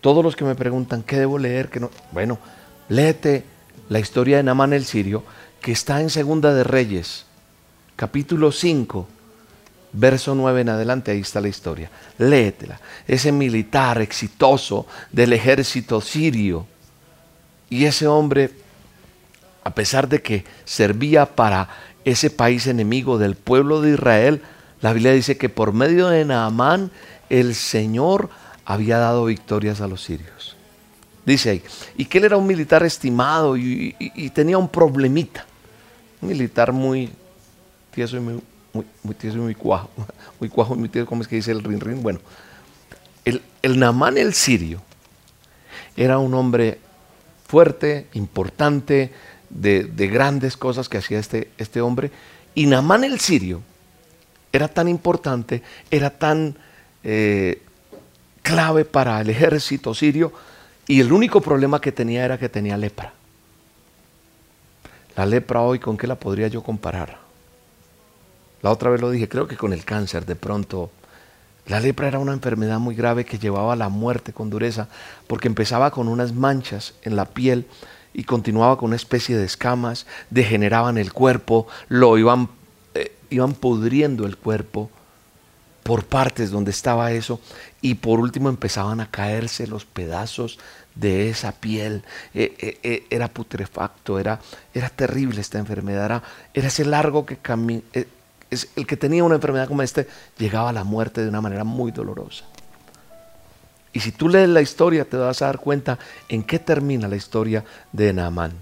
Todos 0.00 0.22
los 0.22 0.36
que 0.36 0.44
me 0.44 0.54
preguntan 0.54 1.02
qué 1.02 1.18
debo 1.18 1.38
leer, 1.38 1.70
que 1.70 1.80
no. 1.80 1.90
Bueno, 2.12 2.38
léete 2.88 3.44
la 3.88 4.00
historia 4.00 4.36
de 4.36 4.42
Naamán 4.42 4.72
el 4.72 4.84
sirio, 4.84 5.24
que 5.60 5.72
está 5.72 6.00
en 6.00 6.10
Segunda 6.10 6.52
de 6.52 6.62
Reyes, 6.62 7.24
capítulo 7.96 8.52
5, 8.52 9.08
verso 9.94 10.34
9 10.34 10.60
en 10.60 10.68
adelante, 10.68 11.12
ahí 11.12 11.20
está 11.20 11.40
la 11.40 11.48
historia. 11.48 11.90
Léetela. 12.18 12.80
Ese 13.06 13.32
militar 13.32 14.02
exitoso 14.02 14.86
del 15.10 15.32
ejército 15.32 16.00
sirio. 16.00 16.66
Y 17.70 17.86
ese 17.86 18.06
hombre, 18.06 18.50
a 19.62 19.74
pesar 19.74 20.08
de 20.08 20.20
que 20.20 20.44
servía 20.64 21.26
para 21.26 21.68
ese 22.04 22.30
país 22.30 22.66
enemigo 22.66 23.16
del 23.18 23.36
pueblo 23.36 23.80
de 23.80 23.92
Israel, 23.92 24.42
la 24.80 24.92
Biblia 24.92 25.12
dice 25.12 25.38
que 25.38 25.48
por 25.48 25.72
medio 25.72 26.08
de 26.08 26.24
Naamán 26.24 26.90
el 27.30 27.54
Señor 27.54 28.28
había 28.64 28.98
dado 28.98 29.24
victorias 29.24 29.80
a 29.80 29.88
los 29.88 30.02
sirios. 30.02 30.56
Dice 31.24 31.50
ahí, 31.50 31.62
y 31.96 32.04
que 32.04 32.18
él 32.18 32.24
era 32.24 32.36
un 32.36 32.46
militar 32.46 32.82
estimado 32.82 33.56
y, 33.56 33.94
tenía 34.34 34.58
un 34.58 34.68
problemita. 34.68 35.46
Un 36.20 36.28
militar 36.28 36.72
muy 36.72 37.10
tieso 37.94 38.18
y 38.18 38.20
muy, 38.20 38.40
muy, 38.74 39.14
tieso 39.14 39.38
y 39.38 39.40
muy 39.40 39.54
cuajo. 39.54 39.90
Muy 40.40 40.48
cuajo 40.48 40.74
y 40.74 40.78
muy 40.78 40.88
tieso, 40.88 41.06
¿cómo 41.06 41.22
es 41.22 41.28
que 41.28 41.36
dice 41.36 41.52
el 41.52 41.62
rin 41.62 41.80
rin? 41.80 42.02
Bueno, 42.02 42.18
el, 43.24 43.40
el 43.62 43.78
Naamán 43.78 44.18
el 44.18 44.34
sirio 44.34 44.82
era 45.96 46.18
un 46.18 46.34
hombre 46.34 46.80
fuerte, 47.46 48.08
importante, 48.14 49.12
de, 49.48 50.08
grandes 50.08 50.56
cosas 50.56 50.88
que 50.88 50.98
hacía 50.98 51.18
este, 51.18 51.50
este 51.58 51.80
hombre. 51.80 52.10
Y 52.54 52.66
Namán 52.66 53.04
el 53.04 53.20
sirio 53.20 53.62
era 54.52 54.68
tan 54.68 54.88
importante, 54.88 55.62
era 55.90 56.10
tan 56.10 56.56
eh, 57.02 57.62
clave 58.42 58.84
para 58.84 59.20
el 59.20 59.30
ejército 59.30 59.94
sirio, 59.94 60.32
y 60.86 61.00
el 61.00 61.12
único 61.12 61.40
problema 61.40 61.80
que 61.80 61.92
tenía 61.92 62.24
era 62.24 62.38
que 62.38 62.48
tenía 62.48 62.76
lepra. 62.76 63.12
La 65.16 65.24
lepra 65.24 65.60
hoy, 65.60 65.78
¿con 65.78 65.96
qué 65.96 66.06
la 66.06 66.16
podría 66.16 66.48
yo 66.48 66.62
comparar? 66.62 67.23
La 68.64 68.70
otra 68.70 68.88
vez 68.88 69.02
lo 69.02 69.10
dije, 69.10 69.28
creo 69.28 69.46
que 69.46 69.58
con 69.58 69.74
el 69.74 69.84
cáncer 69.84 70.24
de 70.24 70.36
pronto. 70.36 70.90
La 71.66 71.80
lepra 71.80 72.08
era 72.08 72.18
una 72.18 72.32
enfermedad 72.32 72.78
muy 72.78 72.94
grave 72.94 73.26
que 73.26 73.38
llevaba 73.38 73.74
a 73.74 73.76
la 73.76 73.90
muerte 73.90 74.32
con 74.32 74.48
dureza, 74.48 74.88
porque 75.26 75.48
empezaba 75.48 75.90
con 75.90 76.08
unas 76.08 76.32
manchas 76.32 76.94
en 77.02 77.14
la 77.14 77.26
piel 77.26 77.66
y 78.14 78.24
continuaba 78.24 78.78
con 78.78 78.86
una 78.86 78.96
especie 78.96 79.36
de 79.36 79.44
escamas, 79.44 80.06
degeneraban 80.30 80.96
el 80.96 81.12
cuerpo, 81.12 81.66
lo 81.88 82.16
iban, 82.16 82.48
eh, 82.94 83.14
iban 83.28 83.52
pudriendo 83.52 84.24
el 84.24 84.38
cuerpo 84.38 84.90
por 85.82 86.06
partes 86.06 86.50
donde 86.50 86.70
estaba 86.70 87.12
eso 87.12 87.40
y 87.82 87.96
por 87.96 88.18
último 88.18 88.48
empezaban 88.48 88.98
a 89.00 89.10
caerse 89.10 89.66
los 89.66 89.84
pedazos 89.84 90.58
de 90.94 91.28
esa 91.28 91.52
piel. 91.52 92.02
Eh, 92.32 92.78
eh, 92.82 93.06
era 93.10 93.28
putrefacto, 93.28 94.18
era, 94.18 94.40
era 94.72 94.88
terrible 94.88 95.42
esta 95.42 95.58
enfermedad, 95.58 96.22
era, 96.54 96.66
ese 96.66 96.86
largo 96.86 97.26
que 97.26 97.36
el 98.76 98.86
que 98.86 98.96
tenía 98.96 99.24
una 99.24 99.36
enfermedad 99.36 99.68
como 99.68 99.82
esta 99.82 100.04
llegaba 100.38 100.70
a 100.70 100.72
la 100.72 100.84
muerte 100.84 101.22
de 101.22 101.28
una 101.28 101.40
manera 101.40 101.64
muy 101.64 101.92
dolorosa. 101.92 102.44
Y 103.92 104.00
si 104.00 104.10
tú 104.10 104.28
lees 104.28 104.48
la 104.48 104.60
historia 104.60 105.04
te 105.04 105.16
vas 105.16 105.40
a 105.40 105.46
dar 105.46 105.58
cuenta 105.58 105.98
en 106.28 106.42
qué 106.42 106.58
termina 106.58 107.06
la 107.06 107.16
historia 107.16 107.64
de 107.92 108.12
Naamán. 108.12 108.52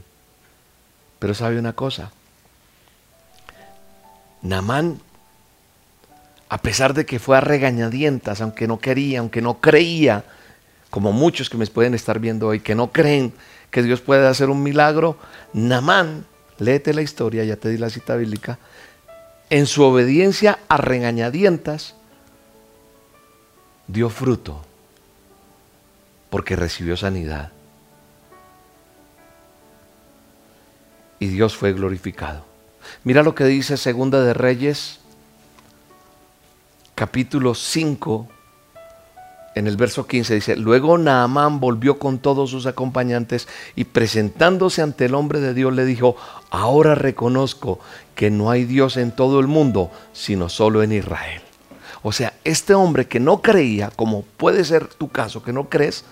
Pero 1.18 1.34
sabe 1.34 1.58
una 1.58 1.72
cosa, 1.72 2.10
Naamán, 4.42 5.00
a 6.48 6.58
pesar 6.58 6.92
de 6.92 7.06
que 7.06 7.18
fue 7.18 7.36
a 7.36 7.40
regañadientas, 7.40 8.40
aunque 8.40 8.66
no 8.66 8.78
quería, 8.78 9.20
aunque 9.20 9.40
no 9.40 9.60
creía, 9.60 10.24
como 10.90 11.12
muchos 11.12 11.48
que 11.48 11.56
me 11.56 11.66
pueden 11.66 11.94
estar 11.94 12.18
viendo 12.18 12.48
hoy, 12.48 12.60
que 12.60 12.74
no 12.74 12.92
creen 12.92 13.32
que 13.70 13.82
Dios 13.82 14.02
puede 14.02 14.26
hacer 14.26 14.50
un 14.50 14.62
milagro, 14.62 15.16
Naamán, 15.54 16.26
léete 16.58 16.92
la 16.92 17.00
historia, 17.00 17.44
ya 17.44 17.56
te 17.56 17.70
di 17.70 17.78
la 17.78 17.88
cita 17.88 18.16
bíblica, 18.16 18.58
en 19.52 19.66
su 19.66 19.82
obediencia 19.82 20.60
a 20.66 20.78
regañadientas, 20.78 21.94
dio 23.86 24.08
fruto 24.08 24.64
porque 26.30 26.56
recibió 26.56 26.96
sanidad. 26.96 27.52
Y 31.18 31.26
Dios 31.26 31.54
fue 31.54 31.74
glorificado. 31.74 32.46
Mira 33.04 33.22
lo 33.22 33.34
que 33.34 33.44
dice 33.44 33.76
Segunda 33.76 34.22
de 34.24 34.32
Reyes, 34.32 35.00
capítulo 36.94 37.54
5, 37.54 38.28
en 39.54 39.66
el 39.66 39.76
verso 39.76 40.06
15 40.06 40.34
dice, 40.34 40.56
luego 40.56 40.96
Naamán 40.98 41.60
volvió 41.60 41.98
con 41.98 42.18
todos 42.18 42.50
sus 42.50 42.66
acompañantes 42.66 43.48
y 43.76 43.84
presentándose 43.84 44.82
ante 44.82 45.04
el 45.04 45.14
hombre 45.14 45.40
de 45.40 45.54
Dios 45.54 45.74
le 45.74 45.84
dijo, 45.84 46.16
ahora 46.50 46.94
reconozco 46.94 47.78
que 48.14 48.30
no 48.30 48.50
hay 48.50 48.64
Dios 48.64 48.96
en 48.96 49.12
todo 49.12 49.40
el 49.40 49.46
mundo, 49.46 49.90
sino 50.12 50.48
solo 50.48 50.82
en 50.82 50.92
Israel. 50.92 51.42
O 52.02 52.12
sea, 52.12 52.34
este 52.44 52.74
hombre 52.74 53.06
que 53.06 53.20
no 53.20 53.42
creía, 53.42 53.90
como 53.90 54.22
puede 54.22 54.64
ser 54.64 54.86
tu 54.86 55.08
caso, 55.10 55.42
que 55.42 55.52
no 55.52 55.68
crees, 55.68 56.04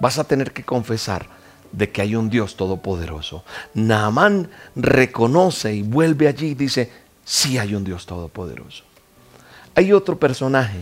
vas 0.00 0.18
a 0.18 0.24
tener 0.24 0.52
que 0.52 0.64
confesar 0.64 1.26
de 1.72 1.90
que 1.90 2.02
hay 2.02 2.16
un 2.16 2.30
Dios 2.30 2.56
todopoderoso. 2.56 3.44
Naamán 3.74 4.50
reconoce 4.74 5.74
y 5.74 5.82
vuelve 5.82 6.28
allí 6.28 6.48
y 6.48 6.54
dice, 6.54 6.90
sí 7.24 7.58
hay 7.58 7.74
un 7.74 7.84
Dios 7.84 8.06
todopoderoso. 8.06 8.84
Hay 9.74 9.92
otro 9.92 10.18
personaje 10.18 10.78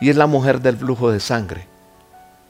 y 0.00 0.10
es 0.10 0.16
la 0.16 0.26
mujer 0.26 0.60
del 0.60 0.76
flujo 0.76 1.10
de 1.10 1.20
sangre. 1.20 1.66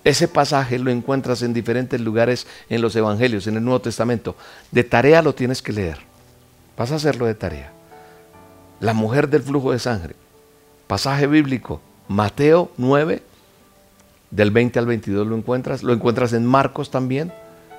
Ese 0.05 0.29
pasaje 0.29 0.79
lo 0.79 0.91
encuentras 0.91 1.43
en 1.43 1.53
diferentes 1.53 2.01
lugares 2.01 2.47
en 2.69 2.81
los 2.81 2.95
evangelios, 2.95 3.47
en 3.47 3.57
el 3.57 3.65
Nuevo 3.65 3.81
Testamento. 3.81 4.37
De 4.71 4.85
tarea 4.85 5.21
lo 5.21 5.35
tienes 5.35 5.63
que 5.63 5.73
leer. 5.73 5.99
Vas 6.77 6.93
a 6.93 6.97
hacerlo 6.97 7.27
de 7.27 7.35
tarea. 7.35 7.73
La 8.79 8.93
mujer 8.93 9.29
del 9.29 9.43
flujo 9.43 9.73
de 9.73 9.79
sangre. 9.79 10.15
Pasaje 10.87 11.27
bíblico, 11.27 11.81
Mateo 12.07 12.71
9, 12.77 13.23
del 14.31 14.51
20 14.51 14.79
al 14.79 14.87
22 14.87 15.27
lo 15.27 15.37
encuentras, 15.37 15.83
lo 15.83 15.93
encuentras 15.93 16.33
en 16.33 16.45
Marcos 16.45 16.91
también, 16.91 17.33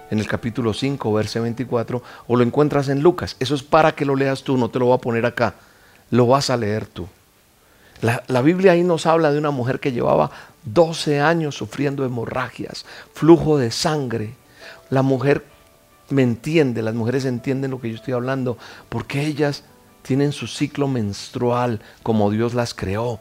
en 0.10 0.20
el 0.20 0.28
capítulo 0.28 0.74
5, 0.74 1.14
verso 1.14 1.42
24, 1.42 2.04
o 2.28 2.36
lo 2.36 2.44
encuentras 2.44 2.90
en 2.90 3.02
Lucas. 3.02 3.36
Eso 3.40 3.56
es 3.56 3.64
para 3.64 3.94
que 3.94 4.06
lo 4.06 4.16
leas 4.16 4.44
tú, 4.44 4.58
no 4.58 4.70
te 4.70 4.80
lo 4.80 4.88
voy 4.88 4.96
a 4.96 5.02
poner 5.02 5.26
acá, 5.26 5.56
lo 6.10 6.28
vas 6.28 6.50
a 6.50 6.58
leer 6.58 6.86
tú. 6.86 7.08
La, 8.02 8.42
Biblia 8.42 8.74
ahí 8.74 8.84
nos 8.84 9.06
habla 9.06 9.32
de 9.32 9.40
una 9.40 9.52
mujer 9.52 9.80
que 9.80 9.92
llevaba 9.92 10.32
12 10.66 11.20
años 11.20 11.56
sufriendo 11.56 12.06
hemorragias, 12.06 12.86
flujo 13.14 13.58
de 13.58 13.72
sangre. 13.72 14.36
La 14.90 15.02
mujer 15.02 15.46
me 16.10 16.24
entiende, 16.24 16.82
las 16.82 16.96
mujeres 16.96 17.26
entienden 17.26 17.72
lo 17.72 17.82
que 17.82 17.90
yo 17.90 17.96
estoy 17.96 18.14
hablando, 18.14 18.58
porque 18.90 19.26
ellas 19.26 19.64
tienen 20.04 20.32
su 20.32 20.48
ciclo 20.48 20.88
menstrual 20.88 21.82
como 22.04 22.32
Dios 22.32 22.54
las 22.54 22.74
creó 22.74 23.20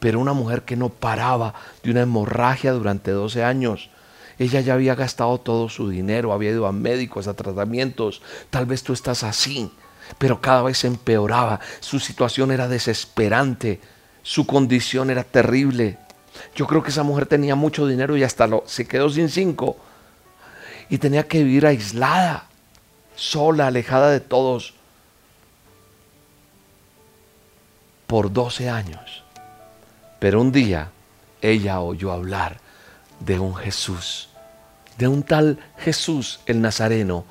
pero 0.00 0.20
una 0.20 0.32
mujer 0.32 0.62
que 0.62 0.76
no 0.76 0.88
paraba 0.88 1.54
de 1.82 1.90
una 1.90 2.02
hemorragia 2.02 2.72
durante 2.72 3.10
12 3.10 3.44
años. 3.44 3.90
Ella 4.38 4.60
ya 4.60 4.74
había 4.74 4.94
gastado 4.94 5.38
todo 5.38 5.68
su 5.68 5.88
dinero, 5.88 6.32
había 6.32 6.50
ido 6.50 6.66
a 6.66 6.72
médicos, 6.72 7.26
a 7.26 7.34
tratamientos. 7.34 8.22
Tal 8.50 8.66
vez 8.66 8.82
tú 8.82 8.92
estás 8.92 9.24
así, 9.24 9.70
pero 10.16 10.40
cada 10.40 10.62
vez 10.62 10.84
empeoraba. 10.84 11.60
Su 11.80 12.00
situación 12.00 12.50
era 12.50 12.68
desesperante, 12.68 13.80
su 14.22 14.46
condición 14.46 15.10
era 15.10 15.24
terrible. 15.24 15.98
Yo 16.54 16.66
creo 16.66 16.82
que 16.82 16.90
esa 16.90 17.02
mujer 17.02 17.26
tenía 17.26 17.54
mucho 17.54 17.86
dinero 17.86 18.16
y 18.16 18.22
hasta 18.22 18.46
lo, 18.46 18.64
se 18.66 18.86
quedó 18.86 19.10
sin 19.10 19.28
cinco. 19.28 19.76
Y 20.88 20.98
tenía 20.98 21.28
que 21.28 21.42
vivir 21.42 21.66
aislada, 21.66 22.46
sola, 23.14 23.66
alejada 23.66 24.10
de 24.10 24.20
todos, 24.20 24.74
por 28.06 28.32
12 28.32 28.70
años. 28.70 29.24
Pero 30.18 30.40
un 30.40 30.50
día 30.50 30.90
ella 31.42 31.80
oyó 31.80 32.12
hablar 32.12 32.60
de 33.20 33.38
un 33.38 33.54
Jesús 33.54 34.28
de 34.98 35.06
un 35.06 35.22
tal 35.22 35.58
Jesús 35.78 36.40
el 36.46 36.60
Nazareno 36.60 37.24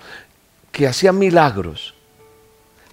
que 0.72 0.88
hacía 0.88 1.12
milagros. 1.12 1.94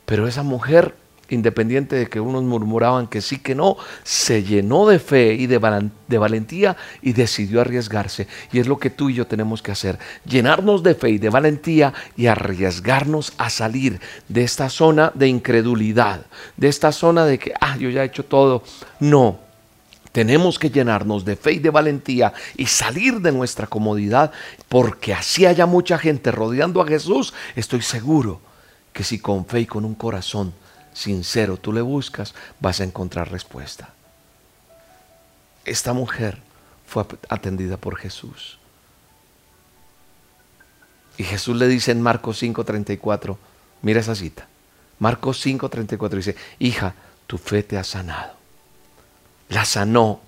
Pero 0.05 0.29
esa 0.29 0.43
mujer 0.43 0.95
independiente 1.31 1.97
de 1.97 2.07
que 2.07 2.21
unos 2.21 2.43
murmuraban 2.43 3.07
que 3.07 3.21
sí, 3.21 3.39
que 3.39 3.55
no, 3.55 3.77
se 4.03 4.43
llenó 4.43 4.87
de 4.87 4.99
fe 4.99 5.35
y 5.35 5.47
de, 5.47 5.59
valentía 5.59 6.77
y 7.03 7.13
decidió 7.13 7.61
arriesgarse. 7.61 8.27
Y 8.53 8.59
es 8.59 8.67
lo 8.67 8.79
que 8.79 8.91
tú 8.91 9.11
y 9.11 9.15
yo 9.15 9.27
tenemos 9.27 9.63
que 9.63 9.73
hacer, 9.73 9.99
llenarnos 10.25 10.83
de 10.83 10.95
fe 10.95 11.11
y 11.11 11.19
de 11.19 11.31
valentía 11.31 11.93
y 12.17 12.27
arriesgarnos 12.27 13.33
a 13.39 13.51
salir 13.51 14.01
de 14.29 14.45
esta 14.45 14.69
zona 14.69 15.13
de 15.15 15.29
incredulidad, 15.29 16.27
de 16.57 16.69
esta 16.69 16.93
zona 16.93 17.25
de 17.25 17.39
que, 17.39 17.53
ah, 17.61 17.77
yo 17.79 17.91
ya 17.91 18.03
he 18.03 18.07
hecho 18.07 18.25
todo. 18.25 18.63
No, 19.01 19.39
tenemos 20.13 20.59
que 20.59 20.71
llenarnos 20.71 21.25
de 21.25 21.37
fe 21.37 21.53
y 21.53 21.59
de 21.59 21.71
valentía 21.71 22.33
y 22.57 22.67
salir 22.67 23.21
de 23.21 23.33
nuestra 23.33 23.67
comodidad, 23.67 24.33
porque 24.69 25.15
así 25.15 25.47
haya 25.47 25.67
mucha 25.67 25.99
gente 25.99 26.31
rodeando 26.31 26.81
a 26.81 26.87
Jesús, 26.87 27.35
estoy 27.57 27.83
seguro 27.83 28.41
que 28.95 29.05
si 29.05 29.19
con 29.19 29.45
fe 29.45 29.61
y 29.61 29.67
con 29.67 29.85
un 29.85 29.95
corazón 29.95 30.55
sincero 30.95 31.59
tú 31.59 31.73
le 31.73 31.83
buscas, 31.83 32.35
vas 32.61 32.81
a 32.81 32.85
encontrar 32.85 33.31
respuesta. 33.31 33.91
Esta 35.67 35.93
mujer 35.93 36.41
fue 36.87 37.05
atendida 37.29 37.77
por 37.77 37.97
Jesús. 37.97 38.59
Y 41.17 41.25
Jesús 41.25 41.57
le 41.57 41.69
dice 41.69 41.91
en 41.91 42.01
Marcos 42.01 42.43
5:34, 42.43 43.37
mira 43.83 44.01
esa 44.01 44.15
cita. 44.15 44.47
Marcos 44.99 45.45
5:34 45.45 46.11
dice, 46.11 46.37
hija, 46.59 46.95
tu 47.27 47.37
fe 47.37 47.63
te 47.63 47.77
ha 47.77 47.85
sanado. 47.85 48.35
La 49.49 49.65
sanó 49.65 50.21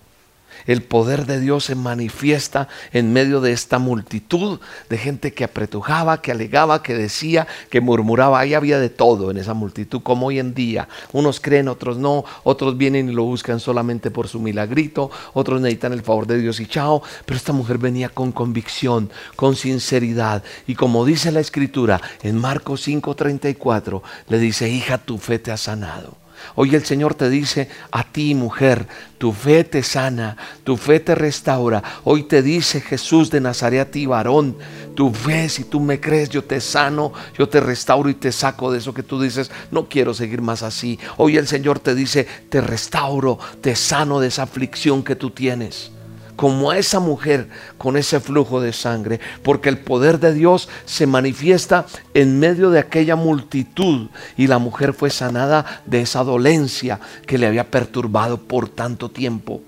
el 0.66 0.82
poder 0.82 1.26
de 1.26 1.40
Dios 1.40 1.64
se 1.64 1.74
manifiesta 1.74 2.68
en 2.92 3.12
medio 3.12 3.40
de 3.40 3.52
esta 3.52 3.78
multitud 3.78 4.60
de 4.88 4.98
gente 4.98 5.32
que 5.32 5.44
apretujaba, 5.44 6.20
que 6.20 6.32
alegaba, 6.32 6.82
que 6.82 6.94
decía, 6.94 7.46
que 7.70 7.80
murmuraba. 7.80 8.40
Ahí 8.40 8.54
había 8.54 8.78
de 8.78 8.88
todo 8.88 9.30
en 9.30 9.36
esa 9.36 9.54
multitud, 9.54 10.02
como 10.02 10.26
hoy 10.26 10.38
en 10.38 10.54
día. 10.54 10.88
Unos 11.12 11.40
creen, 11.40 11.68
otros 11.68 11.98
no, 11.98 12.24
otros 12.44 12.76
vienen 12.76 13.08
y 13.08 13.12
lo 13.12 13.24
buscan 13.24 13.60
solamente 13.60 14.10
por 14.10 14.28
su 14.28 14.40
milagrito, 14.40 15.10
otros 15.32 15.60
necesitan 15.60 15.92
el 15.92 16.02
favor 16.02 16.26
de 16.26 16.38
Dios 16.38 16.60
y 16.60 16.66
chao. 16.66 17.02
Pero 17.24 17.36
esta 17.36 17.52
mujer 17.52 17.78
venía 17.78 18.08
con 18.08 18.32
convicción, 18.32 19.10
con 19.36 19.56
sinceridad. 19.56 20.42
Y 20.66 20.74
como 20.74 21.04
dice 21.04 21.32
la 21.32 21.40
escritura 21.40 22.00
en 22.22 22.38
Marcos 22.38 22.86
5:34, 22.86 24.02
le 24.28 24.38
dice, 24.38 24.68
hija, 24.68 24.98
tu 24.98 25.18
fe 25.18 25.38
te 25.38 25.52
ha 25.52 25.56
sanado. 25.56 26.25
Hoy 26.54 26.74
el 26.74 26.84
Señor 26.84 27.14
te 27.14 27.28
dice 27.28 27.68
a 27.90 28.04
ti, 28.04 28.34
mujer, 28.34 28.86
tu 29.18 29.32
fe 29.32 29.64
te 29.64 29.82
sana, 29.82 30.36
tu 30.64 30.76
fe 30.76 31.00
te 31.00 31.14
restaura. 31.14 31.82
Hoy 32.04 32.24
te 32.24 32.42
dice 32.42 32.80
Jesús 32.80 33.30
de 33.30 33.40
Nazaret 33.40 33.88
a 33.88 33.90
ti, 33.90 34.06
varón, 34.06 34.56
tu 34.94 35.12
fe, 35.12 35.48
si 35.48 35.64
tú 35.64 35.80
me 35.80 36.00
crees, 36.00 36.28
yo 36.28 36.44
te 36.44 36.60
sano, 36.60 37.12
yo 37.36 37.48
te 37.48 37.60
restauro 37.60 38.08
y 38.08 38.14
te 38.14 38.32
saco 38.32 38.70
de 38.70 38.78
eso 38.78 38.94
que 38.94 39.02
tú 39.02 39.20
dices, 39.20 39.50
no 39.70 39.88
quiero 39.88 40.14
seguir 40.14 40.42
más 40.42 40.62
así. 40.62 40.98
Hoy 41.16 41.36
el 41.36 41.46
Señor 41.46 41.80
te 41.80 41.94
dice, 41.94 42.26
te 42.48 42.60
restauro, 42.60 43.38
te 43.60 43.74
sano 43.74 44.20
de 44.20 44.28
esa 44.28 44.42
aflicción 44.42 45.02
que 45.02 45.16
tú 45.16 45.30
tienes 45.30 45.95
como 46.36 46.70
a 46.70 46.78
esa 46.78 47.00
mujer 47.00 47.48
con 47.78 47.96
ese 47.96 48.20
flujo 48.20 48.60
de 48.60 48.72
sangre, 48.72 49.20
porque 49.42 49.70
el 49.70 49.78
poder 49.78 50.20
de 50.20 50.34
Dios 50.34 50.68
se 50.84 51.06
manifiesta 51.06 51.86
en 52.14 52.38
medio 52.38 52.70
de 52.70 52.78
aquella 52.78 53.16
multitud 53.16 54.08
y 54.36 54.46
la 54.46 54.58
mujer 54.58 54.92
fue 54.92 55.10
sanada 55.10 55.82
de 55.86 56.02
esa 56.02 56.22
dolencia 56.22 57.00
que 57.26 57.38
le 57.38 57.46
había 57.46 57.70
perturbado 57.70 58.42
por 58.42 58.68
tanto 58.68 59.10
tiempo. 59.10 59.62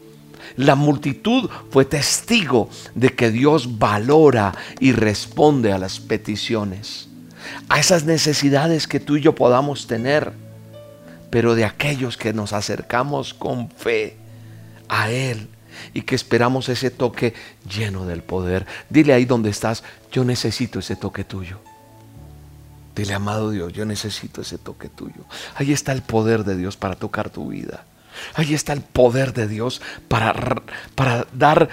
La 0.56 0.74
multitud 0.74 1.48
fue 1.70 1.84
testigo 1.84 2.68
de 2.94 3.10
que 3.10 3.30
Dios 3.30 3.78
valora 3.78 4.54
y 4.78 4.92
responde 4.92 5.72
a 5.72 5.78
las 5.78 6.00
peticiones, 6.00 7.08
a 7.68 7.80
esas 7.80 8.04
necesidades 8.04 8.86
que 8.86 9.00
tú 9.00 9.16
y 9.16 9.20
yo 9.22 9.34
podamos 9.34 9.86
tener, 9.86 10.32
pero 11.30 11.54
de 11.54 11.64
aquellos 11.64 12.16
que 12.16 12.32
nos 12.32 12.52
acercamos 12.52 13.34
con 13.34 13.70
fe 13.70 14.16
a 14.88 15.10
Él 15.10 15.48
y 15.94 16.02
que 16.02 16.14
esperamos 16.14 16.68
ese 16.68 16.90
toque 16.90 17.34
lleno 17.68 18.06
del 18.06 18.22
poder. 18.22 18.66
Dile 18.90 19.12
ahí 19.12 19.24
donde 19.24 19.50
estás, 19.50 19.84
yo 20.12 20.24
necesito 20.24 20.78
ese 20.78 20.96
toque 20.96 21.24
tuyo. 21.24 21.58
Dile, 22.94 23.14
amado 23.14 23.50
Dios, 23.50 23.72
yo 23.72 23.84
necesito 23.84 24.40
ese 24.40 24.58
toque 24.58 24.88
tuyo. 24.88 25.24
Ahí 25.54 25.72
está 25.72 25.92
el 25.92 26.02
poder 26.02 26.44
de 26.44 26.56
Dios 26.56 26.76
para 26.76 26.96
tocar 26.96 27.30
tu 27.30 27.48
vida. 27.48 27.84
Ahí 28.34 28.54
está 28.54 28.72
el 28.72 28.80
poder 28.80 29.32
de 29.32 29.46
Dios 29.46 29.80
para, 30.08 30.62
para 30.94 31.26
dar 31.32 31.68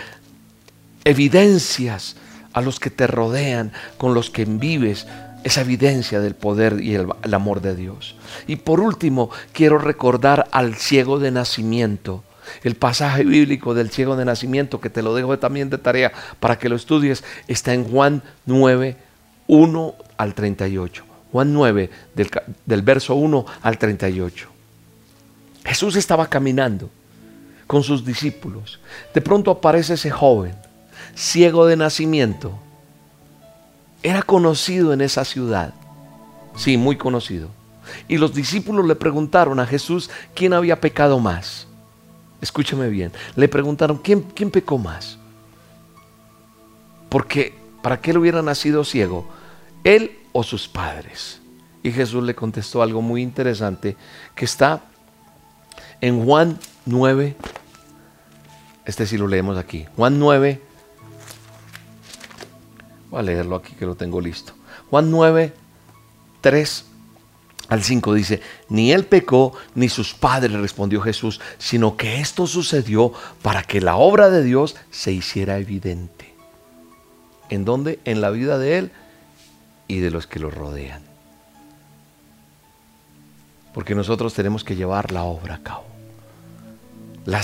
evidencias 1.04 2.16
a 2.54 2.62
los 2.62 2.80
que 2.80 2.90
te 2.90 3.08
rodean, 3.08 3.74
con 3.98 4.14
los 4.14 4.30
que 4.30 4.46
vives, 4.46 5.08
esa 5.44 5.62
evidencia 5.62 6.20
del 6.20 6.36
poder 6.36 6.82
y 6.82 6.96
el, 6.96 7.08
el, 7.24 7.34
amor 7.34 7.62
de 7.62 7.76
Dios. 7.76 8.16
Y 8.48 8.58
por 8.58 8.80
último, 8.80 9.30
quiero 9.54 9.78
recordar 9.78 10.48
al 10.52 10.76
ciego 10.76 11.20
de 11.20 11.32
nacimiento 11.32 12.24
el 12.64 12.76
pasaje 12.76 13.24
bíblico 13.24 13.74
del 13.74 13.90
ciego 13.90 14.16
de 14.16 14.26
nacimiento, 14.26 14.80
que 14.80 14.90
te 14.90 15.02
lo 15.02 15.16
dejo 15.16 15.38
también 15.40 15.70
de 15.70 15.78
tarea 15.78 16.12
para 16.40 16.58
que 16.58 16.70
lo 16.70 16.76
estudies, 16.76 17.24
está 17.48 17.74
en 17.74 17.86
Juan 17.86 18.24
9, 18.46 18.98
1 19.48 19.96
al 20.18 20.34
38. 20.34 21.04
Juan 21.32 21.54
9, 21.54 21.90
del, 22.16 22.30
del 22.66 22.82
verso 22.82 23.16
1 23.16 23.46
al 23.62 23.78
38. 23.78 24.50
Jesús 25.66 25.96
estaba 25.96 26.28
caminando 26.28 26.90
con 27.68 27.84
sus 27.84 28.06
discípulos. 28.06 28.80
De 29.14 29.22
pronto 29.22 29.52
aparece 29.52 29.96
ese 29.96 30.12
joven, 30.12 30.56
ciego 31.16 31.66
de 31.66 31.76
nacimiento. 31.76 32.58
Era 34.04 34.22
conocido 34.22 34.94
en 34.94 35.02
esa 35.02 35.26
ciudad. 35.26 35.74
Sí, 36.56 36.78
muy 36.78 36.96
conocido. 36.96 37.50
Y 38.08 38.18
los 38.18 38.34
discípulos 38.34 38.86
le 38.86 38.96
preguntaron 38.96 39.60
a 39.60 39.66
Jesús 39.66 40.10
quién 40.34 40.54
había 40.54 40.80
pecado 40.80 41.20
más 41.20 41.68
escúchame 42.42 42.90
bien, 42.90 43.12
le 43.36 43.48
preguntaron, 43.48 43.98
¿quién, 43.98 44.22
quién 44.22 44.52
pecó 44.52 44.78
más? 44.78 45.18
Porque, 47.10 47.56
¿para 47.82 48.02
qué 48.02 48.12
él 48.12 48.18
hubiera 48.18 48.42
nacido 48.42 48.84
ciego? 48.84 49.28
¿Él 49.84 50.20
o 50.34 50.44
sus 50.44 50.68
padres? 50.68 51.42
Y 51.84 51.92
Jesús 51.92 52.24
le 52.24 52.36
contestó 52.36 52.82
algo 52.82 53.02
muy 53.02 53.22
interesante 53.22 53.96
que 54.36 54.46
está 54.46 54.84
en 56.02 56.24
Juan 56.26 56.60
9, 56.86 57.36
este 58.86 59.06
sí 59.06 59.18
lo 59.18 59.28
leemos 59.28 59.58
aquí, 59.58 59.86
Juan 59.96 60.20
9, 60.20 60.62
voy 63.10 63.20
a 63.20 63.24
leerlo 63.24 63.56
aquí 63.56 63.74
que 63.74 63.86
lo 63.86 63.96
tengo 63.96 64.20
listo. 64.20 64.54
Juan 64.90 65.10
9, 65.10 65.54
3 66.42 66.86
al 67.68 67.84
5 67.84 68.14
dice, 68.14 68.42
ni 68.70 68.92
él 68.92 69.06
pecó, 69.06 69.54
ni 69.74 69.90
sus 69.90 70.14
padres, 70.14 70.52
respondió 70.54 71.02
Jesús, 71.02 71.42
sino 71.58 71.98
que 71.98 72.20
esto 72.20 72.46
sucedió 72.46 73.12
para 73.42 73.64
que 73.64 73.82
la 73.82 73.96
obra 73.96 74.30
de 74.30 74.44
Dios 74.44 74.76
se 74.92 75.12
hiciera 75.12 75.58
evidente. 75.58 76.34
¿En 77.50 77.66
dónde? 77.66 78.00
En 78.06 78.22
la 78.22 78.30
vida 78.30 78.60
de 78.60 78.78
él 78.78 78.92
y 79.88 80.00
de 80.00 80.12
los 80.12 80.28
que 80.28 80.40
lo 80.40 80.52
rodean. 80.52 81.02
Porque 83.74 83.96
nosotros 83.96 84.34
tenemos 84.34 84.64
que 84.64 84.76
llevar 84.76 85.12
la 85.12 85.24
obra 85.24 85.56
a 85.56 85.64
cabo. 85.64 85.86
La, 87.26 87.42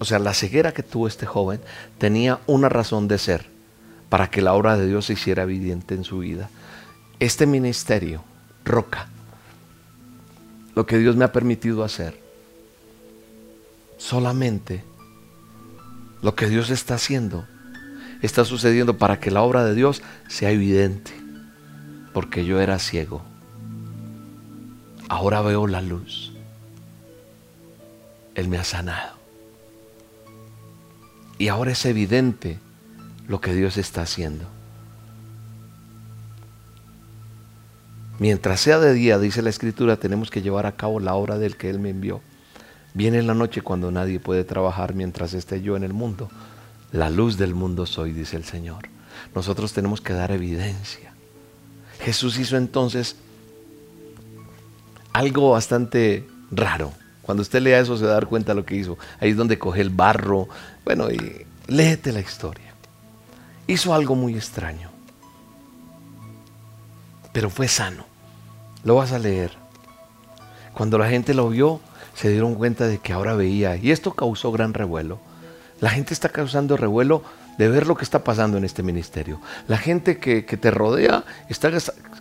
o 0.00 0.04
sea, 0.04 0.18
la 0.18 0.34
ceguera 0.34 0.72
que 0.72 0.82
tuvo 0.82 1.06
este 1.06 1.26
joven 1.26 1.60
tenía 1.98 2.40
una 2.46 2.68
razón 2.68 3.06
de 3.06 3.18
ser 3.18 3.46
para 4.08 4.28
que 4.28 4.42
la 4.42 4.54
obra 4.54 4.76
de 4.76 4.86
Dios 4.86 5.06
se 5.06 5.14
hiciera 5.14 5.44
evidente 5.44 5.94
en 5.94 6.04
su 6.04 6.18
vida. 6.18 6.50
Este 7.20 7.46
ministerio, 7.46 8.22
Roca, 8.64 9.08
lo 10.74 10.86
que 10.86 10.98
Dios 10.98 11.16
me 11.16 11.24
ha 11.24 11.32
permitido 11.32 11.84
hacer. 11.84 12.20
Solamente 13.98 14.84
lo 16.22 16.34
que 16.34 16.48
Dios 16.48 16.70
está 16.70 16.94
haciendo 16.94 17.46
está 18.22 18.44
sucediendo 18.44 18.96
para 18.96 19.18
que 19.18 19.30
la 19.30 19.42
obra 19.42 19.64
de 19.64 19.74
Dios 19.74 20.02
sea 20.28 20.50
evidente. 20.50 21.12
Porque 22.12 22.44
yo 22.44 22.60
era 22.60 22.78
ciego. 22.78 23.22
Ahora 25.08 25.42
veo 25.42 25.66
la 25.66 25.82
luz. 25.82 26.32
Él 28.34 28.48
me 28.48 28.58
ha 28.58 28.64
sanado. 28.64 29.16
Y 31.38 31.48
ahora 31.48 31.72
es 31.72 31.84
evidente 31.84 32.58
lo 33.26 33.40
que 33.40 33.54
Dios 33.54 33.76
está 33.76 34.02
haciendo. 34.02 34.46
Mientras 38.22 38.60
sea 38.60 38.78
de 38.78 38.94
día, 38.94 39.18
dice 39.18 39.42
la 39.42 39.50
escritura, 39.50 39.96
tenemos 39.96 40.30
que 40.30 40.42
llevar 40.42 40.64
a 40.64 40.76
cabo 40.76 41.00
la 41.00 41.16
obra 41.16 41.38
del 41.38 41.56
que 41.56 41.68
Él 41.68 41.80
me 41.80 41.90
envió. 41.90 42.20
Viene 42.94 43.20
la 43.20 43.34
noche 43.34 43.62
cuando 43.62 43.90
nadie 43.90 44.20
puede 44.20 44.44
trabajar 44.44 44.94
mientras 44.94 45.34
esté 45.34 45.60
yo 45.60 45.76
en 45.76 45.82
el 45.82 45.92
mundo. 45.92 46.30
La 46.92 47.10
luz 47.10 47.36
del 47.36 47.52
mundo 47.52 47.84
soy, 47.84 48.12
dice 48.12 48.36
el 48.36 48.44
Señor. 48.44 48.88
Nosotros 49.34 49.72
tenemos 49.72 50.00
que 50.00 50.12
dar 50.12 50.30
evidencia. 50.30 51.12
Jesús 51.98 52.38
hizo 52.38 52.56
entonces 52.56 53.16
algo 55.12 55.50
bastante 55.50 56.24
raro. 56.52 56.92
Cuando 57.22 57.42
usted 57.42 57.60
lea 57.60 57.80
eso 57.80 57.96
se 57.96 58.04
va 58.04 58.20
cuenta 58.20 58.52
de 58.52 58.60
lo 58.60 58.64
que 58.64 58.76
hizo. 58.76 58.98
Ahí 59.18 59.30
es 59.30 59.36
donde 59.36 59.58
coge 59.58 59.80
el 59.80 59.90
barro. 59.90 60.48
Bueno, 60.84 61.10
y 61.10 61.44
léete 61.66 62.12
la 62.12 62.20
historia. 62.20 62.72
Hizo 63.66 63.92
algo 63.92 64.14
muy 64.14 64.36
extraño. 64.36 64.92
pero 67.32 67.50
fue 67.50 67.66
sano. 67.66 68.11
Lo 68.84 68.96
vas 68.96 69.12
a 69.12 69.18
leer. 69.18 69.52
Cuando 70.74 70.98
la 70.98 71.08
gente 71.08 71.34
lo 71.34 71.48
vio, 71.48 71.80
se 72.14 72.30
dieron 72.30 72.54
cuenta 72.54 72.86
de 72.86 72.98
que 72.98 73.12
ahora 73.12 73.34
veía. 73.34 73.76
Y 73.76 73.90
esto 73.90 74.12
causó 74.12 74.52
gran 74.52 74.74
revuelo. 74.74 75.18
La 75.80 75.90
gente 75.90 76.14
está 76.14 76.28
causando 76.28 76.76
revuelo 76.76 77.22
de 77.58 77.68
ver 77.68 77.86
lo 77.86 77.96
que 77.96 78.04
está 78.04 78.24
pasando 78.24 78.58
en 78.58 78.64
este 78.64 78.82
ministerio. 78.82 79.40
La 79.68 79.78
gente 79.78 80.18
que, 80.18 80.42
te 80.42 80.70
rodea 80.70 81.24
está 81.48 81.70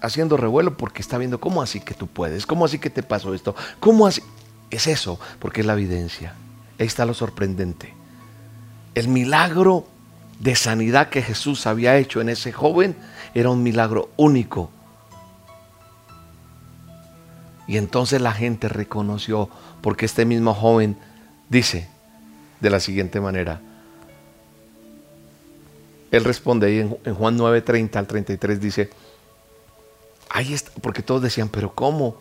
haciendo 0.01 0.37
revuelo 0.37 0.77
porque 0.77 1.01
está 1.01 1.17
viendo 1.17 1.39
cómo 1.39 1.61
así 1.61 1.79
que 1.79 1.93
tú 1.93 2.07
puedes, 2.07 2.45
cómo 2.45 2.65
así 2.65 2.79
que 2.79 2.89
te 2.89 3.03
pasó 3.03 3.33
esto, 3.33 3.55
cómo 3.79 4.07
así. 4.07 4.21
Es 4.69 4.87
eso, 4.87 5.19
porque 5.39 5.61
es 5.61 5.67
la 5.67 5.73
evidencia. 5.73 6.33
Ahí 6.79 6.87
está 6.87 7.05
lo 7.05 7.13
sorprendente. 7.13 7.93
El 8.95 9.09
milagro 9.09 9.85
de 10.39 10.55
sanidad 10.55 11.09
que 11.09 11.21
Jesús 11.21 11.67
había 11.67 11.97
hecho 11.97 12.21
en 12.21 12.29
ese 12.29 12.51
joven 12.53 12.95
era 13.33 13.49
un 13.49 13.63
milagro 13.63 14.09
único. 14.15 14.71
Y 17.67 17.77
entonces 17.77 18.21
la 18.21 18.33
gente 18.33 18.69
reconoció, 18.69 19.49
porque 19.81 20.05
este 20.05 20.25
mismo 20.25 20.53
joven 20.53 20.97
dice 21.49 21.87
de 22.59 22.69
la 22.69 22.79
siguiente 22.79 23.19
manera, 23.19 23.61
él 26.11 26.25
responde 26.25 26.67
ahí 26.67 26.79
en, 26.79 27.15
Juan 27.15 27.37
9, 27.37 27.61
30 27.61 27.97
al 27.97 28.07
33, 28.07 28.59
dice, 28.59 28.89
ahí 30.29 30.53
está, 30.53 30.71
porque 30.81 31.01
todos 31.01 31.21
decían, 31.21 31.49
pero 31.49 31.73
¿cómo? 31.73 32.17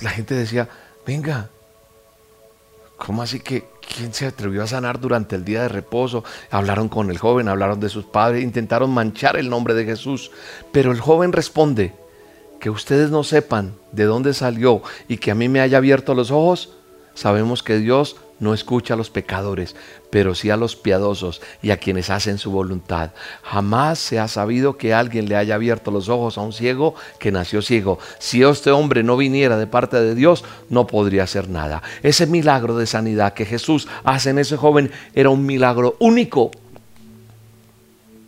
La 0.00 0.10
gente 0.10 0.34
decía, 0.34 0.68
venga, 1.06 1.48
¿cómo 2.96 3.22
así 3.22 3.38
que 3.38 3.68
quién 3.94 4.12
se 4.12 4.26
atrevió 4.26 4.64
a 4.64 4.66
sanar 4.66 4.98
durante 4.98 5.36
el 5.36 5.44
día 5.44 5.62
de 5.62 5.68
reposo? 5.68 6.24
Hablaron 6.50 6.88
con 6.88 7.10
el 7.10 7.18
joven, 7.18 7.48
hablaron 7.48 7.78
de 7.78 7.88
sus 7.88 8.04
padres, 8.04 8.42
intentaron 8.42 8.90
manchar 8.90 9.36
el 9.36 9.48
nombre 9.48 9.74
de 9.74 9.84
Jesús, 9.84 10.32
pero 10.72 10.90
el 10.90 11.00
joven 11.00 11.32
responde, 11.32 11.94
que 12.62 12.70
ustedes 12.70 13.10
no 13.10 13.24
sepan 13.24 13.74
de 13.90 14.04
dónde 14.04 14.32
salió 14.34 14.82
y 15.08 15.16
que 15.16 15.32
a 15.32 15.34
mí 15.34 15.48
me 15.48 15.60
haya 15.60 15.78
abierto 15.78 16.14
los 16.14 16.30
ojos, 16.30 16.70
sabemos 17.12 17.64
que 17.64 17.78
Dios 17.78 18.14
no 18.38 18.54
escucha 18.54 18.94
a 18.94 18.96
los 18.96 19.10
pecadores, 19.10 19.74
pero 20.10 20.36
sí 20.36 20.48
a 20.48 20.56
los 20.56 20.76
piadosos 20.76 21.42
y 21.60 21.72
a 21.72 21.78
quienes 21.78 22.08
hacen 22.08 22.38
su 22.38 22.52
voluntad. 22.52 23.10
Jamás 23.42 23.98
se 23.98 24.20
ha 24.20 24.28
sabido 24.28 24.76
que 24.76 24.94
alguien 24.94 25.28
le 25.28 25.34
haya 25.34 25.56
abierto 25.56 25.90
los 25.90 26.08
ojos 26.08 26.38
a 26.38 26.42
un 26.42 26.52
ciego 26.52 26.94
que 27.18 27.32
nació 27.32 27.62
ciego. 27.62 27.98
Si 28.20 28.44
este 28.44 28.70
hombre 28.70 29.02
no 29.02 29.16
viniera 29.16 29.56
de 29.58 29.66
parte 29.66 30.00
de 30.00 30.14
Dios, 30.14 30.44
no 30.68 30.86
podría 30.86 31.24
hacer 31.24 31.48
nada. 31.48 31.82
Ese 32.04 32.28
milagro 32.28 32.76
de 32.76 32.86
sanidad 32.86 33.34
que 33.34 33.44
Jesús 33.44 33.88
hace 34.04 34.30
en 34.30 34.38
ese 34.38 34.56
joven 34.56 34.92
era 35.16 35.30
un 35.30 35.44
milagro 35.44 35.96
único. 35.98 36.52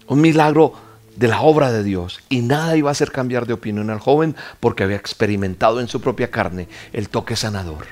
Un 0.08 0.20
milagro 0.20 0.83
de 1.16 1.28
la 1.28 1.40
obra 1.40 1.72
de 1.72 1.82
Dios 1.82 2.20
y 2.28 2.42
nada 2.42 2.76
iba 2.76 2.90
a 2.90 2.92
hacer 2.92 3.12
cambiar 3.12 3.46
de 3.46 3.54
opinión 3.54 3.90
al 3.90 4.00
joven 4.00 4.34
porque 4.60 4.82
había 4.82 4.96
experimentado 4.96 5.80
en 5.80 5.88
su 5.88 6.00
propia 6.00 6.30
carne 6.30 6.68
el 6.92 7.08
toque 7.08 7.36
sanador 7.36 7.86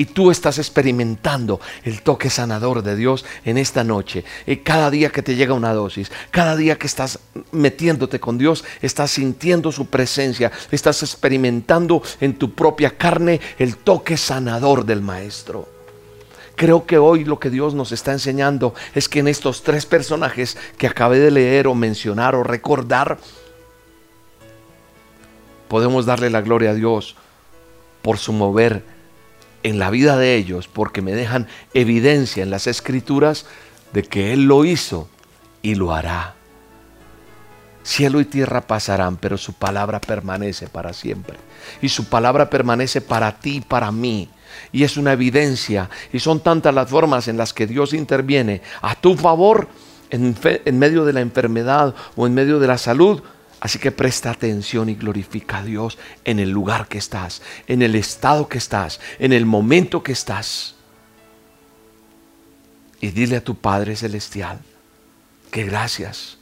y 0.00 0.06
tú 0.06 0.30
estás 0.30 0.56
experimentando 0.56 1.60
el 1.84 2.00
toque 2.00 2.30
sanador 2.30 2.82
de 2.82 2.96
Dios 2.96 3.26
en 3.44 3.58
esta 3.58 3.84
noche. 3.84 4.24
Y 4.46 4.56
cada 4.56 4.90
día 4.90 5.10
que 5.10 5.20
te 5.20 5.36
llega 5.36 5.52
una 5.52 5.74
dosis, 5.74 6.10
cada 6.30 6.56
día 6.56 6.78
que 6.78 6.86
estás 6.86 7.18
metiéndote 7.52 8.18
con 8.18 8.38
Dios, 8.38 8.64
estás 8.80 9.10
sintiendo 9.10 9.70
su 9.72 9.88
presencia, 9.88 10.52
estás 10.70 11.02
experimentando 11.02 12.02
en 12.22 12.38
tu 12.38 12.54
propia 12.54 12.96
carne 12.96 13.42
el 13.58 13.76
toque 13.76 14.16
sanador 14.16 14.86
del 14.86 15.02
Maestro. 15.02 15.79
Creo 16.60 16.84
que 16.84 16.98
hoy 16.98 17.24
lo 17.24 17.40
que 17.40 17.48
Dios 17.48 17.72
nos 17.72 17.90
está 17.90 18.12
enseñando 18.12 18.74
es 18.94 19.08
que 19.08 19.20
en 19.20 19.28
estos 19.28 19.62
tres 19.62 19.86
personajes 19.86 20.58
que 20.76 20.86
acabé 20.86 21.18
de 21.18 21.30
leer 21.30 21.66
o 21.66 21.74
mencionar 21.74 22.34
o 22.34 22.42
recordar, 22.42 23.16
podemos 25.68 26.04
darle 26.04 26.28
la 26.28 26.42
gloria 26.42 26.72
a 26.72 26.74
Dios 26.74 27.16
por 28.02 28.18
su 28.18 28.34
mover 28.34 28.84
en 29.62 29.78
la 29.78 29.88
vida 29.88 30.18
de 30.18 30.36
ellos 30.36 30.68
porque 30.68 31.00
me 31.00 31.12
dejan 31.12 31.48
evidencia 31.72 32.42
en 32.42 32.50
las 32.50 32.66
escrituras 32.66 33.46
de 33.94 34.02
que 34.02 34.34
Él 34.34 34.44
lo 34.44 34.66
hizo 34.66 35.08
y 35.62 35.76
lo 35.76 35.94
hará. 35.94 36.34
Cielo 37.84 38.20
y 38.20 38.26
tierra 38.26 38.60
pasarán, 38.60 39.16
pero 39.16 39.38
su 39.38 39.54
palabra 39.54 39.98
permanece 39.98 40.68
para 40.68 40.92
siempre. 40.92 41.38
Y 41.80 41.88
su 41.88 42.10
palabra 42.10 42.50
permanece 42.50 43.00
para 43.00 43.40
ti 43.40 43.56
y 43.56 43.60
para 43.62 43.90
mí. 43.90 44.28
Y 44.72 44.84
es 44.84 44.96
una 44.96 45.12
evidencia. 45.12 45.90
Y 46.12 46.20
son 46.20 46.40
tantas 46.40 46.74
las 46.74 46.88
formas 46.88 47.28
en 47.28 47.36
las 47.36 47.52
que 47.52 47.66
Dios 47.66 47.92
interviene 47.92 48.62
a 48.82 48.94
tu 48.94 49.16
favor 49.16 49.68
en, 50.10 50.36
en 50.44 50.78
medio 50.78 51.04
de 51.04 51.12
la 51.12 51.20
enfermedad 51.20 51.94
o 52.16 52.26
en 52.26 52.34
medio 52.34 52.58
de 52.58 52.66
la 52.66 52.78
salud 52.78 53.22
Así 53.60 53.78
que 53.78 53.92
presta 53.92 54.30
atención 54.30 54.88
y 54.88 54.94
glorifica 54.94 55.58
a 55.58 55.62
Dios 55.62 55.98
en 56.24 56.38
el 56.38 56.50
lugar 56.50 56.88
que 56.88 56.96
estás, 56.96 57.42
en 57.66 57.82
el 57.82 57.94
estado 57.94 58.48
que 58.48 58.56
estás, 58.56 59.00
en 59.18 59.34
el 59.34 59.44
momento 59.44 60.02
que 60.02 60.12
estás. 60.12 60.74
Y 63.02 63.08
dile 63.08 63.36
a 63.36 63.44
tu 63.44 63.56
Padre 63.56 63.96
Celestial 63.96 64.60
que 65.50 65.64
gracias 65.64 66.38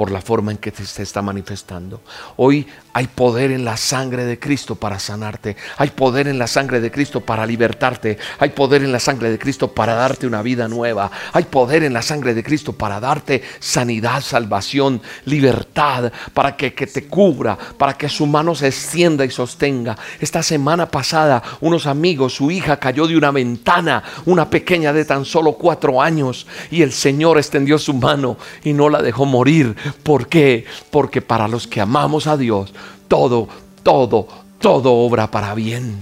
por 0.00 0.10
la 0.10 0.22
forma 0.22 0.50
en 0.50 0.56
que 0.56 0.70
se 0.70 1.02
está 1.02 1.20
manifestando. 1.20 2.00
Hoy 2.38 2.66
hay 2.94 3.06
poder 3.06 3.50
en 3.50 3.66
la 3.66 3.76
sangre 3.76 4.24
de 4.24 4.38
Cristo 4.38 4.74
para 4.74 4.98
sanarte. 4.98 5.56
Hay 5.76 5.90
poder 5.90 6.26
en 6.26 6.38
la 6.38 6.46
sangre 6.46 6.80
de 6.80 6.90
Cristo 6.90 7.20
para 7.20 7.44
libertarte. 7.44 8.16
Hay 8.38 8.48
poder 8.48 8.82
en 8.82 8.92
la 8.92 8.98
sangre 8.98 9.30
de 9.30 9.38
Cristo 9.38 9.74
para 9.74 9.92
darte 9.92 10.26
una 10.26 10.40
vida 10.40 10.68
nueva. 10.68 11.10
Hay 11.34 11.44
poder 11.44 11.84
en 11.84 11.92
la 11.92 12.00
sangre 12.00 12.32
de 12.32 12.42
Cristo 12.42 12.72
para 12.72 12.98
darte 12.98 13.42
sanidad, 13.58 14.22
salvación, 14.22 15.02
libertad, 15.26 16.10
para 16.32 16.56
que, 16.56 16.72
que 16.72 16.86
te 16.86 17.06
cubra, 17.06 17.58
para 17.76 17.92
que 17.92 18.08
su 18.08 18.26
mano 18.26 18.54
se 18.54 18.68
extienda 18.68 19.26
y 19.26 19.30
sostenga. 19.30 19.98
Esta 20.18 20.42
semana 20.42 20.90
pasada, 20.90 21.42
unos 21.60 21.86
amigos, 21.86 22.36
su 22.36 22.50
hija 22.50 22.78
cayó 22.78 23.06
de 23.06 23.18
una 23.18 23.32
ventana, 23.32 24.02
una 24.24 24.48
pequeña 24.48 24.94
de 24.94 25.04
tan 25.04 25.26
solo 25.26 25.52
cuatro 25.52 26.00
años, 26.00 26.46
y 26.70 26.80
el 26.80 26.92
Señor 26.92 27.36
extendió 27.36 27.78
su 27.78 27.92
mano 27.92 28.38
y 28.64 28.72
no 28.72 28.88
la 28.88 29.02
dejó 29.02 29.26
morir 29.26 29.76
¿Por 29.94 30.28
qué? 30.28 30.64
Porque 30.90 31.22
para 31.22 31.48
los 31.48 31.66
que 31.66 31.80
amamos 31.80 32.26
a 32.26 32.36
Dios, 32.36 32.72
todo, 33.08 33.48
todo, 33.82 34.28
todo 34.58 34.92
obra 34.92 35.30
para 35.30 35.54
bien. 35.54 35.98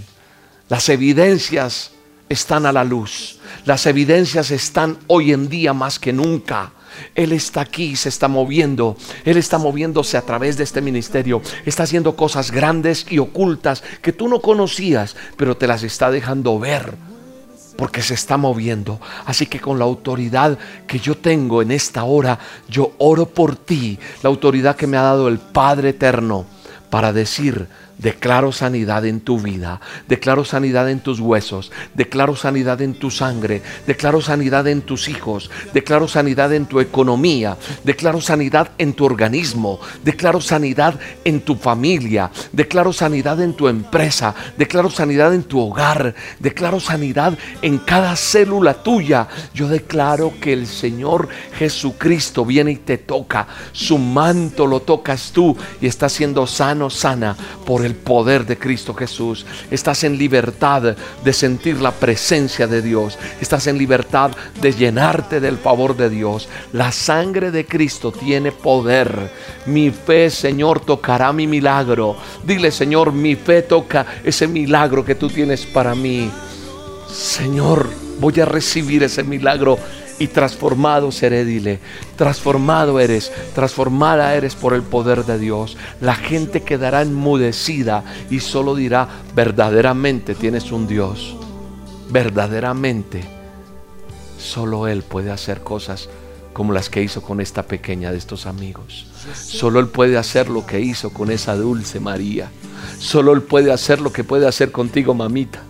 Las 0.68 0.88
evidencias 0.88 1.92
están 2.28 2.66
a 2.66 2.72
la 2.72 2.84
luz. 2.84 3.38
Las 3.64 3.86
evidencias 3.86 4.50
están 4.50 4.98
hoy 5.06 5.32
en 5.32 5.48
día 5.48 5.72
más 5.72 5.98
que 5.98 6.12
nunca. 6.12 6.72
Él 7.14 7.32
está 7.32 7.60
aquí, 7.60 7.96
se 7.96 8.08
está 8.08 8.28
moviendo. 8.28 8.96
Él 9.24 9.36
está 9.36 9.58
moviéndose 9.58 10.16
a 10.16 10.22
través 10.22 10.56
de 10.56 10.64
este 10.64 10.80
ministerio. 10.80 11.40
Está 11.64 11.84
haciendo 11.84 12.16
cosas 12.16 12.50
grandes 12.50 13.06
y 13.08 13.18
ocultas 13.18 13.82
que 14.02 14.12
tú 14.12 14.28
no 14.28 14.40
conocías, 14.40 15.16
pero 15.36 15.56
te 15.56 15.66
las 15.66 15.82
está 15.82 16.10
dejando 16.10 16.58
ver 16.58 17.07
porque 17.78 18.02
se 18.02 18.14
está 18.14 18.36
moviendo. 18.36 19.00
Así 19.24 19.46
que 19.46 19.60
con 19.60 19.78
la 19.78 19.84
autoridad 19.84 20.58
que 20.88 20.98
yo 20.98 21.16
tengo 21.16 21.62
en 21.62 21.70
esta 21.70 22.02
hora, 22.02 22.36
yo 22.68 22.94
oro 22.98 23.26
por 23.26 23.54
ti, 23.54 23.96
la 24.20 24.30
autoridad 24.30 24.74
que 24.74 24.88
me 24.88 24.96
ha 24.96 25.02
dado 25.02 25.28
el 25.28 25.38
Padre 25.38 25.90
Eterno, 25.90 26.44
para 26.90 27.12
decir, 27.12 27.68
Declaro 27.98 28.52
sanidad 28.52 29.04
en 29.06 29.20
tu 29.20 29.40
vida, 29.40 29.80
declaro 30.06 30.44
sanidad 30.44 30.88
en 30.88 31.00
tus 31.00 31.18
huesos, 31.18 31.72
declaro 31.94 32.36
sanidad 32.36 32.80
en 32.80 32.94
tu 32.94 33.10
sangre, 33.10 33.60
declaro 33.88 34.20
sanidad 34.20 34.68
en 34.68 34.82
tus 34.82 35.08
hijos, 35.08 35.50
declaro 35.74 36.06
sanidad 36.06 36.52
en 36.52 36.66
tu 36.66 36.78
economía, 36.78 37.56
declaro 37.82 38.20
sanidad 38.20 38.70
en 38.78 38.92
tu 38.92 39.04
organismo, 39.04 39.80
declaro 40.04 40.40
sanidad 40.40 40.94
en 41.24 41.40
tu 41.40 41.56
familia, 41.56 42.30
declaro 42.52 42.92
sanidad 42.92 43.40
en 43.40 43.54
tu 43.54 43.66
empresa, 43.66 44.32
declaro 44.56 44.90
sanidad 44.90 45.34
en 45.34 45.42
tu 45.42 45.58
hogar, 45.58 46.14
declaro 46.38 46.78
sanidad 46.78 47.36
en 47.62 47.78
cada 47.78 48.14
célula 48.14 48.74
tuya. 48.74 49.26
Yo 49.54 49.66
declaro 49.66 50.34
que 50.40 50.52
el 50.52 50.68
Señor 50.68 51.28
Jesucristo 51.58 52.44
viene 52.44 52.70
y 52.70 52.76
te 52.76 52.98
toca, 52.98 53.48
su 53.72 53.98
manto 53.98 54.68
lo 54.68 54.80
tocas 54.80 55.32
tú 55.32 55.56
y 55.80 55.88
estás 55.88 56.12
siendo 56.12 56.46
sano, 56.46 56.90
sana 56.90 57.36
por 57.66 57.84
el 57.84 57.87
el 57.88 57.94
poder 57.94 58.44
de 58.46 58.58
Cristo 58.58 58.94
Jesús. 58.94 59.46
Estás 59.70 60.04
en 60.04 60.18
libertad 60.18 60.94
de 61.24 61.32
sentir 61.32 61.80
la 61.80 61.90
presencia 61.90 62.66
de 62.66 62.82
Dios. 62.82 63.18
Estás 63.40 63.66
en 63.66 63.78
libertad 63.78 64.30
de 64.60 64.72
llenarte 64.72 65.40
del 65.40 65.56
favor 65.56 65.96
de 65.96 66.10
Dios. 66.10 66.48
La 66.72 66.92
sangre 66.92 67.50
de 67.50 67.64
Cristo 67.64 68.12
tiene 68.12 68.52
poder. 68.52 69.30
Mi 69.66 69.90
fe, 69.90 70.28
Señor, 70.28 70.80
tocará 70.80 71.32
mi 71.32 71.46
milagro. 71.46 72.16
Dile, 72.44 72.70
Señor, 72.70 73.12
mi 73.12 73.34
fe 73.34 73.62
toca 73.62 74.06
ese 74.22 74.46
milagro 74.46 75.04
que 75.04 75.14
tú 75.14 75.28
tienes 75.28 75.64
para 75.64 75.94
mí. 75.94 76.30
Señor, 77.10 77.88
voy 78.20 78.38
a 78.40 78.44
recibir 78.44 79.02
ese 79.02 79.24
milagro 79.24 79.78
y 80.18 80.28
transformado 80.28 81.12
seré, 81.12 81.44
dile, 81.44 81.80
transformado 82.16 83.00
eres, 83.00 83.32
transformada 83.54 84.34
eres 84.34 84.54
por 84.54 84.74
el 84.74 84.82
poder 84.82 85.24
de 85.24 85.38
Dios. 85.38 85.76
La 86.00 86.14
gente 86.14 86.62
quedará 86.62 87.02
enmudecida 87.02 88.04
y 88.30 88.40
solo 88.40 88.74
dirá, 88.74 89.08
verdaderamente 89.34 90.34
tienes 90.34 90.72
un 90.72 90.86
Dios, 90.86 91.36
verdaderamente 92.10 93.22
solo 94.38 94.86
Él 94.86 95.02
puede 95.02 95.30
hacer 95.30 95.60
cosas 95.62 96.08
como 96.52 96.72
las 96.72 96.88
que 96.90 97.02
hizo 97.02 97.22
con 97.22 97.40
esta 97.40 97.62
pequeña 97.64 98.10
de 98.10 98.18
estos 98.18 98.46
amigos. 98.46 99.06
Solo 99.34 99.78
Él 99.78 99.88
puede 99.88 100.16
hacer 100.16 100.48
lo 100.48 100.66
que 100.66 100.80
hizo 100.80 101.10
con 101.10 101.30
esa 101.30 101.54
dulce 101.54 102.00
María. 102.00 102.50
Solo 102.98 103.32
Él 103.32 103.42
puede 103.42 103.72
hacer 103.72 104.00
lo 104.00 104.12
que 104.12 104.24
puede 104.24 104.48
hacer 104.48 104.72
contigo, 104.72 105.14
mamita. 105.14 105.62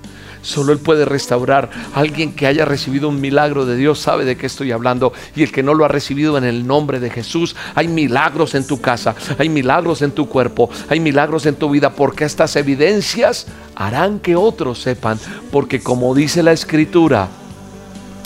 Solo 0.43 0.73
Él 0.73 0.79
puede 0.79 1.05
restaurar. 1.05 1.71
Alguien 1.95 2.35
que 2.35 2.47
haya 2.47 2.65
recibido 2.65 3.09
un 3.09 3.21
milagro 3.21 3.67
de 3.67 3.77
Dios 3.77 3.99
sabe 3.99 4.25
de 4.25 4.37
qué 4.37 4.47
estoy 4.47 4.73
hablando. 4.73 5.13
Y 5.35 5.43
el 5.43 5.53
que 5.53 5.63
no 5.63 5.75
lo 5.75 5.85
ha 5.85 5.89
recibido 5.89 6.39
en 6.39 6.45
el 6.45 6.67
nombre 6.67 7.01
de 7.01 7.11
Jesús, 7.11 7.57
hay 7.75 7.89
milagros 7.89 8.55
en 8.55 8.67
tu 8.67 8.81
casa, 8.81 9.15
hay 9.39 9.49
milagros 9.49 10.03
en 10.03 10.13
tu 10.13 10.29
cuerpo, 10.29 10.71
hay 10.89 11.01
milagros 11.01 11.47
en 11.47 11.57
tu 11.57 11.71
vida, 11.71 11.91
porque 11.91 12.25
estas 12.25 12.57
evidencias 12.57 13.47
harán 13.75 14.21
que 14.21 14.37
otros 14.37 14.81
sepan. 14.81 15.19
Porque 15.51 15.81
como 15.81 16.15
dice 16.15 16.43
la 16.43 16.53
Escritura, 16.53 17.29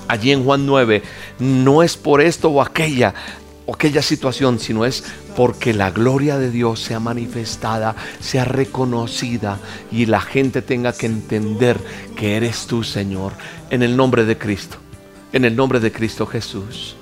allí 0.09 0.33
en 0.33 0.45
Juan 0.45 0.67
9, 0.67 1.03
no 1.39 1.83
es 1.83 1.97
por 1.97 2.21
esto 2.21 2.51
o 2.51 2.63
aquella, 2.63 3.15
o 3.67 3.75
aquella 3.75 4.03
situación, 4.03 4.59
sino 4.59 4.85
es 4.85 5.05
porque 5.37 5.73
la 5.73 5.91
gloria 5.91 6.39
de 6.39 6.51
Dios 6.51 6.81
sea 6.81 7.01
manifestada, 7.01 7.95
sea 8.21 8.45
reconocida 8.45 9.59
y 9.91 10.07
la 10.07 10.21
gente 10.21 10.63
tenga 10.63 10.93
que 10.93 11.07
entender 11.07 11.79
que 12.17 12.37
eres 12.37 12.67
tú, 12.67 12.85
Señor, 12.85 13.33
en 13.71 13.83
el 13.83 13.97
nombre 13.97 14.25
de 14.25 14.39
Cristo, 14.39 14.77
en 15.33 15.45
el 15.45 15.57
nombre 15.57 15.81
de 15.81 15.93
Cristo 15.93 16.27
Jesús. 16.27 16.97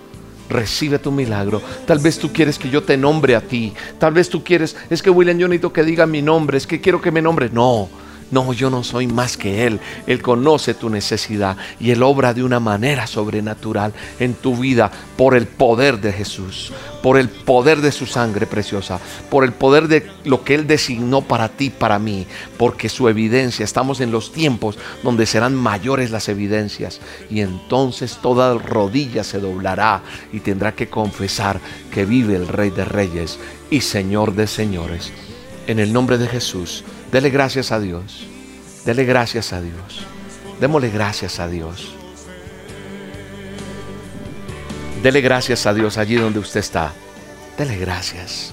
Recibe 0.49 0.99
tu 0.99 1.13
milagro. 1.13 1.63
Tal 1.87 2.01
vez 2.01 2.19
tú 2.19 2.33
quieres 2.33 2.59
que 2.59 2.71
yo 2.71 2.83
te 2.83 2.97
nombre 2.97 3.37
a 3.37 3.41
ti. 3.41 3.73
Tal 4.01 4.13
vez 4.13 4.29
tú 4.29 4.43
quieres, 4.43 4.77
es 4.91 5.01
que 5.01 5.09
William, 5.09 5.39
yo 5.39 5.47
necesito 5.47 5.73
que 5.73 5.85
diga 5.85 6.07
mi 6.07 6.23
nombre, 6.23 6.59
es 6.59 6.67
que 6.67 6.81
quiero 6.81 7.01
que 7.01 7.13
me 7.13 7.23
nombre. 7.23 7.51
No, 7.53 7.89
no, 8.31 8.53
yo 8.53 8.71
no 8.71 8.85
soy 8.85 9.07
más 9.07 9.37
que 9.37 9.67
Él. 9.67 9.81
Él 10.07 10.23
conoce 10.23 10.75
tu 10.75 10.89
necesidad 10.91 11.57
y 11.79 11.91
Él 11.91 12.03
obra 12.03 12.35
de 12.35 12.43
una 12.43 12.61
manera 12.61 13.07
sobrenatural 13.07 13.93
en 14.19 14.35
tu 14.35 14.57
vida 14.57 14.91
por 15.17 15.35
el 15.35 15.47
poder 15.47 16.01
de 16.01 16.13
Jesús, 16.13 16.73
por 17.03 17.19
el 17.19 17.29
poder 17.29 17.81
de 17.81 17.93
su 17.93 18.07
sangre 18.07 18.47
preciosa, 18.47 19.01
por 19.31 19.45
el 19.45 19.53
poder 19.53 19.89
de 19.89 20.09
lo 20.25 20.45
que 20.45 20.55
Él 20.55 20.67
designó 20.67 21.23
para 21.23 21.49
ti, 21.49 21.71
para 21.71 21.99
mí, 21.99 22.27
porque 22.57 22.89
su 22.89 23.09
evidencia, 23.09 23.65
estamos 23.65 24.01
en 24.01 24.13
los 24.13 24.33
tiempos 24.33 24.79
donde 25.03 25.27
serán 25.27 25.55
mayores 25.55 26.11
las 26.11 26.29
evidencias 26.29 27.01
y 27.31 27.41
entonces 27.41 28.19
toda 28.23 28.55
rodilla 28.55 29.25
se 29.25 29.41
doblará 29.41 30.03
y 30.33 30.41
tendrá 30.41 30.73
que 30.73 30.89
confesar 30.89 31.61
que 31.93 32.05
vive 32.05 32.37
el 32.37 32.49
Rey 32.49 32.71
de 32.71 32.85
Reyes 32.85 33.39
y 33.71 33.81
Señor 33.81 34.35
de 34.35 34.47
Señores. 34.47 35.13
En 35.67 35.79
el 35.79 35.93
nombre 35.93 36.19
de 36.19 36.27
Jesús. 36.27 36.85
Dele 37.13 37.31
gracias 37.31 37.73
a 37.73 37.81
Dios. 37.81 38.27
Dele 38.85 39.05
gracias 39.05 39.53
a 39.53 39.61
Dios. 39.61 40.07
Démosle 40.61 40.91
gracias 40.91 41.41
a 41.41 41.49
Dios. 41.49 41.95
Dele 45.03 45.21
gracias 45.21 45.67
a 45.67 45.75
Dios 45.75 45.99
allí 45.99 46.17
donde 46.17 46.39
usted 46.39 46.61
está. 46.61 46.93
Dele 47.59 47.77
gracias. 47.79 48.53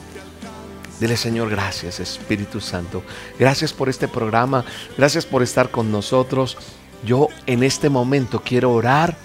Dile 0.99 1.15
Señor, 1.15 1.49
gracias 1.49 1.99
Espíritu 1.99 2.59
Santo. 2.59 3.03
Gracias 3.37 3.73
por 3.73 3.89
este 3.89 4.07
programa. 4.07 4.65
Gracias 4.97 5.25
por 5.25 5.43
estar 5.43 5.69
con 5.69 5.91
nosotros. 5.91 6.57
Yo 7.05 7.27
en 7.45 7.63
este 7.63 7.89
momento 7.89 8.41
quiero 8.43 8.71
orar 8.71 9.15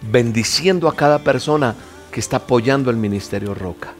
bendiciendo 0.00 0.88
a 0.88 0.96
cada 0.96 1.18
persona 1.18 1.74
que 2.10 2.20
está 2.20 2.38
apoyando 2.38 2.90
el 2.90 2.96
Ministerio 2.96 3.54
Roca. 3.54 3.94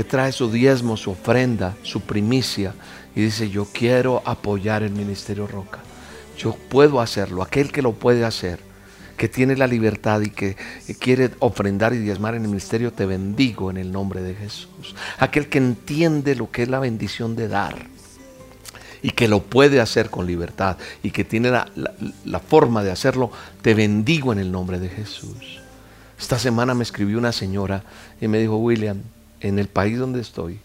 Que 0.00 0.04
trae 0.04 0.32
su 0.32 0.50
diezmo, 0.50 0.96
su 0.96 1.10
ofrenda, 1.10 1.76
su 1.82 2.00
primicia 2.00 2.72
y 3.14 3.20
dice, 3.20 3.50
yo 3.50 3.66
quiero 3.70 4.22
apoyar 4.24 4.82
el 4.82 4.92
Ministerio 4.92 5.46
Roca. 5.46 5.80
Yo 6.38 6.56
puedo 6.70 7.02
hacerlo. 7.02 7.42
Aquel 7.42 7.70
que 7.70 7.82
lo 7.82 7.92
puede 7.92 8.24
hacer, 8.24 8.60
que 9.18 9.28
tiene 9.28 9.56
la 9.56 9.66
libertad 9.66 10.22
y 10.22 10.30
que 10.30 10.56
quiere 10.98 11.32
ofrendar 11.40 11.92
y 11.92 11.98
diezmar 11.98 12.34
en 12.34 12.44
el 12.44 12.48
ministerio, 12.48 12.94
te 12.94 13.04
bendigo 13.04 13.70
en 13.70 13.76
el 13.76 13.92
nombre 13.92 14.22
de 14.22 14.34
Jesús. 14.34 14.94
Aquel 15.18 15.50
que 15.50 15.58
entiende 15.58 16.34
lo 16.34 16.50
que 16.50 16.62
es 16.62 16.70
la 16.70 16.78
bendición 16.78 17.36
de 17.36 17.48
dar 17.48 17.76
y 19.02 19.10
que 19.10 19.28
lo 19.28 19.42
puede 19.42 19.82
hacer 19.82 20.08
con 20.08 20.26
libertad 20.26 20.78
y 21.02 21.10
que 21.10 21.24
tiene 21.24 21.50
la, 21.50 21.70
la 22.24 22.40
forma 22.40 22.82
de 22.82 22.90
hacerlo, 22.90 23.30
te 23.60 23.74
bendigo 23.74 24.32
en 24.32 24.38
el 24.38 24.50
nombre 24.50 24.78
de 24.78 24.88
Jesús. 24.88 25.60
Esta 26.18 26.38
semana 26.38 26.72
me 26.72 26.84
escribió 26.84 27.18
una 27.18 27.32
señora 27.32 27.84
y 28.18 28.28
me 28.28 28.38
dijo, 28.38 28.56
William, 28.56 29.02
en 29.40 29.58
el 29.58 29.68
país 29.68 29.98
donde 29.98 30.20
estoy, 30.20 30.60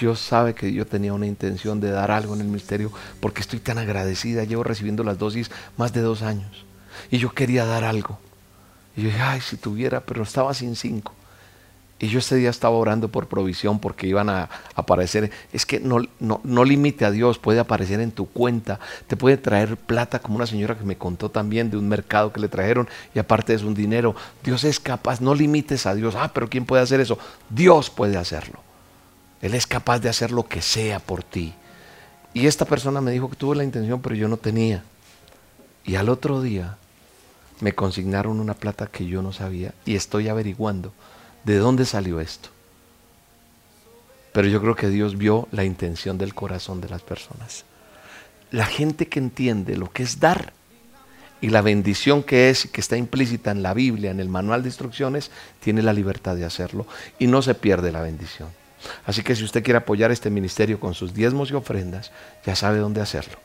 Dios 0.00 0.20
sabe 0.20 0.54
que 0.54 0.72
yo 0.72 0.86
tenía 0.86 1.12
una 1.12 1.26
intención 1.26 1.80
de 1.80 1.90
dar 1.90 2.10
algo 2.10 2.34
en 2.34 2.40
el 2.40 2.48
misterio 2.48 2.92
porque 3.20 3.40
estoy 3.40 3.60
tan 3.60 3.78
agradecida. 3.78 4.44
Llevo 4.44 4.64
recibiendo 4.64 5.04
las 5.04 5.18
dosis 5.18 5.50
más 5.76 5.92
de 5.92 6.00
dos 6.00 6.22
años. 6.22 6.64
Y 7.10 7.18
yo 7.18 7.32
quería 7.32 7.64
dar 7.64 7.84
algo. 7.84 8.18
Y 8.96 9.02
yo 9.02 9.08
dije, 9.08 9.20
ay, 9.20 9.40
si 9.40 9.56
tuviera, 9.56 10.00
pero 10.00 10.22
estaba 10.22 10.54
sin 10.54 10.76
cinco. 10.76 11.14
Y 11.98 12.08
yo 12.08 12.18
ese 12.18 12.36
día 12.36 12.50
estaba 12.50 12.76
orando 12.76 13.08
por 13.08 13.26
provisión 13.26 13.78
porque 13.78 14.06
iban 14.06 14.28
a 14.28 14.50
aparecer. 14.74 15.30
Es 15.52 15.64
que 15.64 15.80
no, 15.80 16.02
no, 16.20 16.40
no, 16.44 16.64
limite 16.64 17.06
a 17.06 17.10
Dios, 17.10 17.38
puede 17.38 17.58
aparecer 17.58 18.00
en 18.00 18.12
tu 18.12 18.26
cuenta. 18.26 18.78
Te 19.06 19.16
puede 19.16 19.38
traer 19.38 19.78
plata, 19.78 20.18
como 20.18 20.36
una 20.36 20.46
señora 20.46 20.76
que 20.76 20.84
me 20.84 20.98
contó 20.98 21.30
también 21.30 21.70
de 21.70 21.78
un 21.78 21.88
mercado 21.88 22.34
que 22.34 22.40
le 22.40 22.48
trajeron 22.48 22.86
y 23.14 23.18
aparte 23.18 23.54
es 23.54 23.62
un 23.62 23.74
dinero. 23.74 24.14
Dios 24.44 24.64
es 24.64 24.78
capaz, 24.78 25.22
no 25.22 25.34
limites 25.34 25.86
a 25.86 25.94
Dios. 25.94 26.14
Ah, 26.16 26.30
pero 26.34 26.50
¿quién 26.50 26.66
puede 26.66 26.82
hacer 26.82 27.00
eso? 27.00 27.18
Dios 27.48 27.88
puede 27.88 28.18
hacerlo. 28.18 28.60
Él 29.40 29.54
es 29.54 29.66
capaz 29.66 30.00
de 30.00 30.10
hacer 30.10 30.32
lo 30.32 30.46
que 30.46 30.60
sea 30.60 30.98
por 30.98 31.22
ti. 31.22 31.54
Y 32.34 32.46
esta 32.46 32.66
persona 32.66 33.00
me 33.00 33.12
dijo 33.12 33.30
que 33.30 33.36
tuvo 33.36 33.54
la 33.54 33.64
intención, 33.64 34.02
pero 34.02 34.14
yo 34.14 34.28
no 34.28 34.36
tenía. 34.36 34.84
Y 35.86 35.94
al 35.94 36.10
otro 36.10 36.42
día 36.42 36.76
me 37.60 37.74
consignaron 37.74 38.38
una 38.38 38.52
plata 38.52 38.86
que 38.86 39.06
yo 39.06 39.22
no 39.22 39.32
sabía 39.32 39.72
y 39.86 39.96
estoy 39.96 40.28
averiguando 40.28 40.92
de 41.46 41.58
dónde 41.58 41.84
salió 41.84 42.20
esto. 42.20 42.48
Pero 44.32 44.48
yo 44.48 44.60
creo 44.60 44.74
que 44.74 44.88
Dios 44.88 45.16
vio 45.16 45.48
la 45.52 45.64
intención 45.64 46.18
del 46.18 46.34
corazón 46.34 46.80
de 46.80 46.88
las 46.88 47.02
personas. 47.02 47.64
La 48.50 48.66
gente 48.66 49.06
que 49.06 49.20
entiende 49.20 49.76
lo 49.76 49.90
que 49.90 50.02
es 50.02 50.18
dar 50.18 50.52
y 51.40 51.50
la 51.50 51.62
bendición 51.62 52.24
que 52.24 52.50
es 52.50 52.64
y 52.64 52.68
que 52.68 52.80
está 52.80 52.96
implícita 52.96 53.52
en 53.52 53.62
la 53.62 53.74
Biblia, 53.74 54.10
en 54.10 54.18
el 54.18 54.28
manual 54.28 54.62
de 54.62 54.70
instrucciones, 54.70 55.30
tiene 55.60 55.82
la 55.82 55.92
libertad 55.92 56.34
de 56.34 56.44
hacerlo 56.44 56.86
y 57.18 57.28
no 57.28 57.40
se 57.42 57.54
pierde 57.54 57.92
la 57.92 58.02
bendición. 58.02 58.48
Así 59.06 59.22
que 59.22 59.36
si 59.36 59.44
usted 59.44 59.62
quiere 59.62 59.78
apoyar 59.78 60.10
este 60.10 60.30
ministerio 60.30 60.80
con 60.80 60.94
sus 60.94 61.14
diezmos 61.14 61.50
y 61.50 61.54
ofrendas, 61.54 62.10
ya 62.44 62.56
sabe 62.56 62.78
dónde 62.78 63.00
hacerlo. 63.00 63.38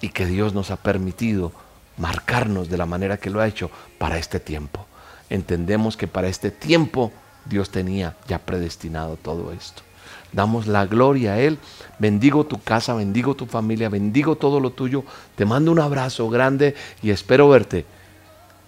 y 0.00 0.10
que 0.10 0.26
Dios 0.26 0.54
nos 0.54 0.70
ha 0.70 0.76
permitido 0.76 1.52
marcarnos 1.96 2.68
de 2.68 2.76
la 2.76 2.86
manera 2.86 3.16
que 3.16 3.30
lo 3.30 3.40
ha 3.40 3.46
hecho 3.46 3.70
para 3.98 4.18
este 4.18 4.40
tiempo. 4.40 4.86
Entendemos 5.30 5.96
que 5.96 6.06
para 6.06 6.28
este 6.28 6.50
tiempo 6.50 7.12
Dios 7.44 7.70
tenía 7.70 8.16
ya 8.28 8.38
predestinado 8.38 9.16
todo 9.16 9.52
esto 9.52 9.82
damos 10.34 10.66
la 10.66 10.84
gloria 10.86 11.34
a 11.34 11.40
Él. 11.40 11.58
Bendigo 11.98 12.44
tu 12.44 12.60
casa, 12.60 12.94
bendigo 12.94 13.34
tu 13.34 13.46
familia, 13.46 13.88
bendigo 13.88 14.36
todo 14.36 14.60
lo 14.60 14.70
tuyo. 14.70 15.04
Te 15.36 15.44
mando 15.44 15.72
un 15.72 15.78
abrazo 15.78 16.28
grande 16.28 16.74
y 17.02 17.10
espero 17.10 17.48
verte 17.48 17.86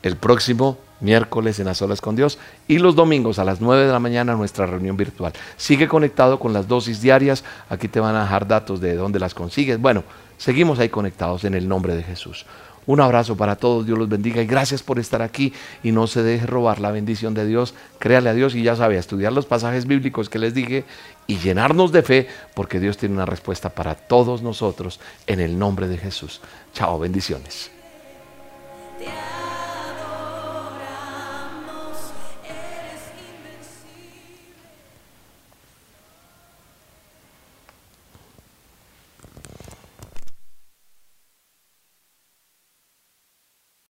el 0.03 0.17
próximo 0.17 0.79
miércoles 1.01 1.59
en 1.59 1.67
las 1.67 1.83
olas 1.83 2.01
con 2.01 2.17
Dios 2.17 2.39
y 2.69 2.79
los 2.79 2.97
domingos 2.97 3.39
a 3.39 3.45
las 3.45 3.61
9 3.61 3.87
de 3.87 3.93
la 3.93 3.99
mañana 3.99 4.35
nuestra 4.35 4.67
reunión 4.67 4.97
virtual. 4.97 5.33
Sigue 5.57 5.89
conectado 5.89 6.39
con 6.39 6.53
las 6.53 6.69
dosis 6.69 7.01
diarias. 7.01 7.45
Aquí 7.69 7.89
te 7.89 8.01
van 8.01 8.17
a 8.17 8.23
dejar 8.23 8.47
datos 8.47 8.81
de 8.81 8.95
dónde 8.95 9.21
las 9.21 9.35
consigues. 9.35 9.81
Bueno, 9.81 10.05
seguimos 10.39 10.79
ahí 10.79 10.89
conectados 10.89 11.45
en 11.45 11.55
el 11.55 11.69
nombre 11.69 11.95
de 11.95 12.03
Jesús. 12.03 12.47
Un 12.87 13.01
abrazo 13.01 13.37
para 13.37 13.57
todos, 13.57 13.85
Dios 13.85 13.99
los 13.99 14.09
bendiga 14.09 14.41
y 14.41 14.47
gracias 14.47 14.83
por 14.83 15.01
estar 15.01 15.21
aquí 15.21 15.53
y 15.83 15.91
no 15.91 16.07
se 16.07 16.23
deje 16.23 16.47
robar 16.47 16.79
la 16.79 16.93
bendición 16.93 17.35
de 17.35 17.45
Dios. 17.45 17.75
Créale 17.99 18.31
a 18.31 18.35
Dios 18.35 18.55
y 18.55 18.63
ya 18.63 18.77
sabe, 18.77 18.97
estudiar 18.97 19.33
los 19.33 19.45
pasajes 19.45 19.87
bíblicos 19.87 20.29
que 20.29 20.39
les 20.39 20.55
dije 20.55 20.85
y 21.27 21.39
llenarnos 21.39 21.91
de 21.91 22.03
fe 22.03 22.29
porque 22.55 22.79
Dios 22.79 22.97
tiene 22.97 23.17
una 23.17 23.27
respuesta 23.27 23.71
para 23.71 23.97
todos 23.97 24.43
nosotros 24.43 25.01
en 25.27 25.41
el 25.41 25.59
nombre 25.59 25.89
de 25.89 25.99
Jesús. 25.99 26.41
Chao, 26.75 27.01
bendiciones. 27.01 27.73